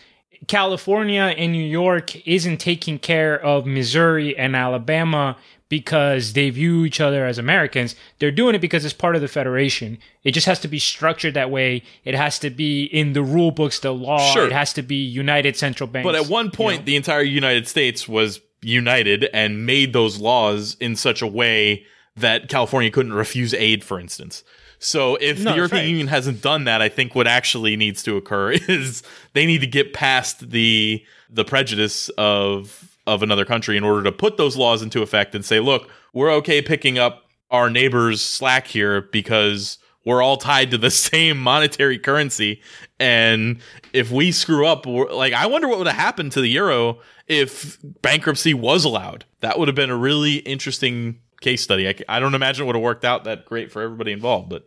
California 0.46 1.34
and 1.36 1.52
New 1.52 1.62
York 1.64 2.26
isn't 2.26 2.56
taking 2.58 2.98
care 2.98 3.38
of 3.38 3.66
Missouri 3.66 4.36
and 4.36 4.56
Alabama 4.56 5.36
because 5.68 6.34
they 6.34 6.50
view 6.50 6.84
each 6.84 7.00
other 7.00 7.26
as 7.26 7.38
Americans. 7.38 7.96
They're 8.18 8.30
doing 8.30 8.54
it 8.54 8.60
because 8.60 8.84
it's 8.84 8.94
part 8.94 9.16
of 9.16 9.22
the 9.22 9.28
Federation. 9.28 9.98
It 10.22 10.32
just 10.32 10.46
has 10.46 10.60
to 10.60 10.68
be 10.68 10.78
structured 10.78 11.34
that 11.34 11.50
way. 11.50 11.82
It 12.04 12.14
has 12.14 12.38
to 12.40 12.50
be 12.50 12.84
in 12.84 13.14
the 13.14 13.22
rule 13.22 13.50
books, 13.50 13.80
the 13.80 13.92
law. 13.92 14.32
Sure. 14.32 14.46
It 14.46 14.52
has 14.52 14.72
to 14.74 14.82
be 14.82 14.96
United 14.96 15.56
Central 15.56 15.88
Banks. 15.88 16.06
But 16.06 16.14
at 16.14 16.28
one 16.28 16.46
you 16.46 16.52
point, 16.52 16.80
know? 16.82 16.86
the 16.86 16.96
entire 16.96 17.22
United 17.22 17.66
States 17.66 18.08
was 18.08 18.40
united 18.62 19.28
and 19.32 19.66
made 19.66 19.92
those 19.92 20.18
laws 20.18 20.76
in 20.80 20.96
such 20.96 21.22
a 21.22 21.26
way 21.26 21.84
that 22.16 22.48
California 22.48 22.90
couldn't 22.90 23.12
refuse 23.12 23.52
aid, 23.52 23.84
for 23.84 24.00
instance. 24.00 24.42
So 24.78 25.16
if 25.16 25.42
No, 25.42 25.50
the 25.50 25.56
European 25.56 25.82
right. 25.82 25.88
Union 25.88 26.06
hasn't 26.08 26.42
done 26.42 26.64
that, 26.64 26.82
I 26.82 26.88
think 26.88 27.14
what 27.14 27.26
actually 27.26 27.76
needs 27.76 28.02
to 28.04 28.16
occur 28.16 28.52
is 28.68 29.02
they 29.32 29.46
need 29.46 29.60
to 29.60 29.66
get 29.66 29.92
past 29.92 30.50
the 30.50 31.04
the 31.28 31.44
prejudice 31.44 32.08
of 32.10 32.95
of 33.06 33.22
another 33.22 33.44
country 33.44 33.76
in 33.76 33.84
order 33.84 34.02
to 34.02 34.12
put 34.12 34.36
those 34.36 34.56
laws 34.56 34.82
into 34.82 35.02
effect 35.02 35.34
and 35.34 35.44
say, 35.44 35.60
look, 35.60 35.90
we're 36.12 36.30
okay 36.32 36.62
picking 36.62 36.98
up 36.98 37.24
our 37.50 37.70
neighbors' 37.70 38.20
slack 38.20 38.66
here 38.66 39.02
because 39.02 39.78
we're 40.04 40.22
all 40.22 40.36
tied 40.36 40.70
to 40.70 40.78
the 40.78 40.90
same 41.10 41.38
monetary 41.38 41.98
currency. 41.98 42.62
And 42.98 43.60
if 43.92 44.10
we 44.10 44.32
screw 44.32 44.66
up, 44.66 44.86
like, 44.86 45.32
I 45.32 45.46
wonder 45.46 45.68
what 45.68 45.78
would 45.78 45.86
have 45.86 45.96
happened 45.96 46.32
to 46.32 46.40
the 46.40 46.48
euro 46.48 46.98
if 47.26 47.78
bankruptcy 48.02 48.54
was 48.54 48.84
allowed. 48.84 49.24
That 49.40 49.58
would 49.58 49.68
have 49.68 49.74
been 49.74 49.90
a 49.90 49.96
really 49.96 50.36
interesting 50.36 51.20
case 51.40 51.62
study. 51.62 52.04
I 52.08 52.20
don't 52.20 52.34
imagine 52.34 52.64
it 52.64 52.66
would 52.66 52.76
have 52.76 52.82
worked 52.82 53.04
out 53.04 53.24
that 53.24 53.44
great 53.44 53.70
for 53.70 53.82
everybody 53.82 54.12
involved, 54.12 54.48
but 54.48 54.66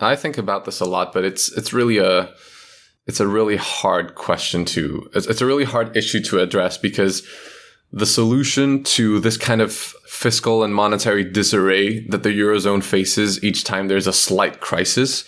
I 0.00 0.16
think 0.16 0.38
about 0.38 0.64
this 0.64 0.80
a 0.80 0.84
lot, 0.84 1.12
but 1.12 1.24
it's 1.24 1.52
it's 1.56 1.72
really 1.72 1.98
a 1.98 2.32
it's 3.06 3.20
a 3.20 3.26
really 3.26 3.56
hard 3.56 4.14
question 4.14 4.64
to 4.66 5.08
it's, 5.14 5.26
it's 5.26 5.40
a 5.40 5.46
really 5.46 5.64
hard 5.64 5.96
issue 5.96 6.22
to 6.24 6.40
address 6.40 6.78
because 6.78 7.26
the 7.92 8.06
solution 8.06 8.82
to 8.84 9.20
this 9.20 9.36
kind 9.36 9.60
of 9.60 9.72
fiscal 9.72 10.64
and 10.64 10.74
monetary 10.74 11.24
disarray 11.24 12.00
that 12.08 12.22
the 12.22 12.30
eurozone 12.30 12.82
faces 12.82 13.42
each 13.44 13.64
time 13.64 13.88
there's 13.88 14.06
a 14.06 14.12
slight 14.12 14.60
crisis, 14.60 15.24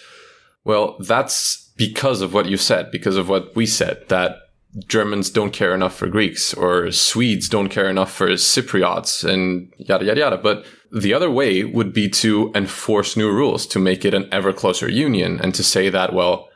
well, 0.64 0.96
that's 1.00 1.70
because 1.76 2.22
of 2.22 2.32
what 2.32 2.46
you 2.46 2.56
said, 2.56 2.90
because 2.90 3.16
of 3.16 3.28
what 3.28 3.54
we 3.54 3.66
said 3.66 4.02
that 4.08 4.38
Germans 4.86 5.30
don't 5.30 5.52
care 5.52 5.74
enough 5.74 5.94
for 5.94 6.08
Greeks 6.08 6.52
or 6.54 6.90
Swedes 6.90 7.48
don't 7.48 7.68
care 7.68 7.88
enough 7.88 8.12
for 8.12 8.28
Cypriots 8.30 9.28
and 9.28 9.72
yada 9.78 10.04
yada 10.04 10.20
yada. 10.20 10.36
But 10.36 10.64
the 10.90 11.14
other 11.14 11.30
way 11.30 11.64
would 11.64 11.92
be 11.92 12.08
to 12.08 12.50
enforce 12.54 13.16
new 13.16 13.30
rules 13.30 13.66
to 13.68 13.78
make 13.78 14.04
it 14.04 14.14
an 14.14 14.28
ever 14.32 14.52
closer 14.52 14.88
union 14.88 15.40
and 15.40 15.54
to 15.54 15.62
say 15.62 15.90
that, 15.90 16.12
well, 16.12 16.48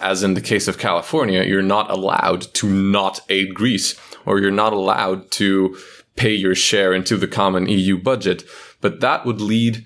as 0.00 0.22
in 0.22 0.34
the 0.34 0.40
case 0.40 0.68
of 0.68 0.78
California, 0.78 1.44
you're 1.44 1.62
not 1.62 1.90
allowed 1.90 2.42
to 2.54 2.68
not 2.68 3.20
aid 3.28 3.54
Greece 3.54 3.94
or 4.24 4.40
you're 4.40 4.50
not 4.50 4.72
allowed 4.72 5.30
to 5.32 5.76
pay 6.16 6.34
your 6.34 6.54
share 6.54 6.92
into 6.92 7.16
the 7.16 7.28
common 7.28 7.68
EU 7.68 7.98
budget. 7.98 8.44
But 8.80 9.00
that 9.00 9.26
would 9.26 9.40
lead 9.40 9.84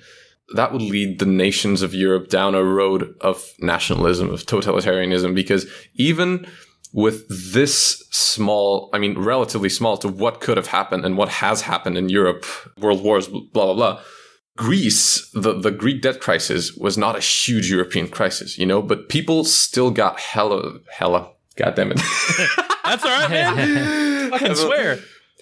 that 0.52 0.72
would 0.72 0.82
lead 0.82 1.20
the 1.20 1.26
nations 1.26 1.80
of 1.80 1.94
Europe 1.94 2.28
down 2.28 2.56
a 2.56 2.64
road 2.64 3.14
of 3.20 3.52
nationalism, 3.60 4.30
of 4.30 4.42
totalitarianism, 4.46 5.32
because 5.32 5.64
even 5.94 6.44
with 6.92 7.52
this 7.52 8.02
small, 8.10 8.90
I 8.92 8.98
mean, 8.98 9.16
relatively 9.16 9.68
small 9.68 9.96
to 9.98 10.08
what 10.08 10.40
could 10.40 10.56
have 10.56 10.66
happened 10.66 11.04
and 11.04 11.16
what 11.16 11.28
has 11.28 11.62
happened 11.62 11.96
in 11.96 12.08
Europe, 12.08 12.44
world 12.78 13.02
wars, 13.02 13.28
blah, 13.28 13.42
blah, 13.52 13.74
blah. 13.74 14.02
Greece, 14.60 15.30
the, 15.32 15.54
the 15.58 15.70
Greek 15.70 16.02
debt 16.02 16.20
crisis 16.20 16.74
was 16.74 16.98
not 16.98 17.16
a 17.16 17.20
huge 17.20 17.70
European 17.70 18.08
crisis, 18.08 18.58
you 18.58 18.66
know, 18.66 18.82
but 18.82 19.08
people 19.08 19.42
still 19.44 19.90
got 19.90 20.20
hella, 20.20 20.80
hella, 20.92 21.30
God 21.56 21.74
damn 21.76 21.92
it. 21.92 21.96
that's 22.84 23.02
all 23.02 23.10
right, 23.10 23.30
man. 23.30 24.30
Fucking 24.30 24.54
swear. 24.54 24.98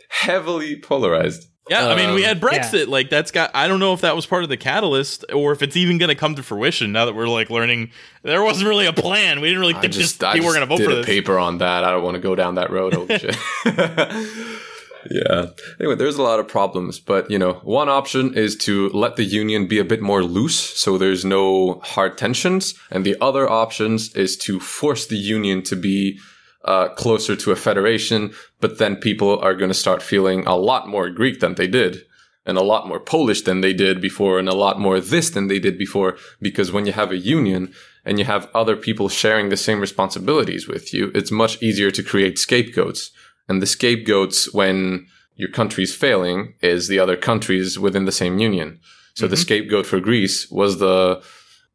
heavily 0.08 0.76
polarized. 0.76 1.48
Yeah, 1.68 1.88
I 1.88 1.96
mean, 1.96 2.14
we 2.14 2.24
Um, 2.24 2.28
had 2.28 2.40
Brexit. 2.40 2.86
Like, 2.86 3.10
that's 3.10 3.30
got. 3.32 3.50
I 3.54 3.66
don't 3.68 3.80
know 3.80 3.92
if 3.92 4.00
that 4.02 4.14
was 4.16 4.24
part 4.24 4.42
of 4.42 4.48
the 4.48 4.56
catalyst 4.56 5.24
or 5.34 5.50
if 5.52 5.62
it's 5.62 5.76
even 5.76 5.98
going 5.98 6.08
to 6.08 6.14
come 6.14 6.34
to 6.36 6.42
fruition 6.42 6.92
now 6.92 7.04
that 7.04 7.14
we're 7.14 7.28
like 7.28 7.50
learning. 7.50 7.90
There 8.22 8.42
wasn't 8.42 8.68
really 8.68 8.86
a 8.86 8.92
plan. 8.94 9.40
We 9.42 9.48
didn't 9.48 9.60
really 9.60 9.74
I 9.74 9.80
think 9.80 9.92
just, 9.92 10.20
this, 10.20 10.26
I 10.28 10.32
people 10.34 10.46
were 10.46 10.54
going 10.54 10.66
to 10.66 10.74
vote 10.74 10.78
did 10.78 10.84
for 10.86 10.92
a 10.92 10.96
this. 10.96 11.06
paper 11.06 11.38
on 11.38 11.58
that. 11.58 11.82
I 11.84 11.90
don't 11.90 12.02
want 12.04 12.14
to 12.14 12.20
go 12.22 12.34
down 12.36 12.54
that 12.54 12.70
road. 12.70 12.94
Yeah. 15.10 15.46
Anyway, 15.80 15.94
there's 15.94 16.16
a 16.16 16.22
lot 16.22 16.40
of 16.40 16.48
problems, 16.48 17.00
but 17.00 17.30
you 17.30 17.38
know, 17.38 17.54
one 17.62 17.88
option 17.88 18.34
is 18.34 18.56
to 18.58 18.90
let 18.90 19.16
the 19.16 19.24
union 19.24 19.66
be 19.66 19.78
a 19.78 19.84
bit 19.84 20.02
more 20.02 20.22
loose, 20.22 20.58
so 20.58 20.98
there's 20.98 21.24
no 21.24 21.80
hard 21.84 22.18
tensions, 22.18 22.74
and 22.90 23.04
the 23.04 23.16
other 23.20 23.48
options 23.48 24.14
is 24.14 24.36
to 24.38 24.60
force 24.60 25.06
the 25.06 25.16
union 25.16 25.62
to 25.62 25.76
be 25.76 26.18
uh, 26.64 26.88
closer 26.88 27.34
to 27.36 27.52
a 27.52 27.56
federation, 27.56 28.32
but 28.60 28.78
then 28.78 28.96
people 28.96 29.38
are 29.38 29.54
going 29.54 29.70
to 29.70 29.74
start 29.74 30.02
feeling 30.02 30.46
a 30.46 30.56
lot 30.56 30.88
more 30.88 31.08
Greek 31.08 31.40
than 31.40 31.54
they 31.54 31.66
did. 31.66 32.04
And 32.44 32.56
a 32.56 32.62
lot 32.62 32.88
more 32.88 32.98
Polish 32.98 33.42
than 33.42 33.60
they 33.60 33.74
did 33.74 34.00
before, 34.00 34.38
and 34.38 34.48
a 34.48 34.54
lot 34.54 34.80
more 34.80 35.00
this 35.00 35.28
than 35.28 35.48
they 35.48 35.58
did 35.58 35.76
before. 35.76 36.16
Because 36.40 36.72
when 36.72 36.86
you 36.86 36.92
have 36.92 37.12
a 37.12 37.18
union 37.18 37.74
and 38.06 38.18
you 38.18 38.24
have 38.24 38.48
other 38.54 38.74
people 38.74 39.10
sharing 39.10 39.50
the 39.50 39.56
same 39.56 39.80
responsibilities 39.80 40.66
with 40.66 40.94
you, 40.94 41.12
it's 41.14 41.30
much 41.30 41.62
easier 41.62 41.90
to 41.90 42.02
create 42.02 42.38
scapegoats. 42.38 43.10
And 43.48 43.62
the 43.62 43.66
scapegoats, 43.66 44.52
when 44.52 45.06
your 45.36 45.50
country's 45.50 45.94
failing, 45.94 46.54
is 46.60 46.88
the 46.88 46.98
other 46.98 47.16
countries 47.16 47.78
within 47.78 48.04
the 48.04 48.12
same 48.12 48.38
union. 48.38 48.80
So 49.14 49.26
the 49.26 49.36
mm-hmm. 49.36 49.42
scapegoat 49.42 49.86
for 49.86 50.00
Greece 50.00 50.50
was 50.50 50.78
the 50.78 51.22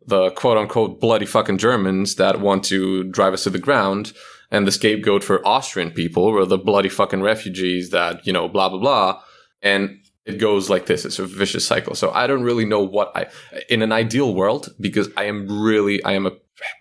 the 0.06 0.32
quote 0.32 0.58
unquote 0.58 1.00
bloody 1.00 1.26
fucking 1.26 1.58
Germans 1.58 2.16
that 2.16 2.42
want 2.42 2.64
to 2.66 3.04
drive 3.06 3.34
us 3.34 3.44
to 3.44 3.50
the 3.50 3.60
ground. 3.60 4.14
And 4.52 4.68
the 4.68 4.72
scapegoat 4.72 5.24
for 5.24 5.46
Austrian 5.48 5.92
people 5.92 6.32
were 6.32 6.46
the 6.46 6.58
bloody 6.58 6.90
fucking 6.90 7.22
refugees 7.22 7.90
that, 7.90 8.26
you 8.28 8.34
know, 8.34 8.48
blah, 8.48 8.70
blah, 8.70 8.80
blah. 8.80 9.22
And 9.62 10.00
it 10.26 10.38
goes 10.38 10.70
like 10.70 10.86
this. 10.86 11.06
It's 11.06 11.20
a 11.20 11.26
vicious 11.26 11.66
cycle. 11.66 11.96
So 11.96 12.12
I 12.12 12.28
don't 12.28 12.44
really 12.44 12.66
know 12.66 12.84
what 12.84 13.12
I, 13.16 13.28
in 13.68 13.82
an 13.82 13.92
ideal 13.92 14.36
world, 14.36 14.70
because 14.80 15.10
I 15.18 15.24
am 15.24 15.62
really, 15.62 16.04
I 16.04 16.12
am 16.14 16.28
a 16.28 16.32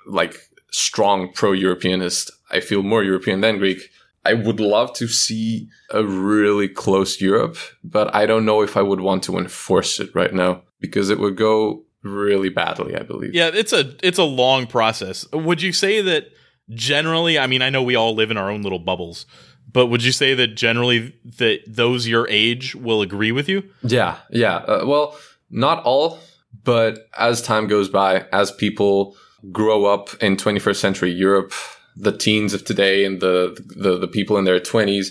like 0.06 0.36
strong 0.70 1.32
pro-Europeanist. 1.32 2.30
I 2.50 2.60
feel 2.60 2.82
more 2.82 3.02
European 3.02 3.40
than 3.40 3.58
Greek. 3.58 3.88
I 4.24 4.34
would 4.34 4.60
love 4.60 4.92
to 4.94 5.08
see 5.08 5.68
a 5.90 6.04
really 6.04 6.68
close 6.68 7.20
Europe, 7.20 7.56
but 7.82 8.14
I 8.14 8.26
don't 8.26 8.44
know 8.44 8.62
if 8.62 8.76
I 8.76 8.82
would 8.82 9.00
want 9.00 9.24
to 9.24 9.36
enforce 9.36 9.98
it 9.98 10.14
right 10.14 10.32
now 10.32 10.62
because 10.80 11.10
it 11.10 11.18
would 11.18 11.36
go 11.36 11.84
really 12.02 12.48
badly, 12.48 12.96
I 12.96 13.02
believe. 13.02 13.34
Yeah, 13.34 13.50
it's 13.52 13.72
a 13.72 13.94
it's 14.02 14.18
a 14.18 14.24
long 14.24 14.66
process. 14.66 15.26
Would 15.32 15.62
you 15.62 15.72
say 15.72 16.00
that 16.02 16.28
generally? 16.70 17.38
I 17.38 17.46
mean, 17.46 17.62
I 17.62 17.70
know 17.70 17.82
we 17.82 17.96
all 17.96 18.14
live 18.14 18.30
in 18.30 18.36
our 18.36 18.50
own 18.50 18.62
little 18.62 18.78
bubbles, 18.78 19.26
but 19.72 19.86
would 19.86 20.04
you 20.04 20.12
say 20.12 20.34
that 20.34 20.54
generally 20.54 21.14
that 21.38 21.60
those 21.66 22.06
your 22.06 22.28
age 22.28 22.74
will 22.74 23.02
agree 23.02 23.32
with 23.32 23.48
you? 23.48 23.64
Yeah, 23.82 24.18
yeah. 24.30 24.56
Uh, 24.56 24.84
well, 24.86 25.16
not 25.50 25.82
all, 25.84 26.18
but 26.64 27.08
as 27.18 27.42
time 27.42 27.66
goes 27.66 27.88
by, 27.88 28.26
as 28.32 28.50
people 28.52 29.16
grow 29.50 29.84
up 29.86 30.10
in 30.22 30.36
21st 30.36 30.76
century 30.76 31.10
Europe, 31.10 31.52
the 31.96 32.16
teens 32.16 32.54
of 32.54 32.64
today 32.64 33.04
and 33.04 33.20
the 33.20 33.56
the, 33.76 33.98
the 33.98 34.08
people 34.08 34.36
in 34.36 34.44
their 34.44 34.60
20s, 34.60 35.08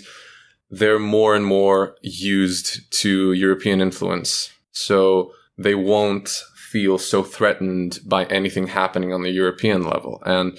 they're 0.70 0.98
more 0.98 1.34
and 1.34 1.44
more 1.44 1.96
used 2.02 2.90
to 3.00 3.32
European 3.32 3.80
influence. 3.80 4.50
So 4.72 5.32
they 5.58 5.74
won't 5.74 6.28
feel 6.72 6.98
so 6.98 7.22
threatened 7.22 8.00
by 8.06 8.24
anything 8.24 8.66
happening 8.66 9.12
on 9.12 9.22
the 9.22 9.30
European 9.30 9.84
level. 9.84 10.22
And 10.24 10.58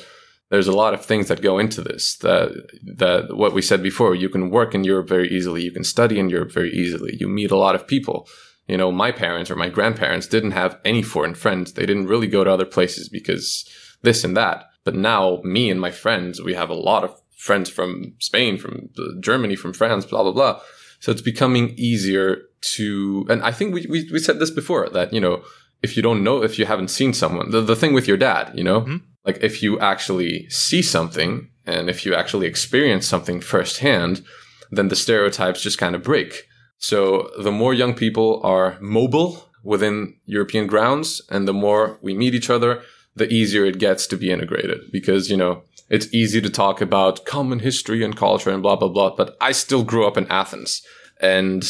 there's 0.49 0.67
a 0.67 0.76
lot 0.84 0.93
of 0.93 1.03
things 1.03 1.30
that 1.30 1.41
go 1.41 1.57
into 1.57 1.82
this. 1.82 2.15
That 2.17 2.51
that 2.97 3.36
what 3.36 3.53
we 3.53 3.61
said 3.63 3.82
before, 3.82 4.13
you 4.13 4.30
can 4.30 4.51
work 4.51 4.76
in 4.76 4.84
Europe 4.84 5.09
very 5.09 5.28
easily, 5.30 5.63
you 5.63 5.71
can 5.71 5.84
study 5.84 6.19
in 6.19 6.30
Europe 6.30 6.51
very 6.51 6.71
easily, 6.71 7.17
you 7.19 7.28
meet 7.28 7.49
a 7.49 7.57
lot 7.57 7.74
of 7.74 7.88
people. 7.88 8.28
You 8.67 8.78
know, 8.78 8.91
my 8.91 9.11
parents 9.11 9.49
or 9.49 9.55
my 9.55 9.69
grandparents 9.69 10.28
didn't 10.28 10.51
have 10.51 10.80
any 10.86 11.01
foreign 11.01 11.34
friends. 11.34 11.74
They 11.74 11.86
didn't 11.86 12.07
really 12.07 12.28
go 12.28 12.43
to 12.43 12.51
other 12.51 12.65
places 12.65 13.09
because 13.09 13.67
this 14.03 14.24
and 14.24 14.38
that. 14.38 14.65
But 14.84 14.95
now, 14.95 15.41
me 15.43 15.69
and 15.69 15.79
my 15.79 15.91
friends, 15.91 16.41
we 16.41 16.53
have 16.53 16.69
a 16.69 16.75
lot 16.75 17.03
of 17.03 17.21
friends 17.38 17.69
from 17.69 18.13
Spain, 18.19 18.57
from 18.57 18.89
Germany, 19.19 19.55
from 19.55 19.73
France, 19.73 20.05
blah 20.05 20.23
blah 20.23 20.31
blah. 20.31 20.59
So 20.99 21.11
it's 21.11 21.21
becoming 21.21 21.73
easier 21.75 22.43
to, 22.75 23.25
and 23.29 23.43
I 23.43 23.51
think 23.51 23.73
we, 23.73 23.86
we, 23.89 24.09
we 24.09 24.19
said 24.19 24.39
this 24.39 24.51
before 24.51 24.88
that, 24.89 25.11
you 25.11 25.19
know, 25.19 25.43
if 25.81 25.97
you 25.97 26.01
don't 26.01 26.23
know, 26.23 26.41
if 26.41 26.57
you 26.57 26.65
haven't 26.65 26.88
seen 26.88 27.11
someone, 27.11 27.51
the, 27.51 27.59
the 27.59 27.75
thing 27.75 27.93
with 27.93 28.07
your 28.07 28.15
dad, 28.15 28.53
you 28.55 28.63
know, 28.63 28.81
mm-hmm. 28.81 28.97
like 29.25 29.38
if 29.41 29.61
you 29.61 29.77
actually 29.79 30.47
see 30.49 30.81
something 30.81 31.49
and 31.65 31.89
if 31.89 32.05
you 32.05 32.15
actually 32.15 32.47
experience 32.47 33.05
something 33.05 33.41
firsthand, 33.41 34.23
then 34.71 34.88
the 34.88 34.95
stereotypes 34.95 35.61
just 35.61 35.77
kind 35.77 35.93
of 35.93 36.03
break. 36.03 36.47
So 36.77 37.29
the 37.38 37.51
more 37.51 37.73
young 37.73 37.93
people 37.93 38.39
are 38.43 38.77
mobile 38.79 39.49
within 39.61 40.15
European 40.25 40.67
grounds 40.67 41.21
and 41.29 41.47
the 41.47 41.53
more 41.53 41.99
we 42.01 42.13
meet 42.13 42.34
each 42.34 42.49
other, 42.49 42.81
the 43.16 43.32
easier 43.32 43.66
it 43.66 43.80
gets 43.80 44.07
to 44.07 44.18
be 44.18 44.32
integrated 44.32 44.80
because, 44.91 45.30
you 45.30 45.38
know, 45.38 45.64
it's 45.89 46.11
easy 46.14 46.41
to 46.41 46.49
talk 46.49 46.82
about 46.82 47.26
common 47.26 47.59
history 47.59 48.03
and 48.03 48.16
culture 48.16 48.49
and 48.49 48.64
blah, 48.64 48.76
blah, 48.76 48.89
blah. 48.89 49.16
But 49.16 49.38
I 49.39 49.51
still 49.51 49.84
grew 49.84 50.07
up 50.07 50.18
in 50.18 50.28
Athens 50.28 50.82
and 51.22 51.64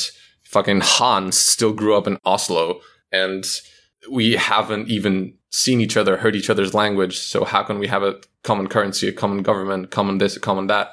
fucking 0.44 0.82
Hans 0.82 1.38
still 1.38 1.74
grew 1.74 1.96
up 1.96 2.08
in 2.08 2.18
Oslo 2.24 2.80
and 3.12 3.44
we 4.10 4.34
haven't 4.34 4.90
even 4.90 5.34
seen 5.50 5.82
each 5.82 5.98
other, 5.98 6.18
heard 6.18 6.36
each 6.36 6.50
other's 6.50 6.74
language. 6.74 7.18
So 7.18 7.44
how 7.44 7.64
can 7.64 7.80
we 7.80 7.88
have 7.88 8.04
a 8.04 8.20
common 8.44 8.68
currency, 8.68 9.08
a 9.08 9.14
common 9.14 9.44
government, 9.44 9.92
common 9.92 10.18
this, 10.18 10.36
a 10.36 10.40
common 10.40 10.68
that? 10.68 10.90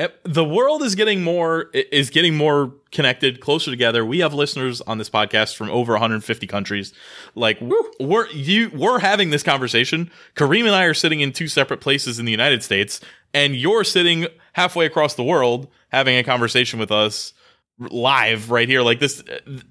Eh, 0.00 0.08
the 0.22 0.44
world 0.44 0.82
is 0.82 0.94
getting 0.94 1.22
more 1.22 1.68
is 1.74 2.08
getting 2.08 2.34
more 2.34 2.72
connected, 2.90 3.38
closer 3.40 3.70
together. 3.70 4.02
We 4.02 4.20
have 4.20 4.32
listeners 4.32 4.80
on 4.80 4.96
this 4.96 5.10
podcast 5.10 5.56
from 5.56 5.68
over 5.68 5.92
150 5.92 6.46
countries. 6.46 6.94
Like 7.34 7.60
Woo. 7.60 7.84
we're 8.00 8.26
you 8.28 8.70
we're 8.70 9.00
having 9.00 9.28
this 9.28 9.42
conversation. 9.42 10.10
Kareem 10.36 10.64
and 10.64 10.74
I 10.74 10.84
are 10.84 10.94
sitting 10.94 11.20
in 11.20 11.32
two 11.32 11.48
separate 11.48 11.82
places 11.82 12.18
in 12.18 12.24
the 12.24 12.30
United 12.30 12.62
States, 12.62 13.02
and 13.34 13.54
you're 13.54 13.84
sitting 13.84 14.26
halfway 14.54 14.86
across 14.86 15.16
the 15.16 15.22
world 15.22 15.68
having 15.90 16.16
a 16.16 16.24
conversation 16.24 16.78
with 16.78 16.90
us 16.90 17.34
live 17.78 18.50
right 18.50 18.68
here 18.68 18.82
like 18.82 19.00
this 19.00 19.22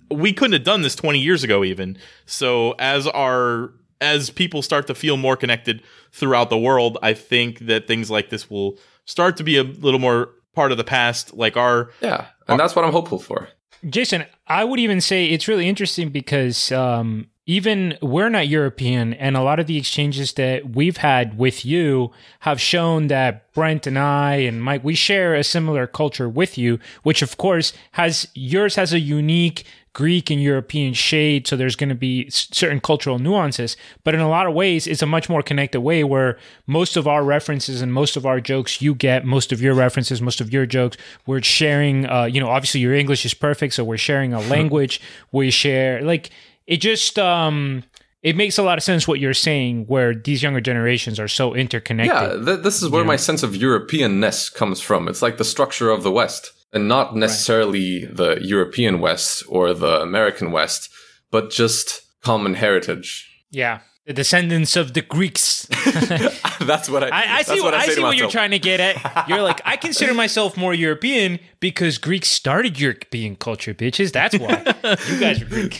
we 0.09 0.33
couldn't 0.33 0.53
have 0.53 0.63
done 0.63 0.81
this 0.81 0.95
20 0.95 1.19
years 1.19 1.43
ago 1.43 1.63
even 1.63 1.95
so 2.25 2.73
as 2.79 3.05
our 3.05 3.71
as 4.01 4.31
people 4.31 4.63
start 4.63 4.87
to 4.87 4.95
feel 4.95 5.15
more 5.15 5.37
connected 5.37 5.83
throughout 6.11 6.49
the 6.49 6.57
world 6.57 6.97
i 7.03 7.13
think 7.13 7.59
that 7.59 7.85
things 7.85 8.09
like 8.09 8.31
this 8.31 8.49
will 8.49 8.79
start 9.09 9.37
to 9.37 9.43
be 9.43 9.57
a 9.57 9.63
little 9.63 9.99
more 9.99 10.29
part 10.53 10.71
of 10.71 10.77
the 10.77 10.83
past 10.83 11.33
like 11.33 11.57
our 11.57 11.91
yeah 12.01 12.27
and 12.47 12.51
our, 12.51 12.57
that's 12.57 12.75
what 12.75 12.85
i'm 12.85 12.91
hopeful 12.91 13.19
for. 13.19 13.49
Jason 13.89 14.25
i 14.47 14.63
would 14.63 14.79
even 14.79 15.01
say 15.01 15.25
it's 15.25 15.47
really 15.47 15.67
interesting 15.67 16.09
because 16.09 16.71
um 16.71 17.27
even 17.49 17.97
we're 18.03 18.29
not 18.29 18.47
European, 18.47 19.15
and 19.15 19.35
a 19.35 19.41
lot 19.41 19.59
of 19.59 19.65
the 19.65 19.75
exchanges 19.75 20.33
that 20.33 20.75
we've 20.75 20.97
had 20.97 21.35
with 21.39 21.65
you 21.65 22.11
have 22.41 22.61
shown 22.61 23.07
that 23.07 23.51
Brent 23.53 23.87
and 23.87 23.97
I 23.97 24.35
and 24.35 24.61
Mike, 24.61 24.83
we 24.83 24.93
share 24.93 25.33
a 25.33 25.43
similar 25.43 25.87
culture 25.87 26.29
with 26.29 26.59
you, 26.59 26.77
which 27.01 27.23
of 27.23 27.37
course 27.37 27.73
has 27.93 28.27
yours 28.35 28.75
has 28.75 28.93
a 28.93 28.99
unique 28.99 29.63
Greek 29.99 30.29
and 30.29 30.41
European 30.41 30.93
shade. 30.93 31.45
So 31.45 31.57
there's 31.57 31.75
going 31.75 31.89
to 31.89 32.01
be 32.09 32.29
certain 32.29 32.79
cultural 32.79 33.19
nuances, 33.19 33.75
but 34.05 34.15
in 34.15 34.21
a 34.21 34.29
lot 34.29 34.47
of 34.47 34.53
ways, 34.53 34.87
it's 34.87 35.01
a 35.01 35.05
much 35.05 35.27
more 35.27 35.43
connected 35.43 35.81
way 35.81 36.05
where 36.05 36.37
most 36.67 36.95
of 36.95 37.05
our 37.05 37.21
references 37.21 37.81
and 37.81 37.91
most 37.91 38.15
of 38.15 38.25
our 38.25 38.39
jokes 38.39 38.81
you 38.81 38.95
get, 38.95 39.25
most 39.25 39.51
of 39.51 39.61
your 39.61 39.73
references, 39.73 40.21
most 40.21 40.39
of 40.39 40.53
your 40.53 40.65
jokes, 40.65 40.95
we're 41.25 41.41
sharing, 41.41 42.05
uh, 42.09 42.23
you 42.23 42.39
know, 42.39 42.47
obviously 42.47 42.79
your 42.79 42.93
English 42.93 43.25
is 43.25 43.33
perfect. 43.33 43.73
So 43.73 43.83
we're 43.83 43.97
sharing 43.97 44.33
a 44.33 44.39
language. 44.55 45.01
we 45.33 45.51
share 45.51 46.01
like, 46.01 46.29
it 46.65 46.77
just 46.77 47.19
um 47.19 47.83
it 48.21 48.35
makes 48.37 48.57
a 48.57 48.63
lot 48.63 48.77
of 48.77 48.83
sense 48.83 49.05
what 49.07 49.19
you're 49.19 49.33
saying 49.33 49.85
where 49.87 50.13
these 50.13 50.41
younger 50.43 50.61
generations 50.61 51.19
are 51.19 51.27
so 51.27 51.53
interconnected 51.53 52.39
yeah 52.39 52.45
th- 52.45 52.63
this 52.63 52.81
is 52.81 52.89
where 52.89 53.03
my 53.03 53.15
sense 53.17 53.43
of 53.43 53.51
europeanness 53.51 54.53
comes 54.53 54.79
from 54.79 55.07
it's 55.09 55.21
like 55.21 55.37
the 55.37 55.43
structure 55.43 55.89
of 55.89 56.03
the 56.03 56.11
west 56.11 56.53
and 56.73 56.87
not 56.87 57.15
necessarily 57.15 58.05
right. 58.05 58.15
the 58.15 58.37
european 58.41 58.99
west 58.99 59.43
or 59.47 59.73
the 59.73 60.01
american 60.01 60.51
west 60.51 60.89
but 61.31 61.49
just 61.49 62.01
common 62.21 62.53
heritage 62.53 63.27
yeah 63.51 63.79
the 64.09 64.13
descendants 64.13 64.75
of 64.75 64.95
the 64.95 65.03
Greeks. 65.03 65.65
that's 66.61 66.89
what 66.89 67.03
I. 67.03 67.09
I, 67.09 67.37
I 67.37 67.41
see. 67.43 67.61
What 67.61 67.75
I, 67.75 67.81
I 67.81 67.87
see 67.89 68.01
what 68.01 68.17
you're 68.17 68.27
trying 68.27 68.49
to 68.49 68.57
get 68.57 68.79
at. 68.79 69.29
You're 69.29 69.43
like, 69.43 69.61
I 69.65 69.77
consider 69.77 70.13
myself 70.15 70.57
more 70.57 70.73
European 70.73 71.37
because 71.59 71.99
Greeks 71.99 72.27
started 72.27 72.79
European 72.79 73.35
culture, 73.35 73.75
bitches. 73.75 74.11
That's 74.11 74.35
why 74.35 74.63
you 75.07 75.19
guys 75.19 75.43
are 75.43 75.45
Greek. 75.45 75.79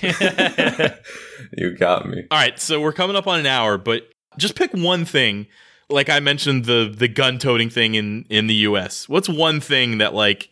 you 1.58 1.76
got 1.76 2.08
me. 2.08 2.26
All 2.30 2.38
right, 2.38 2.60
so 2.60 2.80
we're 2.80 2.94
coming 2.94 3.16
up 3.16 3.26
on 3.26 3.40
an 3.40 3.48
hour, 3.48 3.80
but 3.80 4.04
just 4.38 4.54
pick 4.56 4.72
one 4.74 5.06
thing. 5.06 5.48
Like 5.90 6.12
I 6.12 6.20
mentioned, 6.20 6.66
the 6.66 6.94
the 6.96 7.08
gun 7.08 7.40
toting 7.40 7.72
thing 7.72 7.96
in 7.96 8.28
in 8.30 8.46
the 8.46 8.54
U.S. 8.56 9.10
What's 9.10 9.28
one 9.28 9.60
thing 9.60 9.98
that 9.98 10.14
like 10.14 10.52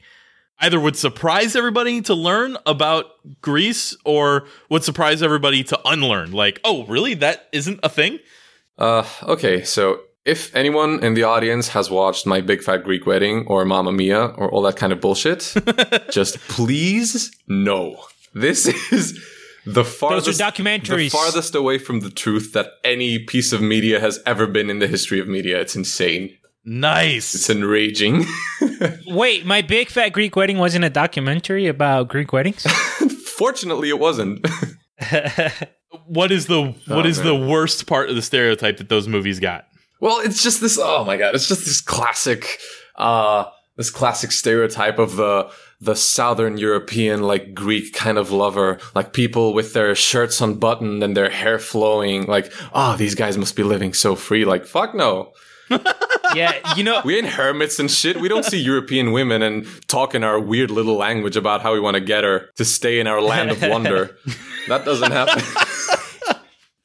either 0.59 0.79
would 0.79 0.95
surprise 0.95 1.55
everybody 1.55 2.01
to 2.01 2.13
learn 2.13 2.57
about 2.65 3.05
Greece 3.41 3.95
or 4.05 4.47
would 4.69 4.83
surprise 4.83 5.21
everybody 5.21 5.63
to 5.65 5.79
unlearn. 5.85 6.31
Like, 6.31 6.59
oh, 6.63 6.85
really? 6.85 7.13
That 7.13 7.47
isn't 7.51 7.79
a 7.83 7.89
thing? 7.89 8.19
Uh, 8.77 9.03
okay, 9.23 9.63
so 9.63 10.01
if 10.25 10.53
anyone 10.55 11.03
in 11.03 11.13
the 11.13 11.23
audience 11.23 11.69
has 11.69 11.89
watched 11.89 12.25
My 12.25 12.41
Big 12.41 12.61
Fat 12.61 12.83
Greek 12.83 13.05
Wedding 13.05 13.45
or 13.47 13.65
Mamma 13.65 13.91
Mia 13.91 14.25
or 14.25 14.51
all 14.51 14.61
that 14.63 14.75
kind 14.75 14.91
of 14.91 14.99
bullshit, 14.99 15.53
just 16.11 16.37
please 16.49 17.31
no. 17.47 17.97
This 18.33 18.67
is 18.91 19.13
the 19.65 19.83
farthest 19.83 20.25
Those 20.25 20.41
are 20.41 20.51
documentaries. 20.51 20.97
the 20.97 21.09
farthest 21.09 21.55
away 21.55 21.77
from 21.77 22.01
the 22.01 22.09
truth 22.09 22.53
that 22.53 22.67
any 22.83 23.19
piece 23.19 23.51
of 23.51 23.61
media 23.61 23.99
has 23.99 24.19
ever 24.25 24.47
been 24.47 24.69
in 24.69 24.79
the 24.79 24.87
history 24.87 25.19
of 25.19 25.27
media. 25.27 25.59
It's 25.59 25.75
insane. 25.75 26.37
Nice. 26.69 27.33
It's 27.33 27.49
enraging. 27.49 28.25
Wait, 29.07 29.45
my 29.45 29.61
big 29.61 29.87
fat 29.87 30.09
Greek 30.09 30.35
wedding 30.35 30.57
wasn't 30.57 30.83
a 30.83 30.89
documentary 30.89 31.65
about 31.67 32.09
Greek 32.09 32.33
weddings? 32.33 32.63
Fortunately, 33.37 33.87
it 33.87 33.99
wasn't. 33.99 34.45
what 36.07 36.29
is 36.29 36.47
the 36.47 36.75
what 36.87 37.05
oh, 37.05 37.09
is 37.09 37.19
man. 37.19 37.27
the 37.27 37.47
worst 37.47 37.87
part 37.87 38.09
of 38.09 38.17
the 38.17 38.21
stereotype 38.21 38.77
that 38.77 38.89
those 38.89 39.07
movies 39.07 39.39
got? 39.39 39.65
Well, 40.01 40.19
it's 40.19 40.43
just 40.43 40.59
this. 40.59 40.77
Oh 40.77 41.05
my 41.05 41.15
god, 41.15 41.35
it's 41.35 41.47
just 41.47 41.63
this 41.63 41.79
classic, 41.79 42.59
uh, 42.97 43.45
this 43.77 43.89
classic 43.89 44.33
stereotype 44.33 44.99
of 44.99 45.15
the 45.15 45.49
the 45.79 45.95
Southern 45.95 46.57
European, 46.57 47.23
like 47.23 47.53
Greek 47.53 47.93
kind 47.93 48.17
of 48.17 48.31
lover, 48.31 48.77
like 48.93 49.13
people 49.13 49.53
with 49.53 49.71
their 49.71 49.95
shirts 49.95 50.41
unbuttoned 50.41 51.01
and 51.01 51.15
their 51.15 51.29
hair 51.29 51.59
flowing. 51.59 52.25
Like, 52.25 52.51
oh, 52.73 52.97
these 52.97 53.15
guys 53.15 53.37
must 53.37 53.55
be 53.55 53.63
living 53.63 53.93
so 53.93 54.17
free. 54.17 54.43
Like, 54.43 54.65
fuck 54.65 54.93
no 54.93 55.31
yeah, 56.35 56.75
you 56.75 56.83
know, 56.83 57.01
we 57.03 57.17
ain't 57.17 57.27
hermits 57.27 57.79
and 57.79 57.89
shit. 57.89 58.19
We 58.19 58.27
don't 58.27 58.45
see 58.45 58.59
European 58.59 59.11
women 59.11 59.41
and 59.41 59.65
talk 59.87 60.15
in 60.15 60.23
our 60.23 60.39
weird 60.39 60.71
little 60.71 60.95
language 60.95 61.35
about 61.35 61.61
how 61.61 61.73
we 61.73 61.79
want 61.79 61.95
to 61.95 62.01
get 62.01 62.23
her 62.23 62.49
to 62.55 62.65
stay 62.65 62.99
in 62.99 63.07
our 63.07 63.21
land 63.21 63.51
of 63.51 63.61
wonder. 63.61 64.17
that 64.67 64.85
doesn't 64.85 65.11
happen. 65.11 65.43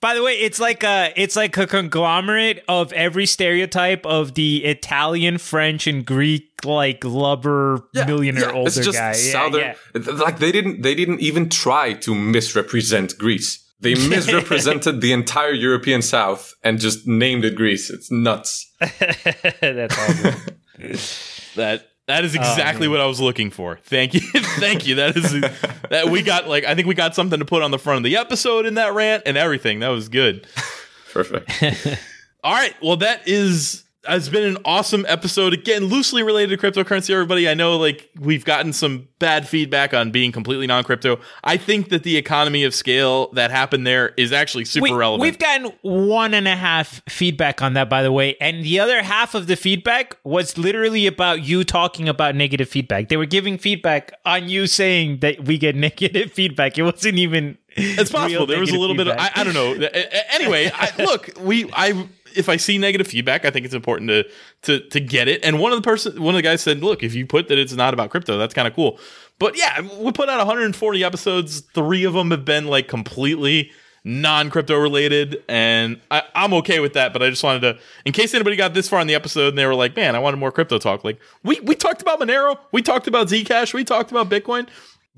By 0.02 0.14
the 0.14 0.22
way, 0.22 0.32
it's 0.32 0.58
like 0.58 0.82
a 0.82 1.12
it's 1.14 1.36
like 1.36 1.56
a 1.56 1.66
conglomerate 1.66 2.64
of 2.66 2.92
every 2.92 3.24
stereotype 3.24 4.04
of 4.04 4.34
the 4.34 4.64
Italian, 4.64 5.38
French, 5.38 5.86
and 5.86 6.04
Greek 6.04 6.48
like 6.64 7.04
lover 7.04 7.88
yeah, 7.94 8.04
millionaire 8.04 8.50
yeah, 8.50 8.52
older 8.52 8.66
it's 8.68 8.78
just 8.78 8.98
guy. 8.98 9.12
Southern, 9.12 9.60
yeah, 9.60 9.74
yeah. 9.94 10.12
Like 10.14 10.40
they 10.40 10.50
didn't 10.50 10.82
they 10.82 10.96
didn't 10.96 11.20
even 11.20 11.48
try 11.48 11.92
to 11.92 12.16
misrepresent 12.16 13.16
Greece. 13.16 13.61
They 13.82 13.94
misrepresented 14.08 15.00
the 15.00 15.12
entire 15.12 15.52
European 15.52 16.02
South 16.02 16.54
and 16.62 16.78
just 16.78 17.06
named 17.06 17.44
it 17.44 17.56
Greece. 17.56 17.90
It's 17.90 18.10
nuts. 18.10 18.72
That's 19.60 19.98
awesome. 19.98 20.40
that 21.56 21.88
that 22.06 22.24
is 22.24 22.34
exactly 22.34 22.88
oh, 22.88 22.90
what 22.90 23.00
I 23.00 23.06
was 23.06 23.20
looking 23.20 23.50
for. 23.50 23.78
Thank 23.84 24.14
you, 24.14 24.20
thank 24.20 24.86
you. 24.86 24.96
That 24.96 25.16
is 25.16 25.32
that 25.90 26.08
we 26.10 26.22
got 26.22 26.48
like 26.48 26.64
I 26.64 26.74
think 26.74 26.88
we 26.88 26.94
got 26.94 27.14
something 27.14 27.38
to 27.38 27.44
put 27.44 27.62
on 27.62 27.70
the 27.70 27.78
front 27.78 27.98
of 27.98 28.04
the 28.04 28.16
episode 28.16 28.66
in 28.66 28.74
that 28.74 28.94
rant 28.94 29.24
and 29.26 29.36
everything. 29.36 29.80
That 29.80 29.88
was 29.88 30.08
good. 30.08 30.46
Perfect. 31.12 31.50
All 32.42 32.54
right. 32.54 32.74
Well, 32.82 32.96
that 32.96 33.28
is 33.28 33.84
has 34.04 34.28
been 34.28 34.44
an 34.44 34.58
awesome 34.64 35.04
episode. 35.08 35.52
Again, 35.52 35.84
loosely 35.84 36.22
related 36.22 36.58
to 36.58 36.66
cryptocurrency, 36.66 37.10
everybody. 37.10 37.48
I 37.48 37.54
know 37.54 37.76
like 37.76 38.10
we've 38.18 38.44
gotten 38.44 38.72
some 38.72 39.08
bad 39.18 39.48
feedback 39.48 39.94
on 39.94 40.10
being 40.10 40.32
completely 40.32 40.66
non 40.66 40.82
crypto. 40.82 41.20
I 41.44 41.56
think 41.56 41.90
that 41.90 42.02
the 42.02 42.16
economy 42.16 42.64
of 42.64 42.74
scale 42.74 43.28
that 43.32 43.50
happened 43.50 43.86
there 43.86 44.12
is 44.16 44.32
actually 44.32 44.64
super 44.64 44.84
we, 44.84 44.92
relevant. 44.92 45.22
We've 45.22 45.38
gotten 45.38 45.72
one 45.82 46.34
and 46.34 46.48
a 46.48 46.56
half 46.56 47.00
feedback 47.08 47.62
on 47.62 47.74
that, 47.74 47.88
by 47.88 48.02
the 48.02 48.12
way. 48.12 48.36
And 48.40 48.64
the 48.64 48.80
other 48.80 49.02
half 49.02 49.34
of 49.34 49.46
the 49.46 49.56
feedback 49.56 50.16
was 50.24 50.58
literally 50.58 51.06
about 51.06 51.42
you 51.42 51.62
talking 51.62 52.08
about 52.08 52.34
negative 52.34 52.68
feedback. 52.68 53.08
They 53.08 53.16
were 53.16 53.26
giving 53.26 53.56
feedback 53.58 54.12
on 54.24 54.48
you 54.48 54.66
saying 54.66 55.18
that 55.20 55.44
we 55.44 55.58
get 55.58 55.76
negative 55.82 56.32
feedback. 56.32 56.76
It 56.76 56.82
wasn't 56.82 57.18
even 57.18 57.58
it's 57.74 58.10
possible 58.10 58.46
there 58.46 58.60
was 58.60 58.70
a 58.70 58.78
little 58.78 58.96
feedback. 58.96 59.16
bit 59.16 59.34
of 59.34 59.36
I, 59.36 59.40
I, 59.40 59.44
don't 59.44 59.54
know 59.54 59.88
anyway 60.30 60.70
I, 60.74 60.92
look 61.02 61.30
we 61.40 61.70
i 61.72 62.06
if 62.36 62.48
I 62.48 62.56
see 62.56 62.78
negative 62.78 63.06
feedback, 63.06 63.44
I 63.44 63.50
think 63.50 63.64
it's 63.64 63.74
important 63.74 64.08
to 64.10 64.24
to 64.62 64.88
to 64.88 65.00
get 65.00 65.28
it. 65.28 65.44
And 65.44 65.58
one 65.58 65.72
of 65.72 65.78
the 65.78 65.82
person, 65.82 66.20
one 66.22 66.34
of 66.34 66.38
the 66.38 66.42
guys 66.42 66.60
said, 66.60 66.82
"Look, 66.82 67.02
if 67.02 67.14
you 67.14 67.26
put 67.26 67.48
that 67.48 67.58
it's 67.58 67.72
not 67.72 67.94
about 67.94 68.10
crypto, 68.10 68.38
that's 68.38 68.54
kind 68.54 68.68
of 68.68 68.74
cool." 68.74 68.98
But 69.38 69.56
yeah, 69.56 69.80
we 69.98 70.12
put 70.12 70.28
out 70.28 70.38
140 70.38 71.04
episodes. 71.04 71.60
Three 71.60 72.04
of 72.04 72.14
them 72.14 72.30
have 72.30 72.44
been 72.44 72.66
like 72.66 72.88
completely 72.88 73.70
non 74.04 74.50
crypto 74.50 74.76
related, 74.76 75.42
and 75.48 76.00
I, 76.10 76.22
I'm 76.34 76.52
okay 76.54 76.80
with 76.80 76.94
that. 76.94 77.12
But 77.12 77.22
I 77.22 77.30
just 77.30 77.42
wanted 77.42 77.60
to, 77.60 77.78
in 78.04 78.12
case 78.12 78.34
anybody 78.34 78.56
got 78.56 78.74
this 78.74 78.88
far 78.88 79.00
in 79.00 79.06
the 79.06 79.14
episode 79.14 79.48
and 79.48 79.58
they 79.58 79.66
were 79.66 79.74
like, 79.74 79.96
"Man, 79.96 80.14
I 80.14 80.18
wanted 80.18 80.38
more 80.38 80.52
crypto 80.52 80.78
talk." 80.78 81.04
Like 81.04 81.18
we 81.42 81.60
we 81.60 81.74
talked 81.74 82.02
about 82.02 82.20
Monero, 82.20 82.58
we 82.72 82.82
talked 82.82 83.06
about 83.06 83.28
Zcash, 83.28 83.74
we 83.74 83.84
talked 83.84 84.10
about 84.10 84.28
Bitcoin. 84.28 84.68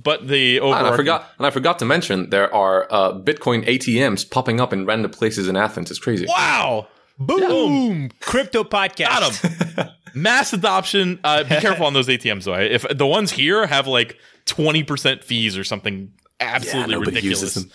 But 0.03 0.27
the 0.27 0.59
And 0.59 0.75
I 0.75 0.97
forgot, 0.97 1.31
and 1.39 1.47
I 1.47 1.51
forgot 1.51 1.79
to 1.79 1.85
mention 1.85 2.31
there 2.31 2.53
are 2.53 2.89
uh, 2.91 3.13
Bitcoin 3.13 3.65
ATMs 3.65 4.29
popping 4.29 4.61
up 4.61 4.73
in 4.73 4.87
random 4.87 5.11
places 5.11 5.47
in 5.47 5.57
Athens. 5.57 5.89
It's 5.91 6.01
crazy. 6.01 6.27
wow, 6.27 6.89
Boom! 7.19 8.11
Crypto 8.21 8.65
podcast. 8.65 9.07
got 9.09 9.33
him. 9.33 9.89
Mass 10.15 10.53
adoption. 10.53 11.19
Uh, 11.25 11.43
be 11.45 11.57
careful 11.57 11.87
on 11.87 11.93
those 11.93 12.09
ATMs 12.09 12.45
though. 12.45 12.55
If 12.55 12.85
the 12.91 13.07
ones 13.07 13.31
here 13.33 13.67
have 13.67 13.87
like 13.87 14.17
20% 14.47 15.25
fees 15.25 15.57
or 15.59 15.65
something 15.65 16.13
absolutely 16.41 16.93
nobody 16.95 17.11
ridiculous. 17.11 17.43
uses 17.43 17.55
them. 17.65 17.73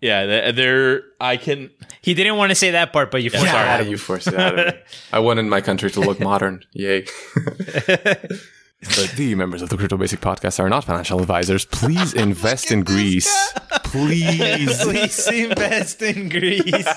Yeah, 0.00 0.26
they- 0.26 0.52
they're. 0.52 1.02
I 1.20 1.36
can. 1.36 1.70
He 2.00 2.14
didn't 2.14 2.36
want 2.38 2.50
to 2.50 2.54
say 2.54 2.70
that 2.70 2.92
part, 2.92 3.10
but 3.10 3.22
you 3.22 3.28
forced 3.30 3.44
it 3.44 3.48
Yeah, 3.48 3.74
out 3.74 3.80
of 3.80 3.86
him. 3.86 3.92
you 3.92 3.98
forced 3.98 4.28
it 4.28 4.34
out 4.34 4.58
of 4.58 4.74
me. 4.74 4.80
I 5.12 5.18
wanted 5.18 5.44
my 5.44 5.60
country 5.60 5.90
to 5.90 6.00
look 6.00 6.18
modern. 6.30 6.62
Yay. 6.72 7.04
But 7.86 9.12
the 9.16 9.34
members 9.34 9.60
of 9.60 9.68
the 9.68 9.76
Crypto 9.76 9.98
Basic 9.98 10.20
Podcast 10.20 10.58
are 10.58 10.70
not 10.70 10.84
financial 10.84 11.20
advisors. 11.20 11.66
Please 11.66 12.14
invest 12.14 12.72
in 12.72 12.82
Greece. 12.82 13.28
Please. 13.84 14.82
Please 14.82 15.28
invest 15.28 16.00
in 16.00 16.30
Greece. 16.30 16.88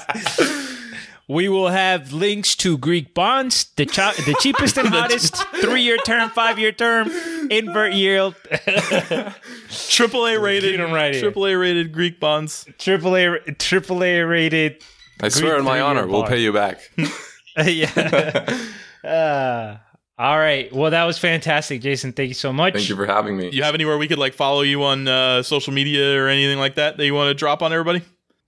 We 1.28 1.48
will 1.48 1.70
have 1.70 2.12
links 2.12 2.54
to 2.58 2.78
Greek 2.78 3.14
bonds, 3.14 3.66
the 3.78 3.86
cho- 3.86 4.12
the 4.26 4.36
cheapest 4.42 4.78
and 4.78 4.90
hottest 4.90 5.36
three 5.62 5.82
year 5.82 5.98
term, 5.98 6.30
five 6.30 6.60
year 6.60 6.72
term, 6.74 7.10
invert 7.50 7.94
yield, 7.94 8.36
Triple 9.90 10.26
A 10.28 10.38
rated. 10.40 10.72
Get 10.78 10.80
'em 10.82 10.92
right 10.92 11.14
here. 11.14 11.22
Triple 11.22 11.46
A 11.48 11.56
rated 11.56 11.92
Greek 11.94 12.20
bonds. 12.20 12.66
triple 12.78 13.16
A 13.16 13.40
triple 13.58 14.04
A 14.04 14.22
rated. 14.22 14.84
I 15.22 15.30
swear 15.30 15.58
on 15.58 15.64
my 15.64 15.72
three-year 15.72 15.86
honor, 15.86 16.08
we'll 16.08 16.22
bond. 16.24 16.34
pay 16.34 16.42
you 16.42 16.52
back. 16.52 16.82
yeah. 17.66 18.60
Uh, 19.04 19.78
all 20.18 20.38
right. 20.38 20.72
Well, 20.74 20.92
that 20.92 21.04
was 21.06 21.18
fantastic, 21.18 21.82
Jason. 21.82 22.12
Thank 22.14 22.30
you 22.30 22.34
so 22.36 22.52
much. 22.52 22.74
Thank 22.74 22.90
you 22.90 22.96
for 22.96 23.06
having 23.06 23.38
me. 23.38 23.50
You 23.52 23.64
have 23.64 23.74
anywhere 23.76 23.98
we 23.98 24.08
could 24.08 24.18
like 24.20 24.34
follow 24.34 24.62
you 24.62 24.84
on 24.84 25.08
uh, 25.08 25.44
social 25.44 25.72
media 25.74 26.22
or 26.22 26.28
anything 26.28 26.58
like 26.60 26.76
that 26.76 26.98
that 26.98 27.06
you 27.06 27.14
want 27.14 27.30
to 27.30 27.34
drop 27.34 27.62
on 27.62 27.72
everybody? 27.72 28.02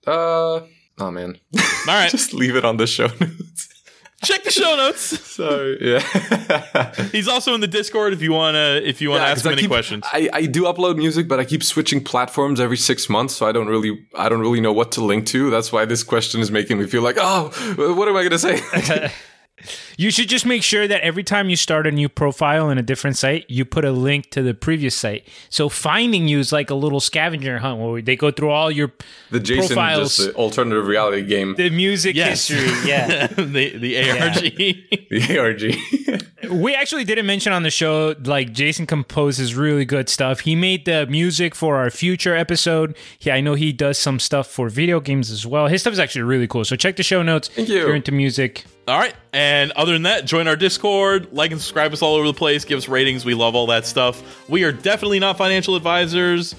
Uh, 0.06 0.60
oh 0.98 1.10
man. 1.10 1.38
All 1.56 1.62
right, 1.88 2.10
Just 2.18 2.32
leave 2.34 2.56
it 2.56 2.64
on 2.64 2.76
the 2.76 2.86
show 2.86 3.06
notes. 3.20 3.68
check 4.24 4.42
the 4.44 4.50
show 4.50 4.76
notes. 4.76 5.00
so 5.36 5.76
Yeah. 5.80 6.00
He's 7.12 7.28
also 7.28 7.54
in 7.54 7.60
the 7.60 7.66
Discord 7.68 8.12
if 8.12 8.22
you 8.22 8.32
wanna 8.32 8.80
if 8.82 9.00
you 9.00 9.10
wanna 9.10 9.24
Yeah, 9.24 9.30
ask 9.30 9.44
him 9.44 9.50
I 9.50 9.52
any 9.52 9.62
keep- 9.62 9.70
questions. 9.70 10.04
I, 10.12 10.28
I 10.32 10.46
do 10.46 10.62
upload 10.64 10.96
music, 10.96 11.28
but 11.28 11.38
I 11.38 11.44
keep 11.44 11.62
switching 11.62 12.02
platforms 12.02 12.58
every 12.60 12.76
six 12.78 13.08
months, 13.08 13.34
so 13.36 13.46
I 13.46 13.52
don't 13.52 13.68
really 13.68 14.06
I 14.16 14.28
don't 14.28 14.40
really 14.40 14.60
know 14.60 14.72
what 14.72 14.92
to 14.92 15.04
link 15.04 15.26
to. 15.26 15.50
That's 15.50 15.70
why 15.72 15.84
this 15.84 16.02
question 16.02 16.40
is 16.40 16.50
making 16.50 16.78
me 16.78 16.86
feel 16.86 17.02
like, 17.02 17.16
oh, 17.18 17.50
what 17.96 18.08
am 18.08 18.16
I 18.16 18.22
gonna 18.22 18.38
say? 18.38 18.60
You 19.96 20.10
should 20.10 20.28
just 20.28 20.44
make 20.46 20.62
sure 20.62 20.86
that 20.86 21.00
every 21.00 21.22
time 21.22 21.48
you 21.48 21.56
start 21.56 21.86
a 21.86 21.90
new 21.90 22.08
profile 22.08 22.68
in 22.70 22.78
a 22.78 22.82
different 22.82 23.16
site, 23.16 23.46
you 23.48 23.64
put 23.64 23.84
a 23.84 23.92
link 23.92 24.30
to 24.30 24.42
the 24.42 24.52
previous 24.54 24.94
site. 24.94 25.26
So 25.48 25.68
finding 25.68 26.28
you 26.28 26.38
is 26.38 26.52
like 26.52 26.70
a 26.70 26.74
little 26.74 27.00
scavenger 27.00 27.58
hunt 27.58 27.80
where 27.80 28.02
they 28.02 28.16
go 28.16 28.30
through 28.30 28.50
all 28.50 28.70
your 28.70 28.92
the 29.30 29.40
Jason 29.40 29.68
Profiles. 29.76 30.16
just 30.18 30.28
the 30.32 30.34
alternative 30.38 30.86
reality 30.86 31.22
game, 31.22 31.54
the 31.56 31.70
music 31.70 32.14
Yes. 32.16 32.48
history. 32.48 32.72
Yeah. 32.90 33.26
the 33.28 33.76
the 33.78 34.10
ARG. 34.10 34.34
the 35.10 35.38
ARG. 35.38 36.50
we 36.52 36.74
actually 36.74 37.04
didn't 37.04 37.26
mention 37.26 37.52
on 37.52 37.62
the 37.62 37.70
show 37.70 38.14
like 38.24 38.52
Jason 38.52 38.86
composes 38.86 39.54
really 39.54 39.84
good 39.84 40.08
stuff. 40.08 40.40
He 40.40 40.54
made 40.54 40.84
the 40.84 41.06
music 41.06 41.54
for 41.54 41.76
our 41.76 41.90
future 41.90 42.34
episode. 42.36 42.96
Yeah, 43.20 43.34
I 43.34 43.40
know 43.40 43.54
he 43.54 43.72
does 43.72 43.98
some 43.98 44.18
stuff 44.18 44.46
for 44.46 44.68
video 44.68 45.00
games 45.00 45.30
as 45.30 45.46
well. 45.46 45.68
His 45.68 45.80
stuff 45.80 45.92
is 45.94 45.98
actually 45.98 46.22
really 46.22 46.46
cool. 46.46 46.64
So 46.64 46.76
check 46.76 46.96
the 46.96 47.02
show 47.02 47.22
notes 47.22 47.48
Thank 47.48 47.68
you. 47.68 47.78
if 47.78 47.86
you're 47.86 47.94
into 47.96 48.12
music. 48.12 48.64
All 48.88 48.98
right. 48.98 49.14
And 49.32 49.72
other 49.72 49.85
than 49.92 50.02
that, 50.02 50.24
join 50.24 50.48
our 50.48 50.56
Discord, 50.56 51.32
like 51.32 51.50
and 51.50 51.60
subscribe 51.60 51.92
us 51.92 52.02
all 52.02 52.14
over 52.14 52.26
the 52.26 52.34
place, 52.34 52.64
give 52.64 52.78
us 52.78 52.88
ratings. 52.88 53.24
We 53.24 53.34
love 53.34 53.54
all 53.54 53.66
that 53.68 53.86
stuff. 53.86 54.48
We 54.48 54.64
are 54.64 54.72
definitely 54.72 55.18
not 55.18 55.38
financial 55.38 55.76
advisors. 55.76 56.54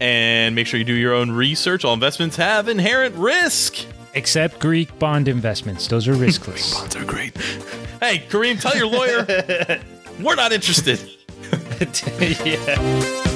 And 0.00 0.54
make 0.56 0.66
sure 0.66 0.78
you 0.78 0.84
do 0.84 0.94
your 0.94 1.14
own 1.14 1.30
research. 1.30 1.84
All 1.84 1.94
investments 1.94 2.34
have 2.36 2.68
inherent 2.68 3.14
risk. 3.14 3.86
Except 4.14 4.58
Greek 4.58 4.98
bond 4.98 5.28
investments. 5.28 5.86
Those 5.86 6.08
are 6.08 6.14
riskless. 6.14 6.74
Bonds 6.74 6.96
are 6.96 7.04
great. 7.04 7.36
Hey, 8.00 8.24
Kareem, 8.28 8.60
tell 8.60 8.76
your 8.76 8.88
lawyer 8.88 9.24
we're 10.20 10.34
not 10.34 10.52
interested. 10.52 10.98
yeah. 12.44 13.31